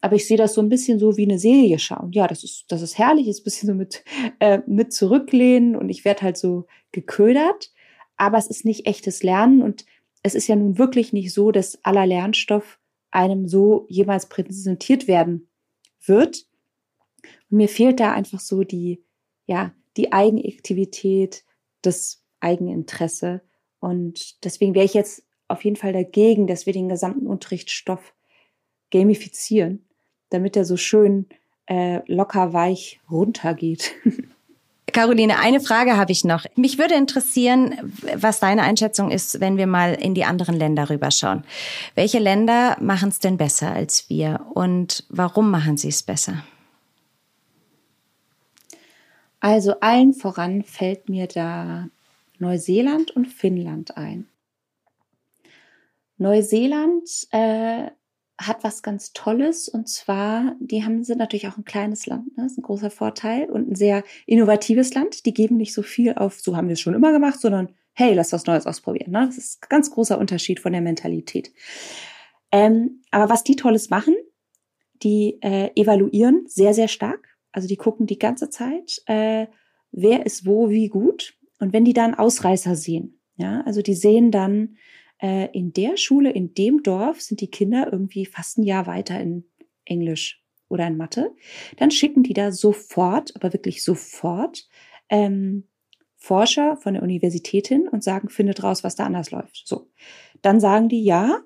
Aber 0.00 0.16
ich 0.16 0.26
sehe 0.26 0.36
das 0.36 0.54
so 0.54 0.60
ein 0.60 0.68
bisschen 0.68 0.98
so 0.98 1.16
wie 1.16 1.24
eine 1.24 1.38
Serie 1.38 1.78
schauen. 1.78 2.12
Ja, 2.12 2.26
das 2.26 2.44
ist, 2.44 2.66
das 2.68 2.82
ist 2.82 2.98
herrlich, 2.98 3.26
ist 3.26 3.40
ein 3.40 3.44
bisschen 3.44 3.66
so 3.68 3.74
mit, 3.74 4.04
äh, 4.38 4.60
mit 4.66 4.92
zurücklehnen 4.92 5.76
und 5.76 5.88
ich 5.88 6.04
werde 6.04 6.22
halt 6.22 6.36
so 6.36 6.66
geködert. 6.92 7.72
Aber 8.16 8.38
es 8.38 8.48
ist 8.48 8.64
nicht 8.64 8.86
echtes 8.86 9.22
Lernen 9.22 9.62
und 9.62 9.84
es 10.22 10.34
ist 10.34 10.48
ja 10.48 10.56
nun 10.56 10.78
wirklich 10.78 11.12
nicht 11.12 11.32
so, 11.32 11.52
dass 11.52 11.82
aller 11.84 12.06
Lernstoff 12.06 12.80
einem 13.10 13.48
so 13.48 13.86
jemals 13.88 14.28
präsentiert 14.28 15.08
werden 15.08 15.48
wird. 16.04 16.46
Und 17.50 17.58
mir 17.58 17.68
fehlt 17.68 18.00
da 18.00 18.12
einfach 18.12 18.40
so 18.40 18.64
die, 18.64 19.04
ja, 19.46 19.72
die 19.96 20.12
Eigenaktivität, 20.12 21.44
das 21.82 22.24
Eigeninteresse. 22.40 23.42
Und 23.80 24.44
deswegen 24.44 24.74
wäre 24.74 24.84
ich 24.84 24.94
jetzt 24.94 25.24
auf 25.48 25.64
jeden 25.64 25.76
Fall 25.76 25.92
dagegen, 25.92 26.46
dass 26.46 26.66
wir 26.66 26.72
den 26.72 26.88
gesamten 26.88 27.26
Unterrichtsstoff 27.26 28.14
gamifizieren, 28.90 29.87
damit 30.30 30.56
er 30.56 30.64
so 30.64 30.76
schön 30.76 31.26
äh, 31.66 32.00
locker 32.06 32.52
weich 32.52 33.00
runtergeht. 33.10 33.92
Caroline, 34.92 35.38
eine 35.38 35.60
Frage 35.60 35.96
habe 35.96 36.12
ich 36.12 36.24
noch. 36.24 36.44
Mich 36.56 36.78
würde 36.78 36.94
interessieren, 36.94 37.92
was 38.16 38.40
deine 38.40 38.62
Einschätzung 38.62 39.10
ist, 39.10 39.38
wenn 39.40 39.56
wir 39.56 39.66
mal 39.66 39.94
in 39.94 40.14
die 40.14 40.24
anderen 40.24 40.56
Länder 40.56 40.88
rüberschauen. 40.88 41.44
Welche 41.94 42.18
Länder 42.18 42.76
machen 42.80 43.10
es 43.10 43.18
denn 43.18 43.36
besser 43.36 43.70
als 43.70 44.08
wir 44.08 44.46
und 44.54 45.04
warum 45.10 45.50
machen 45.50 45.76
sie 45.76 45.88
es 45.88 46.02
besser? 46.02 46.42
Also 49.40 49.78
allen 49.80 50.14
voran 50.14 50.64
fällt 50.64 51.08
mir 51.08 51.26
da 51.26 51.88
Neuseeland 52.38 53.10
und 53.10 53.26
Finnland 53.26 53.96
ein. 53.96 54.26
Neuseeland 56.16 57.08
äh, 57.30 57.90
hat 58.38 58.62
was 58.62 58.82
ganz 58.82 59.12
Tolles 59.12 59.68
und 59.68 59.88
zwar, 59.88 60.54
die 60.60 60.84
haben, 60.84 61.02
sind 61.02 61.18
natürlich 61.18 61.48
auch 61.48 61.56
ein 61.56 61.64
kleines 61.64 62.06
Land, 62.06 62.36
ne? 62.36 62.44
das 62.44 62.52
ist 62.52 62.58
ein 62.58 62.62
großer 62.62 62.90
Vorteil 62.90 63.50
und 63.50 63.70
ein 63.70 63.74
sehr 63.74 64.04
innovatives 64.26 64.94
Land. 64.94 65.26
Die 65.26 65.34
geben 65.34 65.56
nicht 65.56 65.74
so 65.74 65.82
viel 65.82 66.14
auf, 66.14 66.40
so 66.40 66.56
haben 66.56 66.68
wir 66.68 66.74
es 66.74 66.80
schon 66.80 66.94
immer 66.94 67.12
gemacht, 67.12 67.40
sondern 67.40 67.74
hey, 67.94 68.14
lass 68.14 68.32
was 68.32 68.46
Neues 68.46 68.64
ausprobieren. 68.64 69.10
Ne? 69.10 69.26
Das 69.26 69.36
ist 69.36 69.60
ein 69.62 69.66
ganz 69.68 69.90
großer 69.90 70.18
Unterschied 70.18 70.60
von 70.60 70.72
der 70.72 70.80
Mentalität. 70.80 71.52
Ähm, 72.52 73.02
aber 73.10 73.28
was 73.28 73.42
die 73.42 73.56
Tolles 73.56 73.90
machen, 73.90 74.14
die 75.02 75.38
äh, 75.42 75.70
evaluieren 75.74 76.44
sehr, 76.46 76.74
sehr 76.74 76.88
stark. 76.88 77.36
Also 77.50 77.66
die 77.66 77.76
gucken 77.76 78.06
die 78.06 78.18
ganze 78.18 78.50
Zeit, 78.50 79.02
äh, 79.06 79.48
wer 79.90 80.26
ist 80.26 80.46
wo 80.46 80.70
wie 80.70 80.88
gut. 80.88 81.34
Und 81.58 81.72
wenn 81.72 81.84
die 81.84 81.92
dann 81.92 82.14
Ausreißer 82.14 82.76
sehen, 82.76 83.20
ja, 83.36 83.62
also 83.62 83.82
die 83.82 83.94
sehen 83.94 84.30
dann, 84.30 84.76
äh, 85.20 85.48
in 85.52 85.72
der 85.72 85.96
Schule, 85.96 86.30
in 86.30 86.54
dem 86.54 86.82
Dorf 86.82 87.20
sind 87.20 87.40
die 87.40 87.50
Kinder 87.50 87.88
irgendwie 87.92 88.26
fast 88.26 88.58
ein 88.58 88.62
Jahr 88.62 88.86
weiter 88.86 89.20
in 89.20 89.44
Englisch 89.84 90.42
oder 90.68 90.86
in 90.86 90.96
Mathe, 90.96 91.34
dann 91.76 91.90
schicken 91.90 92.22
die 92.22 92.34
da 92.34 92.52
sofort, 92.52 93.34
aber 93.34 93.52
wirklich 93.52 93.82
sofort, 93.82 94.68
ähm, 95.08 95.64
Forscher 96.20 96.76
von 96.76 96.94
der 96.94 97.02
Universität 97.02 97.68
hin 97.68 97.88
und 97.88 98.02
sagen, 98.02 98.28
findet 98.28 98.62
raus, 98.62 98.82
was 98.82 98.96
da 98.96 99.06
anders 99.06 99.30
läuft. 99.30 99.62
So. 99.64 99.88
Dann 100.42 100.58
sagen 100.60 100.88
die, 100.88 101.04
ja, 101.04 101.40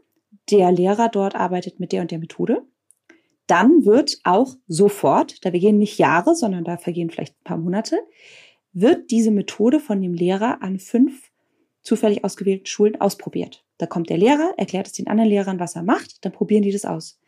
der 0.51 0.73
Lehrer 0.73 1.09
dort 1.09 1.35
arbeitet 1.35 1.79
mit 1.79 1.93
der 1.93 2.01
und 2.01 2.11
der 2.11 2.19
Methode. 2.19 2.63
Dann 3.47 3.85
wird 3.85 4.19
auch 4.25 4.57
sofort, 4.67 5.45
da 5.45 5.51
vergehen 5.51 5.79
nicht 5.79 5.99
Jahre, 5.99 6.35
sondern 6.35 6.65
da 6.65 6.79
vergehen 6.79 7.11
vielleicht 7.11 7.35
ein 7.35 7.45
paar 7.45 7.59
Monate, 7.59 8.01
wird 8.73 9.11
diese 9.11 9.31
Methode 9.31 9.79
von 9.79 10.01
dem 10.01 10.15
Lehrer 10.15 10.63
an 10.63 10.79
fünf 10.79 11.31
zufällig 11.83 12.25
ausgewählten 12.25 12.67
Schulen 12.67 13.01
ausprobiert. 13.01 13.65
Da 13.79 13.87
kommt 13.87 14.11
der 14.11 14.19
Lehrer, 14.19 14.55
erklärt 14.57 14.87
es 14.87 14.93
den 14.93 15.09
anderen 15.09 15.31
Lehrern, 15.31 15.61
was 15.61 15.77
er 15.77 15.83
macht, 15.83 16.25
dann 16.25 16.33
probieren 16.33 16.63
die 16.63 16.73
das 16.73 16.85
aus. 16.85 17.21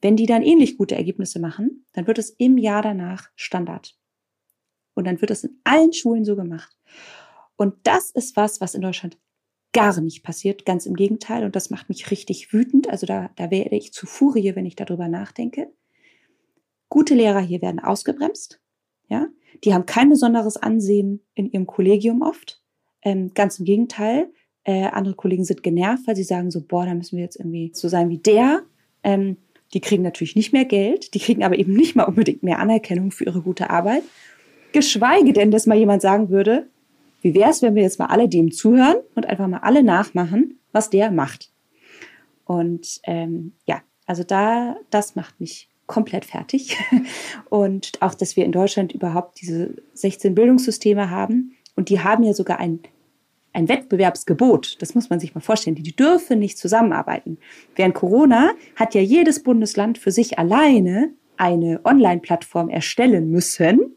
Wenn 0.00 0.16
die 0.16 0.26
dann 0.26 0.42
ähnlich 0.42 0.78
gute 0.78 0.94
Ergebnisse 0.94 1.40
machen, 1.40 1.86
dann 1.92 2.06
wird 2.06 2.18
es 2.18 2.30
im 2.30 2.56
Jahr 2.56 2.82
danach 2.82 3.28
Standard. 3.34 3.96
Und 4.94 5.06
dann 5.06 5.20
wird 5.20 5.30
es 5.30 5.44
in 5.44 5.60
allen 5.64 5.92
Schulen 5.92 6.24
so 6.24 6.36
gemacht. 6.36 6.76
Und 7.56 7.74
das 7.82 8.10
ist 8.10 8.36
was, 8.36 8.60
was 8.60 8.74
in 8.74 8.82
Deutschland 8.82 9.18
gar 9.72 10.00
nicht 10.00 10.22
passiert, 10.22 10.64
ganz 10.64 10.86
im 10.86 10.94
Gegenteil. 10.94 11.44
Und 11.44 11.56
das 11.56 11.70
macht 11.70 11.88
mich 11.88 12.10
richtig 12.10 12.52
wütend. 12.52 12.88
Also 12.88 13.06
da, 13.06 13.30
da 13.36 13.50
werde 13.50 13.76
ich 13.76 13.92
zu 13.92 14.06
Furie, 14.06 14.54
wenn 14.54 14.66
ich 14.66 14.76
darüber 14.76 15.08
nachdenke. 15.08 15.72
Gute 16.88 17.14
Lehrer 17.14 17.40
hier 17.40 17.60
werden 17.60 17.80
ausgebremst. 17.80 18.60
Ja, 19.08 19.28
die 19.64 19.74
haben 19.74 19.86
kein 19.86 20.10
besonderes 20.10 20.56
Ansehen 20.56 21.26
in 21.34 21.50
ihrem 21.50 21.66
Kollegium 21.66 22.22
oft. 22.22 22.62
Ähm, 23.08 23.32
ganz 23.34 23.58
im 23.58 23.64
Gegenteil. 23.64 24.28
Äh, 24.64 24.84
andere 24.84 25.14
Kollegen 25.14 25.44
sind 25.44 25.62
genervt, 25.62 26.06
weil 26.06 26.16
sie 26.16 26.24
sagen 26.24 26.50
so, 26.50 26.60
boah, 26.60 26.84
da 26.84 26.94
müssen 26.94 27.16
wir 27.16 27.24
jetzt 27.24 27.36
irgendwie 27.36 27.70
so 27.74 27.88
sein 27.88 28.10
wie 28.10 28.18
der. 28.18 28.62
Ähm, 29.02 29.38
die 29.72 29.80
kriegen 29.80 30.02
natürlich 30.02 30.36
nicht 30.36 30.52
mehr 30.52 30.64
Geld, 30.64 31.14
die 31.14 31.18
kriegen 31.18 31.42
aber 31.42 31.58
eben 31.58 31.72
nicht 31.74 31.96
mal 31.96 32.04
unbedingt 32.04 32.42
mehr 32.42 32.58
Anerkennung 32.58 33.10
für 33.10 33.24
ihre 33.24 33.40
gute 33.40 33.70
Arbeit. 33.70 34.02
Geschweige 34.72 35.32
denn, 35.32 35.50
dass 35.50 35.66
mal 35.66 35.78
jemand 35.78 36.02
sagen 36.02 36.28
würde, 36.28 36.68
wie 37.22 37.34
wäre 37.34 37.50
es, 37.50 37.62
wenn 37.62 37.74
wir 37.74 37.82
jetzt 37.82 37.98
mal 37.98 38.06
alle 38.06 38.28
dem 38.28 38.52
zuhören 38.52 38.96
und 39.14 39.26
einfach 39.26 39.48
mal 39.48 39.60
alle 39.60 39.82
nachmachen, 39.82 40.58
was 40.72 40.90
der 40.90 41.10
macht. 41.10 41.50
Und 42.44 43.00
ähm, 43.04 43.52
ja, 43.66 43.80
also 44.06 44.22
da, 44.22 44.76
das 44.90 45.16
macht 45.16 45.40
mich 45.40 45.68
komplett 45.86 46.24
fertig. 46.24 46.76
Und 47.48 47.92
auch, 48.00 48.14
dass 48.14 48.36
wir 48.36 48.44
in 48.44 48.52
Deutschland 48.52 48.92
überhaupt 48.92 49.40
diese 49.40 49.74
16 49.94 50.34
Bildungssysteme 50.34 51.10
haben, 51.10 51.54
und 51.78 51.90
die 51.90 52.00
haben 52.00 52.24
ja 52.24 52.32
sogar 52.32 52.58
ein, 52.58 52.80
ein 53.52 53.68
Wettbewerbsgebot. 53.68 54.80
Das 54.80 54.94
muss 54.94 55.10
man 55.10 55.20
sich 55.20 55.34
mal 55.34 55.40
vorstellen. 55.40 55.76
Die, 55.76 55.96
dürfen 55.96 56.38
nicht 56.38 56.58
zusammenarbeiten. 56.58 57.38
Während 57.74 57.94
Corona 57.94 58.52
hat 58.76 58.94
ja 58.94 59.00
jedes 59.00 59.42
Bundesland 59.42 59.98
für 59.98 60.10
sich 60.10 60.38
alleine 60.38 61.12
eine 61.36 61.80
Online-Plattform 61.84 62.68
erstellen 62.68 63.30
müssen, 63.30 63.96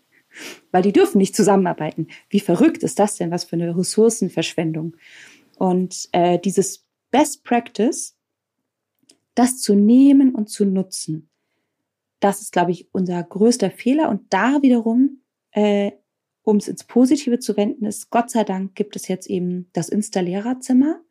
weil 0.72 0.84
die 0.84 0.94
dürfen 0.94 1.18
nicht 1.18 1.36
zusammenarbeiten. 1.36 2.08
Wie 2.30 2.40
verrückt 2.40 2.84
ist 2.84 3.00
das 3.00 3.18
denn? 3.18 3.32
Was 3.32 3.44
für 3.44 3.56
eine 3.56 3.76
Ressourcenverschwendung. 3.78 4.96
Und 5.58 6.10
äh, 6.12 6.40
dieses 6.40 6.86
Best 7.12 7.44
Practice, 7.44 8.16
das 9.36 9.60
zu 9.60 9.76
nehmen 9.76 10.34
und 10.34 10.50
zu 10.50 10.66
nutzen, 10.66 11.30
das 12.20 12.42
ist, 12.42 12.54
glaube 12.54 12.72
ich, 12.72 12.88
unser 12.94 13.22
größter 13.22 13.72
Fehler. 13.72 14.10
Und 14.10 14.32
da 14.34 14.62
wiederum 14.62 15.22
äh, 15.52 15.92
um 16.44 16.58
es 16.58 16.68
ins 16.68 16.84
Positive 16.84 17.40
zu 17.40 17.56
wenden, 17.58 17.86
ist 17.86 18.10
Gott 18.10 18.30
sei 18.32 18.44
Dank 18.44 18.76
gibt 18.76 18.96
es 18.96 19.08
jetzt 19.08 19.28
eben 19.28 19.70
das 19.74 19.90
Insta-Lehrerzimmer, 19.90 21.02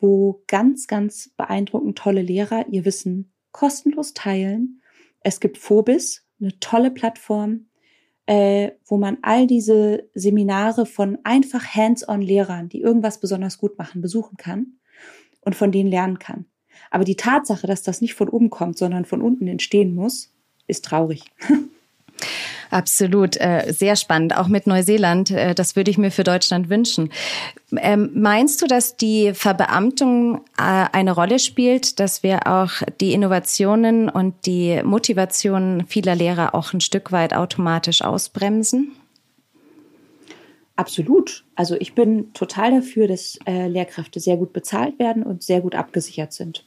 wo 0.00 0.42
ganz, 0.46 0.86
ganz 0.86 1.30
beeindruckend 1.36 1.96
tolle 1.96 2.22
Lehrer 2.22 2.66
ihr 2.68 2.84
Wissen 2.84 3.32
kostenlos 3.52 4.14
teilen. 4.14 4.80
Es 5.20 5.40
gibt 5.40 5.58
Phobis, 5.58 6.26
eine 6.40 6.58
tolle 6.58 6.90
Plattform, 6.90 7.66
äh, 8.26 8.72
wo 8.86 8.96
man 8.96 9.18
all 9.22 9.46
diese 9.46 10.08
Seminare 10.14 10.86
von 10.86 11.18
einfach 11.24 11.64
Hands-on-Lehrern, 11.74 12.68
die 12.68 12.80
irgendwas 12.80 13.20
besonders 13.20 13.58
gut 13.58 13.78
machen, 13.78 14.00
besuchen 14.00 14.36
kann 14.36 14.78
und 15.42 15.54
von 15.54 15.72
denen 15.72 15.90
lernen 15.90 16.18
kann. 16.18 16.46
Aber 16.90 17.04
die 17.04 17.16
Tatsache, 17.16 17.66
dass 17.66 17.82
das 17.82 18.00
nicht 18.00 18.14
von 18.14 18.28
oben 18.28 18.50
kommt, 18.50 18.78
sondern 18.78 19.04
von 19.04 19.22
unten 19.22 19.46
entstehen 19.46 19.94
muss, 19.94 20.34
ist 20.66 20.84
traurig. 20.84 21.22
Absolut, 22.74 23.36
äh, 23.40 23.72
sehr 23.72 23.94
spannend, 23.94 24.36
auch 24.36 24.48
mit 24.48 24.66
Neuseeland. 24.66 25.30
Äh, 25.30 25.54
das 25.54 25.76
würde 25.76 25.92
ich 25.92 25.96
mir 25.96 26.10
für 26.10 26.24
Deutschland 26.24 26.70
wünschen. 26.70 27.12
Ähm, 27.76 28.10
meinst 28.14 28.60
du, 28.60 28.66
dass 28.66 28.96
die 28.96 29.32
Verbeamtung 29.32 30.38
äh, 30.58 30.86
eine 30.90 31.12
Rolle 31.12 31.38
spielt, 31.38 32.00
dass 32.00 32.24
wir 32.24 32.48
auch 32.48 32.72
die 33.00 33.12
Innovationen 33.12 34.08
und 34.08 34.34
die 34.44 34.82
Motivation 34.82 35.84
vieler 35.86 36.16
Lehrer 36.16 36.52
auch 36.52 36.72
ein 36.72 36.80
Stück 36.80 37.12
weit 37.12 37.32
automatisch 37.32 38.02
ausbremsen? 38.02 38.90
Absolut. 40.74 41.44
Also 41.54 41.76
ich 41.78 41.94
bin 41.94 42.32
total 42.32 42.72
dafür, 42.72 43.06
dass 43.06 43.38
äh, 43.46 43.68
Lehrkräfte 43.68 44.18
sehr 44.18 44.36
gut 44.36 44.52
bezahlt 44.52 44.98
werden 44.98 45.22
und 45.22 45.44
sehr 45.44 45.60
gut 45.60 45.76
abgesichert 45.76 46.32
sind. 46.32 46.66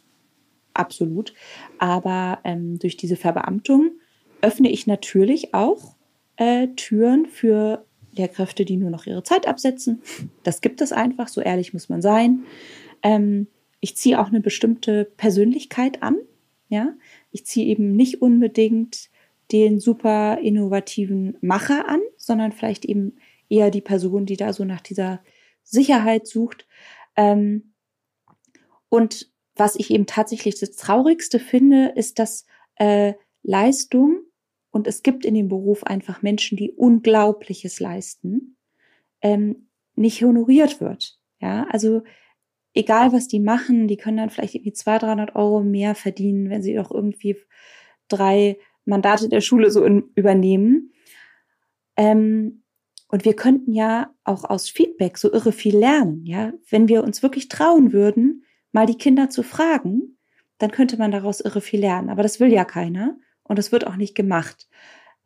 Absolut. 0.73 1.33
Aber 1.79 2.39
ähm, 2.45 2.79
durch 2.79 2.95
diese 2.95 3.17
Verbeamtung 3.17 3.91
öffne 4.41 4.69
ich 4.69 4.87
natürlich 4.87 5.53
auch 5.53 5.96
äh, 6.37 6.67
Türen 6.69 7.25
für 7.25 7.85
Lehrkräfte, 8.13 8.65
die 8.65 8.77
nur 8.77 8.89
noch 8.89 9.05
ihre 9.05 9.23
Zeit 9.23 9.47
absetzen. 9.47 10.01
Das 10.43 10.61
gibt 10.61 10.81
es 10.81 10.91
einfach, 10.91 11.27
so 11.27 11.41
ehrlich 11.41 11.73
muss 11.73 11.89
man 11.89 12.01
sein. 12.01 12.43
Ähm, 13.03 13.47
ich 13.79 13.95
ziehe 13.95 14.19
auch 14.19 14.27
eine 14.27 14.41
bestimmte 14.41 15.05
Persönlichkeit 15.17 16.01
an. 16.01 16.17
Ja, 16.69 16.93
ich 17.31 17.45
ziehe 17.45 17.65
eben 17.67 17.95
nicht 17.95 18.21
unbedingt 18.21 19.09
den 19.51 19.79
super 19.79 20.39
innovativen 20.39 21.37
Macher 21.39 21.87
an, 21.87 22.01
sondern 22.17 22.51
vielleicht 22.51 22.83
eben 22.83 23.15
eher 23.47 23.71
die 23.71 23.81
Person, 23.81 24.25
die 24.25 24.35
da 24.35 24.51
so 24.51 24.65
nach 24.65 24.81
dieser 24.81 25.21
Sicherheit 25.63 26.27
sucht. 26.27 26.67
Ähm, 27.15 27.73
und 28.89 29.31
was 29.55 29.75
ich 29.75 29.91
eben 29.91 30.05
tatsächlich 30.05 30.59
das 30.59 30.71
Traurigste 30.71 31.39
finde, 31.39 31.93
ist, 31.95 32.19
dass 32.19 32.45
äh, 32.75 33.13
Leistung 33.43 34.21
und 34.77 34.85
es 34.85 35.01
gibt 35.01 35.25
in 35.25 35.33
dem 35.33 35.47
Beruf 35.47 35.83
einfach 35.83 36.21
Menschen, 36.21 36.55
die 36.55 36.71
Unglaubliches 36.71 37.79
leisten, 37.79 38.57
ähm, 39.23 39.69
nicht 39.95 40.23
honoriert 40.23 40.79
wird. 40.79 41.19
Ja, 41.39 41.65
also 41.71 42.03
egal 42.75 43.11
was 43.11 43.27
die 43.27 43.39
machen, 43.39 43.87
die 43.87 43.97
können 43.97 44.17
dann 44.17 44.29
vielleicht 44.29 44.53
irgendwie 44.53 44.73
200, 44.73 45.01
300 45.01 45.35
Euro 45.35 45.63
mehr 45.63 45.95
verdienen, 45.95 46.51
wenn 46.51 46.61
sie 46.61 46.75
doch 46.75 46.91
irgendwie 46.91 47.37
drei 48.07 48.59
Mandate 48.85 49.29
der 49.29 49.41
Schule 49.41 49.71
so 49.71 49.83
in, 49.83 50.11
übernehmen. 50.13 50.93
Ähm, 51.95 52.61
und 53.07 53.25
wir 53.25 53.35
könnten 53.35 53.73
ja 53.73 54.13
auch 54.25 54.43
aus 54.43 54.69
Feedback 54.69 55.17
so 55.17 55.33
irre 55.33 55.53
viel 55.53 55.75
lernen, 55.75 56.23
ja. 56.23 56.53
Wenn 56.69 56.87
wir 56.87 57.03
uns 57.03 57.23
wirklich 57.23 57.47
trauen 57.47 57.93
würden, 57.93 58.43
mal 58.71 58.85
die 58.85 58.97
Kinder 58.99 59.31
zu 59.31 59.41
fragen, 59.41 60.19
dann 60.59 60.69
könnte 60.69 60.97
man 60.97 61.09
daraus 61.09 61.41
irre 61.41 61.61
viel 61.61 61.79
lernen. 61.79 62.09
Aber 62.09 62.21
das 62.21 62.39
will 62.39 62.53
ja 62.53 62.63
keiner 62.63 63.17
und 63.47 63.57
das 63.57 63.71
wird 63.71 63.87
auch 63.87 63.95
nicht 63.95 64.15
gemacht. 64.15 64.67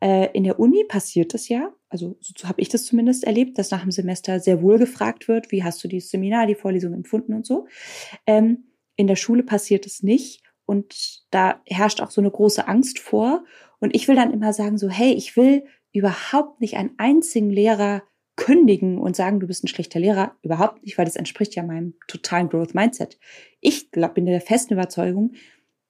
Äh, 0.00 0.30
in 0.32 0.44
der 0.44 0.58
Uni 0.58 0.84
passiert 0.84 1.34
es 1.34 1.48
ja, 1.48 1.72
also 1.88 2.16
so 2.20 2.48
habe 2.48 2.60
ich 2.60 2.68
das 2.68 2.84
zumindest 2.84 3.24
erlebt, 3.24 3.58
dass 3.58 3.70
nach 3.70 3.82
dem 3.82 3.90
Semester 3.90 4.40
sehr 4.40 4.62
wohl 4.62 4.78
gefragt 4.78 5.28
wird, 5.28 5.52
wie 5.52 5.62
hast 5.62 5.84
du 5.84 5.88
dieses 5.88 6.10
Seminar, 6.10 6.46
die 6.46 6.54
Vorlesung 6.54 6.94
empfunden 6.94 7.34
und 7.34 7.46
so. 7.46 7.66
Ähm, 8.26 8.64
in 8.96 9.06
der 9.06 9.16
Schule 9.16 9.42
passiert 9.42 9.86
es 9.86 10.02
nicht 10.02 10.42
und 10.66 11.22
da 11.30 11.60
herrscht 11.66 12.00
auch 12.00 12.10
so 12.10 12.20
eine 12.20 12.30
große 12.30 12.66
Angst 12.66 12.98
vor. 12.98 13.44
Und 13.78 13.94
ich 13.94 14.08
will 14.08 14.16
dann 14.16 14.32
immer 14.32 14.52
sagen 14.52 14.78
so, 14.78 14.88
hey, 14.88 15.12
ich 15.12 15.36
will 15.36 15.64
überhaupt 15.92 16.60
nicht 16.60 16.76
einen 16.76 16.94
einzigen 16.98 17.50
Lehrer 17.50 18.02
kündigen 18.36 18.98
und 18.98 19.14
sagen, 19.14 19.40
du 19.40 19.46
bist 19.46 19.62
ein 19.62 19.68
schlechter 19.68 20.00
Lehrer. 20.00 20.36
Überhaupt 20.42 20.82
nicht, 20.82 20.96
weil 20.96 21.04
das 21.04 21.16
entspricht 21.16 21.54
ja 21.54 21.62
meinem 21.62 21.94
totalen 22.08 22.48
Growth 22.48 22.74
Mindset. 22.74 23.18
Ich 23.60 23.90
glaub, 23.90 24.14
bin 24.14 24.24
der 24.24 24.40
festen 24.40 24.74
Überzeugung, 24.74 25.34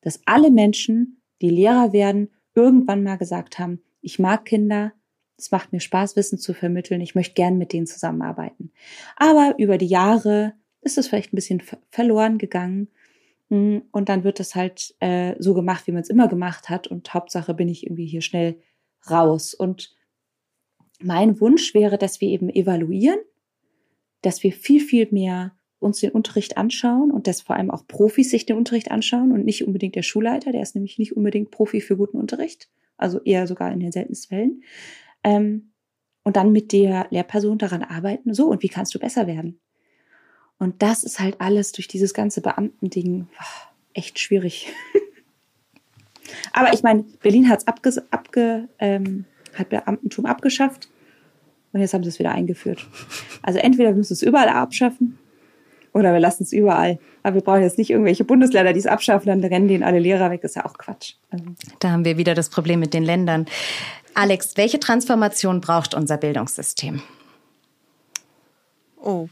dass 0.01 0.21
alle 0.27 0.51
Menschen, 0.51 1.22
die 1.43 1.51
Lehrer 1.51 1.93
werden, 1.93 2.31
irgendwann 2.55 3.03
mal 3.03 3.17
gesagt 3.17 3.59
haben, 3.59 3.83
ich 4.01 4.19
mag 4.19 4.45
Kinder, 4.45 4.93
es 5.37 5.51
macht 5.51 5.73
mir 5.73 5.81
Spaß, 5.81 6.17
Wissen 6.17 6.39
zu 6.39 6.55
vermitteln, 6.55 7.01
ich 7.01 7.15
möchte 7.15 7.35
gern 7.35 7.59
mit 7.59 7.73
denen 7.73 7.87
zusammenarbeiten. 7.87 8.73
Aber 9.17 9.55
über 9.59 9.79
die 9.79 9.87
Jahre 9.87 10.55
ist 10.81 10.99
es 10.99 11.09
vielleicht 11.09 11.33
ein 11.33 11.37
bisschen 11.37 11.63
verloren 11.91 12.39
gegangen. 12.39 12.89
Hm, 13.49 13.83
und 13.91 14.09
dann 14.09 14.25
wird 14.25 14.41
es 14.41 14.55
halt 14.55 14.95
äh, 15.01 15.35
so 15.39 15.55
gemacht, 15.55 15.87
wie 15.87 15.93
man 15.93 16.03
es 16.03 16.11
immer 16.11 16.29
gemacht 16.29 16.69
hat. 16.69 16.87
Und 16.87 17.13
Hauptsache 17.13 17.55
bin 17.55 17.69
ich 17.69 17.85
irgendwie 17.85 18.07
hier 18.07 18.23
schnell 18.23 18.61
raus. 19.11 19.55
Und 19.55 19.95
mein 21.01 21.41
Wunsch 21.41 21.75
wäre, 21.75 21.99
dass 21.99 22.21
wir 22.21 22.29
eben 22.29 22.49
evaluieren, 22.49 23.19
dass 24.21 24.43
wir 24.43 24.53
viel, 24.53 24.81
viel 24.81 25.09
mehr 25.11 25.57
uns 25.83 26.01
den 26.01 26.11
Unterricht 26.11 26.57
anschauen 26.57 27.11
und 27.11 27.27
dass 27.27 27.41
vor 27.41 27.57
allem 27.57 27.71
auch 27.71 27.87
Profis 27.87 28.31
sich 28.31 28.47
den 28.47 28.57
Unterricht 28.57 28.91
anschauen 28.91 29.33
und 29.33 29.45
nicht 29.45 29.67
unbedingt 29.67 29.95
der 29.95 30.03
Schulleiter, 30.03 30.53
der 30.53 30.63
ist 30.63 30.75
nämlich 30.75 30.99
nicht 30.99 31.17
unbedingt 31.17 31.51
Profi 31.51 31.81
für 31.81 31.97
guten 31.97 32.19
Unterricht, 32.19 32.69
also 32.97 33.21
eher 33.23 33.47
sogar 33.47 33.73
in 33.73 33.81
den 33.81 33.93
seltensten 33.93 34.29
Fällen. 34.29 34.63
Ähm, 35.25 35.73
und 36.25 36.37
dann 36.37 36.53
mit 36.53 36.73
der 36.73 37.09
Lehrperson 37.11 37.59
daran 37.59 37.83
arbeiten, 37.83 38.33
so, 38.33 38.47
und 38.47 38.63
wie 38.63 38.69
kannst 38.69 38.95
du 38.95 38.99
besser 38.99 39.27
werden? 39.27 39.61
Und 40.59 40.83
das 40.83 41.03
ist 41.03 41.19
halt 41.19 41.41
alles 41.41 41.73
durch 41.73 41.89
dieses 41.89 42.15
ganze 42.15 42.41
Beamtending 42.41 43.27
echt 43.95 44.21
schwierig. 44.21 44.73
Aber 46.53 46.73
ich 46.73 46.83
meine, 46.83 47.03
Berlin 47.21 47.49
hat's 47.49 47.67
abge, 47.67 48.05
abge, 48.11 48.69
ähm, 48.79 49.25
hat 49.55 49.71
Beamtentum 49.71 50.27
abgeschafft 50.27 50.89
und 51.73 51.81
jetzt 51.81 51.93
haben 51.95 52.05
sie 52.05 52.11
es 52.11 52.19
wieder 52.19 52.33
eingeführt. 52.33 52.87
Also 53.43 53.59
entweder 53.59 53.91
wir 53.91 53.97
müssen 53.97 54.13
es 54.13 54.23
überall 54.23 54.49
abschaffen 54.49 55.19
oder 55.93 56.13
wir 56.13 56.21
lassen 56.21 56.43
es 56.43 56.53
überall. 56.53 56.99
Aber 57.23 57.37
wir 57.37 57.43
brauchen 57.43 57.63
jetzt 57.63 57.79
nicht 57.79 57.91
irgendwelche 57.91 58.25
Bundesländer, 58.25 58.73
die 58.73 58.79
es 58.79 58.87
abschaffen, 58.87 59.29
dann 59.29 59.45
rennen 59.45 59.69
denen 59.69 59.83
alle 59.83 59.99
Lehrer 59.99 60.31
weg. 60.31 60.41
Das 60.43 60.53
ist 60.53 60.57
ja 60.57 60.67
auch 60.67 60.75
Quatsch. 60.79 61.15
Also. 61.31 61.45
Da 61.81 61.91
haben 61.91 62.05
wir 62.05 62.17
wieder 62.17 62.35
das 62.35 62.49
Problem 62.49 62.81
mit 62.81 62.95
den 62.95 63.03
Ländern. 63.05 63.47
Alex, 64.15 64.57
welche 64.57 64.81
Transformation 64.81 65.61
braucht 65.61 65.95
unser 65.95 66.17
Bildungssystem? 66.17 67.03
Oh, 69.01 69.29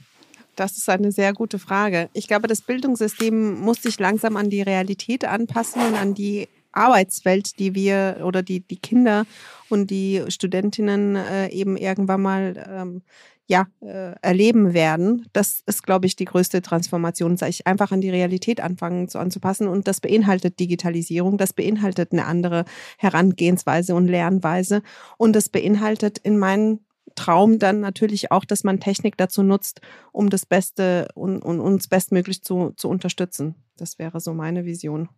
das 0.57 0.77
ist 0.77 0.89
eine 0.89 1.13
sehr 1.13 1.33
gute 1.33 1.59
Frage. 1.59 2.09
Ich 2.13 2.29
glaube, 2.29 2.49
das 2.49 2.61
Bildungssystem 2.61 3.61
muss 3.61 3.83
sich 3.83 3.99
langsam 3.99 4.37
an 4.37 4.51
die 4.51 4.63
Realität 4.63 5.25
anpassen 5.25 5.81
und 5.83 5.95
an 5.95 6.15
die 6.15 6.49
Arbeitswelt, 6.73 7.59
die 7.59 7.75
wir 7.75 8.21
oder 8.25 8.43
die, 8.43 8.61
die 8.61 8.77
Kinder 8.77 9.27
und 9.69 9.91
die 9.91 10.23
Studentinnen 10.29 11.17
äh, 11.17 11.49
eben 11.49 11.77
irgendwann 11.77 12.23
mal 12.23 12.67
ähm, 12.71 13.03
ja, 13.51 13.67
äh, 13.81 14.15
erleben 14.23 14.75
werden. 14.75 15.27
Das 15.33 15.65
ist, 15.67 15.83
glaube 15.83 16.07
ich, 16.07 16.15
die 16.15 16.25
größte 16.25 16.63
Transformation, 16.63 17.37
sich 17.37 17.67
einfach 17.67 17.91
an 17.91 18.01
die 18.01 18.09
Realität 18.09 18.61
anfangen 18.61 19.09
zu 19.09 19.19
anzupassen. 19.19 19.67
Und 19.67 19.89
das 19.89 20.01
beinhaltet 20.01 20.61
Digitalisierung, 20.61 21.37
das 21.37 21.53
beinhaltet 21.53 22.13
eine 22.13 22.27
andere 22.27 22.65
Herangehensweise 22.97 23.97
und 23.97 24.07
Lernweise. 24.07 24.83
Und 25.19 25.35
das 25.35 25.49
beinhaltet 25.49 26.19
in 26.19 26.39
meinen 26.39 26.87
Traum 27.17 27.59
dann 27.59 27.81
natürlich 27.81 28.31
auch, 28.31 28.45
dass 28.45 28.63
man 28.63 28.79
Technik 28.79 29.17
dazu 29.17 29.43
nutzt, 29.43 29.81
um 30.13 30.31
das 30.31 30.47
Beste 30.47 31.09
und, 31.17 31.43
und 31.43 31.59
uns 31.59 31.89
bestmöglich 31.89 32.45
zu, 32.45 32.71
zu 32.77 32.89
unterstützen. 32.89 33.57
Das 33.77 33.99
wäre 33.99 34.21
so 34.21 34.33
meine 34.33 34.65
Vision. 34.65 35.09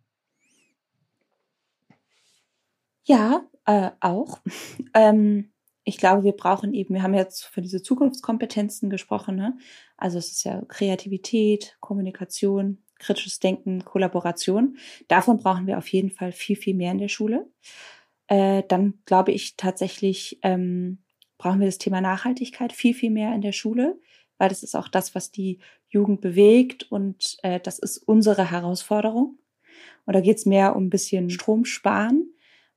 Ja, 3.04 3.42
äh, 3.66 3.90
auch. 4.00 4.40
ähm, 4.94 5.51
ich 5.84 5.96
glaube, 5.96 6.24
wir 6.24 6.32
brauchen 6.32 6.74
eben, 6.74 6.94
wir 6.94 7.02
haben 7.02 7.14
jetzt 7.14 7.44
für 7.44 7.62
diese 7.62 7.82
Zukunftskompetenzen 7.82 8.90
gesprochen, 8.90 9.36
ne? 9.36 9.56
Also 9.96 10.18
es 10.18 10.32
ist 10.32 10.44
ja 10.44 10.62
Kreativität, 10.68 11.76
Kommunikation, 11.80 12.82
kritisches 12.98 13.40
Denken, 13.40 13.84
Kollaboration. 13.84 14.76
Davon 15.08 15.38
brauchen 15.38 15.66
wir 15.66 15.78
auf 15.78 15.88
jeden 15.88 16.10
Fall 16.10 16.32
viel, 16.32 16.56
viel 16.56 16.74
mehr 16.74 16.92
in 16.92 16.98
der 16.98 17.08
Schule. 17.08 17.50
Äh, 18.28 18.62
dann 18.68 18.94
glaube 19.06 19.32
ich 19.32 19.56
tatsächlich, 19.56 20.38
ähm, 20.42 20.98
brauchen 21.38 21.60
wir 21.60 21.66
das 21.66 21.78
Thema 21.78 22.00
Nachhaltigkeit 22.00 22.72
viel, 22.72 22.94
viel 22.94 23.10
mehr 23.10 23.34
in 23.34 23.40
der 23.40 23.52
Schule, 23.52 23.98
weil 24.38 24.48
das 24.48 24.62
ist 24.62 24.76
auch 24.76 24.88
das, 24.88 25.14
was 25.14 25.32
die 25.32 25.58
Jugend 25.88 26.20
bewegt 26.20 26.90
und 26.90 27.36
äh, 27.42 27.58
das 27.58 27.78
ist 27.80 27.98
unsere 27.98 28.50
Herausforderung. 28.50 29.38
Und 30.06 30.14
da 30.14 30.20
geht 30.20 30.38
es 30.38 30.46
mehr 30.46 30.76
um 30.76 30.86
ein 30.86 30.90
bisschen 30.90 31.30
Strom 31.30 31.64
sparen 31.64 32.32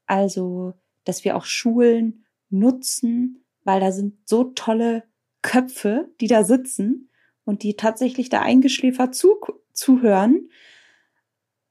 also, 0.07 0.73
dass 1.03 1.23
wir 1.23 1.35
auch 1.35 1.45
Schulen 1.45 2.24
nutzen, 2.49 3.45
weil 3.63 3.79
da 3.79 3.91
sind 3.91 4.15
so 4.25 4.45
tolle 4.55 5.03
Köpfe, 5.41 6.09
die 6.21 6.27
da 6.27 6.43
sitzen 6.43 7.09
und 7.43 7.63
die 7.63 7.75
tatsächlich 7.75 8.29
da 8.29 8.41
eingeschläfert 8.41 9.15
zu, 9.15 9.39
zuhören, 9.73 10.49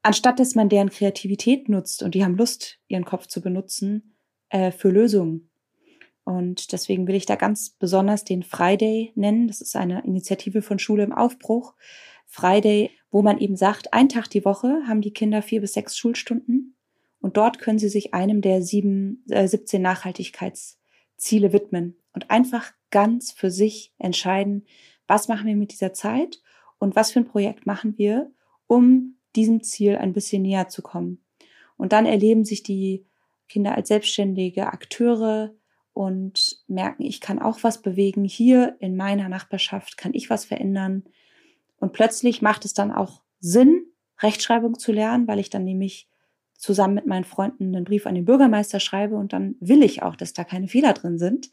anstatt 0.02 0.38
dass 0.38 0.54
man 0.54 0.68
deren 0.68 0.90
Kreativität 0.90 1.68
nutzt 1.68 2.02
und 2.02 2.14
die 2.14 2.24
haben 2.24 2.36
Lust, 2.36 2.78
ihren 2.88 3.04
Kopf 3.04 3.26
zu 3.26 3.40
benutzen 3.40 4.16
äh, 4.50 4.70
für 4.70 4.90
Lösungen. 4.90 5.50
Und 6.24 6.72
deswegen 6.72 7.06
will 7.06 7.16
ich 7.16 7.26
da 7.26 7.36
ganz 7.36 7.70
besonders 7.70 8.24
den 8.24 8.42
Friday 8.42 9.12
nennen. 9.14 9.46
Das 9.46 9.60
ist 9.60 9.76
eine 9.76 10.04
Initiative 10.04 10.62
von 10.62 10.78
Schule 10.78 11.02
im 11.02 11.12
Aufbruch. 11.12 11.74
Friday, 12.26 12.90
wo 13.10 13.22
man 13.22 13.38
eben 13.38 13.56
sagt, 13.56 13.92
ein 13.92 14.08
Tag 14.08 14.30
die 14.30 14.44
Woche 14.44 14.82
haben 14.86 15.02
die 15.02 15.12
Kinder 15.12 15.42
vier 15.42 15.60
bis 15.60 15.74
sechs 15.74 15.96
Schulstunden 15.96 16.76
und 17.24 17.38
dort 17.38 17.58
können 17.58 17.78
Sie 17.78 17.88
sich 17.88 18.12
einem 18.12 18.42
der 18.42 18.60
sieben, 18.60 19.24
äh, 19.30 19.48
17 19.48 19.80
Nachhaltigkeitsziele 19.80 21.54
widmen 21.54 21.96
und 22.12 22.30
einfach 22.30 22.74
ganz 22.90 23.32
für 23.32 23.50
sich 23.50 23.94
entscheiden, 23.96 24.66
was 25.06 25.26
machen 25.26 25.46
wir 25.46 25.56
mit 25.56 25.72
dieser 25.72 25.94
Zeit 25.94 26.42
und 26.78 26.96
was 26.96 27.12
für 27.12 27.20
ein 27.20 27.26
Projekt 27.26 27.64
machen 27.64 27.96
wir, 27.96 28.30
um 28.66 29.16
diesem 29.36 29.62
Ziel 29.62 29.96
ein 29.96 30.12
bisschen 30.12 30.42
näher 30.42 30.68
zu 30.68 30.82
kommen. 30.82 31.24
Und 31.78 31.94
dann 31.94 32.04
erleben 32.04 32.44
sich 32.44 32.62
die 32.62 33.06
Kinder 33.48 33.74
als 33.74 33.88
selbstständige 33.88 34.66
Akteure 34.66 35.54
und 35.94 36.62
merken, 36.68 37.04
ich 37.04 37.22
kann 37.22 37.38
auch 37.38 37.62
was 37.62 37.80
bewegen. 37.80 38.24
Hier 38.24 38.76
in 38.80 38.96
meiner 38.96 39.30
Nachbarschaft 39.30 39.96
kann 39.96 40.12
ich 40.12 40.28
was 40.28 40.44
verändern. 40.44 41.04
Und 41.78 41.94
plötzlich 41.94 42.42
macht 42.42 42.66
es 42.66 42.74
dann 42.74 42.92
auch 42.92 43.22
Sinn, 43.40 43.86
Rechtschreibung 44.20 44.78
zu 44.78 44.92
lernen, 44.92 45.26
weil 45.26 45.38
ich 45.38 45.48
dann 45.48 45.64
nämlich 45.64 46.06
zusammen 46.64 46.94
mit 46.94 47.06
meinen 47.06 47.24
Freunden 47.24 47.76
einen 47.76 47.84
Brief 47.84 48.06
an 48.06 48.14
den 48.14 48.24
Bürgermeister 48.24 48.80
schreibe 48.80 49.16
und 49.16 49.32
dann 49.32 49.54
will 49.60 49.82
ich 49.82 50.02
auch, 50.02 50.16
dass 50.16 50.32
da 50.32 50.44
keine 50.44 50.66
Fehler 50.66 50.94
drin 50.94 51.18
sind. 51.18 51.50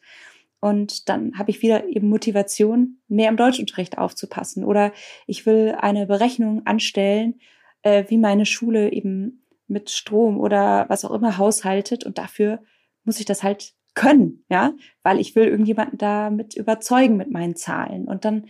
Und 0.62 1.10
dann 1.10 1.38
habe 1.38 1.52
ich 1.52 1.62
wieder 1.62 1.88
eben 1.88 2.08
Motivation, 2.08 2.98
mehr 3.08 3.30
im 3.30 3.36
Deutschunterricht 3.36 3.98
aufzupassen. 3.98 4.64
Oder 4.64 4.94
ich 5.28 5.46
will 5.46 5.76
eine 5.78 6.06
Berechnung 6.06 6.66
anstellen, 6.66 7.40
äh, 7.82 8.06
wie 8.08 8.18
meine 8.18 8.46
Schule 8.46 8.92
eben 8.92 9.44
mit 9.68 9.90
Strom 9.90 10.40
oder 10.40 10.86
was 10.88 11.04
auch 11.04 11.12
immer 11.12 11.38
haushaltet. 11.38 12.06
Und 12.06 12.18
dafür 12.18 12.60
muss 13.04 13.20
ich 13.20 13.26
das 13.26 13.44
halt 13.44 13.74
können, 13.96 14.46
ja, 14.50 14.74
weil 15.04 15.20
ich 15.20 15.36
will 15.36 15.46
irgendjemanden 15.46 15.98
damit 15.98 16.56
überzeugen 16.56 17.18
mit 17.18 17.32
meinen 17.32 17.56
Zahlen. 17.56 18.08
Und 18.08 18.24
dann 18.24 18.46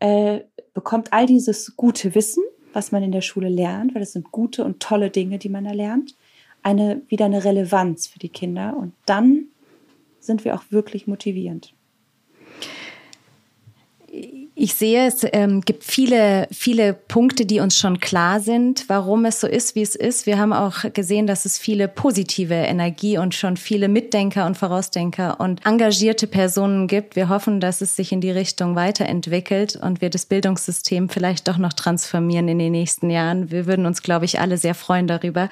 äh, 0.00 0.40
bekommt 0.74 1.12
all 1.12 1.26
dieses 1.26 1.76
gute 1.76 2.14
Wissen, 2.14 2.42
was 2.72 2.92
man 2.92 3.02
in 3.02 3.12
der 3.12 3.20
Schule 3.20 3.48
lernt, 3.48 3.94
weil 3.94 4.02
es 4.02 4.12
sind 4.12 4.30
gute 4.32 4.64
und 4.64 4.80
tolle 4.80 5.10
Dinge, 5.10 5.38
die 5.38 5.48
man 5.48 5.64
da 5.64 5.72
lernt, 5.72 6.16
eine, 6.62 7.02
wieder 7.08 7.26
eine 7.26 7.44
Relevanz 7.44 8.06
für 8.06 8.18
die 8.18 8.28
Kinder. 8.28 8.76
Und 8.76 8.94
dann 9.06 9.46
sind 10.20 10.44
wir 10.44 10.54
auch 10.54 10.64
wirklich 10.70 11.06
motivierend. 11.06 11.74
Ich 14.64 14.74
sehe, 14.74 15.08
es 15.08 15.26
ähm, 15.32 15.62
gibt 15.62 15.82
viele, 15.82 16.46
viele 16.52 16.92
Punkte, 16.92 17.46
die 17.46 17.58
uns 17.58 17.76
schon 17.76 17.98
klar 17.98 18.38
sind, 18.38 18.84
warum 18.86 19.24
es 19.24 19.40
so 19.40 19.48
ist, 19.48 19.74
wie 19.74 19.82
es 19.82 19.96
ist. 19.96 20.24
Wir 20.24 20.38
haben 20.38 20.52
auch 20.52 20.84
gesehen, 20.92 21.26
dass 21.26 21.46
es 21.46 21.58
viele 21.58 21.88
positive 21.88 22.54
Energie 22.54 23.18
und 23.18 23.34
schon 23.34 23.56
viele 23.56 23.88
Mitdenker 23.88 24.46
und 24.46 24.56
Vorausdenker 24.56 25.40
und 25.40 25.66
engagierte 25.66 26.28
Personen 26.28 26.86
gibt. 26.86 27.16
Wir 27.16 27.28
hoffen, 27.28 27.58
dass 27.58 27.80
es 27.80 27.96
sich 27.96 28.12
in 28.12 28.20
die 28.20 28.30
Richtung 28.30 28.76
weiterentwickelt 28.76 29.74
und 29.74 30.00
wir 30.00 30.10
das 30.10 30.26
Bildungssystem 30.26 31.08
vielleicht 31.08 31.48
doch 31.48 31.58
noch 31.58 31.72
transformieren 31.72 32.46
in 32.46 32.60
den 32.60 32.70
nächsten 32.70 33.10
Jahren. 33.10 33.50
Wir 33.50 33.66
würden 33.66 33.84
uns, 33.84 34.00
glaube 34.00 34.26
ich, 34.26 34.38
alle 34.38 34.58
sehr 34.58 34.76
freuen 34.76 35.08
darüber. 35.08 35.48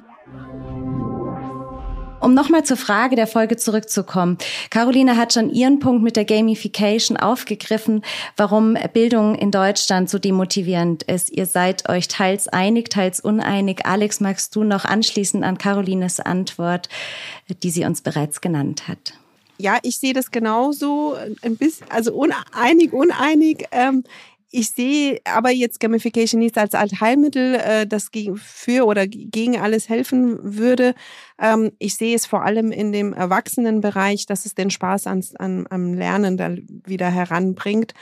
Um 2.21 2.35
nochmal 2.35 2.65
zur 2.65 2.77
Frage 2.77 3.17
der 3.17 3.27
Folge 3.27 3.57
zurückzukommen. 3.57 4.37
Caroline 4.69 5.17
hat 5.17 5.33
schon 5.33 5.49
ihren 5.49 5.79
Punkt 5.79 6.03
mit 6.03 6.17
der 6.17 6.27
Gamification 6.27 7.17
aufgegriffen, 7.17 8.03
warum 8.37 8.77
Bildung 8.93 9.35
in 9.35 9.51
Deutschland 9.51 10.11
so 10.11 10.19
demotivierend 10.19 11.03
ist. 11.05 11.31
Ihr 11.31 11.47
seid 11.47 11.89
euch 11.89 12.09
teils 12.09 12.47
einig, 12.47 12.91
teils 12.91 13.21
uneinig. 13.21 13.87
Alex, 13.87 14.21
magst 14.21 14.55
du 14.55 14.65
noch 14.65 14.85
anschließen 14.85 15.43
an 15.43 15.57
Carolines 15.57 16.21
Antwort, 16.21 16.91
die 17.63 17.71
sie 17.71 17.87
uns 17.87 18.03
bereits 18.03 18.43
genannt 18.43 18.87
hat? 18.87 19.15
Ja, 19.57 19.79
ich 19.83 19.99
sehe 19.99 20.15
das 20.15 20.31
genauso, 20.31 21.17
ein 21.43 21.57
bisschen, 21.57 21.87
also 21.91 22.15
uneinig, 22.15 22.93
uneinig. 22.93 23.67
Ähm, 23.73 24.05
ich 24.51 24.71
sehe 24.71 25.21
aber 25.25 25.51
jetzt 25.51 25.81
Gamification 25.81 26.41
nicht 26.41 26.59
als 26.59 26.75
Allheilmittel, 26.75 27.55
äh, 27.55 27.87
das 27.87 28.11
für 28.35 28.87
oder 28.87 29.07
gegen 29.07 29.61
alles 29.61 29.89
helfen 29.89 30.39
würde. 30.43 30.95
Ähm, 31.41 31.73
ich 31.79 31.97
sehe 31.97 32.17
es 32.17 32.27
vor 32.27 32.45
allem 32.45 32.73
in 32.73 32.93
dem 32.93 33.13
Erwachsenenbereich, 33.13 34.27
dass 34.27 34.47
es 34.47 34.55
den 34.55 34.71
Spaß 34.71 35.07
ans, 35.07 35.37
an, 35.37 35.67
am 35.71 35.95
Lernen 35.95 36.37
da 36.37 36.51
wieder 36.85 37.11
heranbringt. 37.11 37.95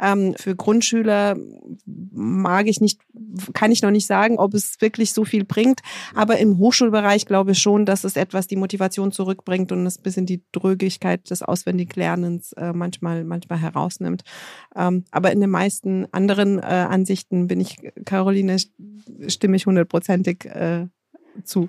Ähm, 0.00 0.34
für 0.36 0.56
Grundschüler 0.56 1.36
mag 1.86 2.66
ich 2.66 2.80
nicht, 2.80 3.00
kann 3.52 3.70
ich 3.70 3.82
noch 3.82 3.90
nicht 3.90 4.06
sagen, 4.06 4.38
ob 4.38 4.54
es 4.54 4.80
wirklich 4.80 5.12
so 5.12 5.24
viel 5.24 5.44
bringt. 5.44 5.80
Aber 6.14 6.38
im 6.38 6.58
Hochschulbereich 6.58 7.26
glaube 7.26 7.52
ich 7.52 7.58
schon, 7.58 7.86
dass 7.86 8.04
es 8.04 8.16
etwas 8.16 8.46
die 8.46 8.56
Motivation 8.56 9.12
zurückbringt 9.12 9.72
und 9.72 9.86
es 9.86 9.98
ein 9.98 10.02
bisschen 10.02 10.26
die 10.26 10.42
Drögigkeit 10.52 11.30
des 11.30 11.42
Auswendiglernens 11.42 12.52
äh, 12.52 12.72
manchmal, 12.72 13.24
manchmal 13.24 13.58
herausnimmt. 13.58 14.22
Ähm, 14.74 15.04
aber 15.10 15.32
in 15.32 15.40
den 15.40 15.50
meisten 15.50 16.06
anderen 16.12 16.58
äh, 16.58 16.62
Ansichten 16.62 17.46
bin 17.46 17.60
ich, 17.60 17.76
Caroline, 18.04 18.56
stimme 19.28 19.56
ich 19.56 19.66
hundertprozentig 19.66 20.46
äh, 20.46 20.86
zu. 21.44 21.68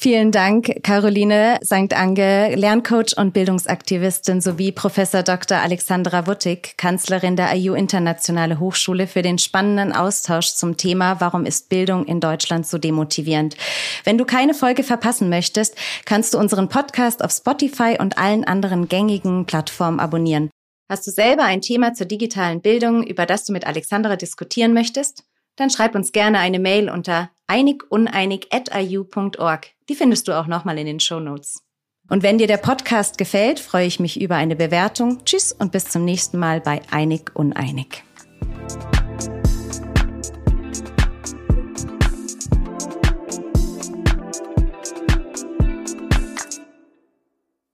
Vielen 0.00 0.30
Dank, 0.30 0.84
Caroline 0.84 1.58
St. 1.64 1.92
Ange, 1.92 2.54
Lerncoach 2.54 3.16
und 3.16 3.32
Bildungsaktivistin 3.32 4.40
sowie 4.40 4.70
Professor 4.70 5.24
Dr. 5.24 5.58
Alexandra 5.58 6.28
Wuttig, 6.28 6.74
Kanzlerin 6.76 7.34
der 7.34 7.52
IU 7.56 7.74
Internationale 7.74 8.60
Hochschule 8.60 9.08
für 9.08 9.22
den 9.22 9.38
spannenden 9.38 9.92
Austausch 9.92 10.54
zum 10.54 10.76
Thema 10.76 11.20
Warum 11.20 11.44
ist 11.44 11.68
Bildung 11.68 12.04
in 12.06 12.20
Deutschland 12.20 12.64
so 12.64 12.78
demotivierend? 12.78 13.56
Wenn 14.04 14.18
du 14.18 14.24
keine 14.24 14.54
Folge 14.54 14.84
verpassen 14.84 15.30
möchtest, 15.30 15.74
kannst 16.04 16.32
du 16.32 16.38
unseren 16.38 16.68
Podcast 16.68 17.24
auf 17.24 17.32
Spotify 17.32 17.96
und 17.98 18.18
allen 18.18 18.44
anderen 18.44 18.86
gängigen 18.86 19.46
Plattformen 19.46 19.98
abonnieren. 19.98 20.48
Hast 20.88 21.08
du 21.08 21.10
selber 21.10 21.42
ein 21.42 21.60
Thema 21.60 21.92
zur 21.94 22.06
digitalen 22.06 22.60
Bildung, 22.60 23.02
über 23.02 23.26
das 23.26 23.46
du 23.46 23.52
mit 23.52 23.66
Alexandra 23.66 24.14
diskutieren 24.14 24.74
möchtest? 24.74 25.24
Dann 25.58 25.68
schreib 25.70 25.94
uns 25.96 26.12
gerne 26.12 26.38
eine 26.38 26.60
Mail 26.60 26.88
unter 26.88 27.30
einiguneinig.iu.org. 27.48 29.66
Die 29.88 29.96
findest 29.96 30.28
du 30.28 30.38
auch 30.38 30.46
nochmal 30.46 30.78
in 30.78 30.86
den 30.86 31.00
Show 31.00 31.18
Notes. 31.18 31.64
Und 32.08 32.22
wenn 32.22 32.38
dir 32.38 32.46
der 32.46 32.58
Podcast 32.58 33.18
gefällt, 33.18 33.58
freue 33.58 33.86
ich 33.86 33.98
mich 33.98 34.20
über 34.20 34.36
eine 34.36 34.54
Bewertung. 34.54 35.24
Tschüss 35.24 35.50
und 35.52 35.72
bis 35.72 35.86
zum 35.86 36.04
nächsten 36.04 36.38
Mal 36.38 36.60
bei 36.60 36.80
Einig 36.92 37.34
Uneinig. 37.34 38.04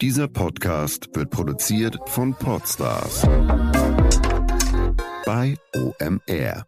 Dieser 0.00 0.28
Podcast 0.28 1.14
wird 1.14 1.28
produziert 1.30 1.98
von 2.06 2.34
Podstars 2.34 3.26
bei 5.26 5.58
OMR. 5.74 6.66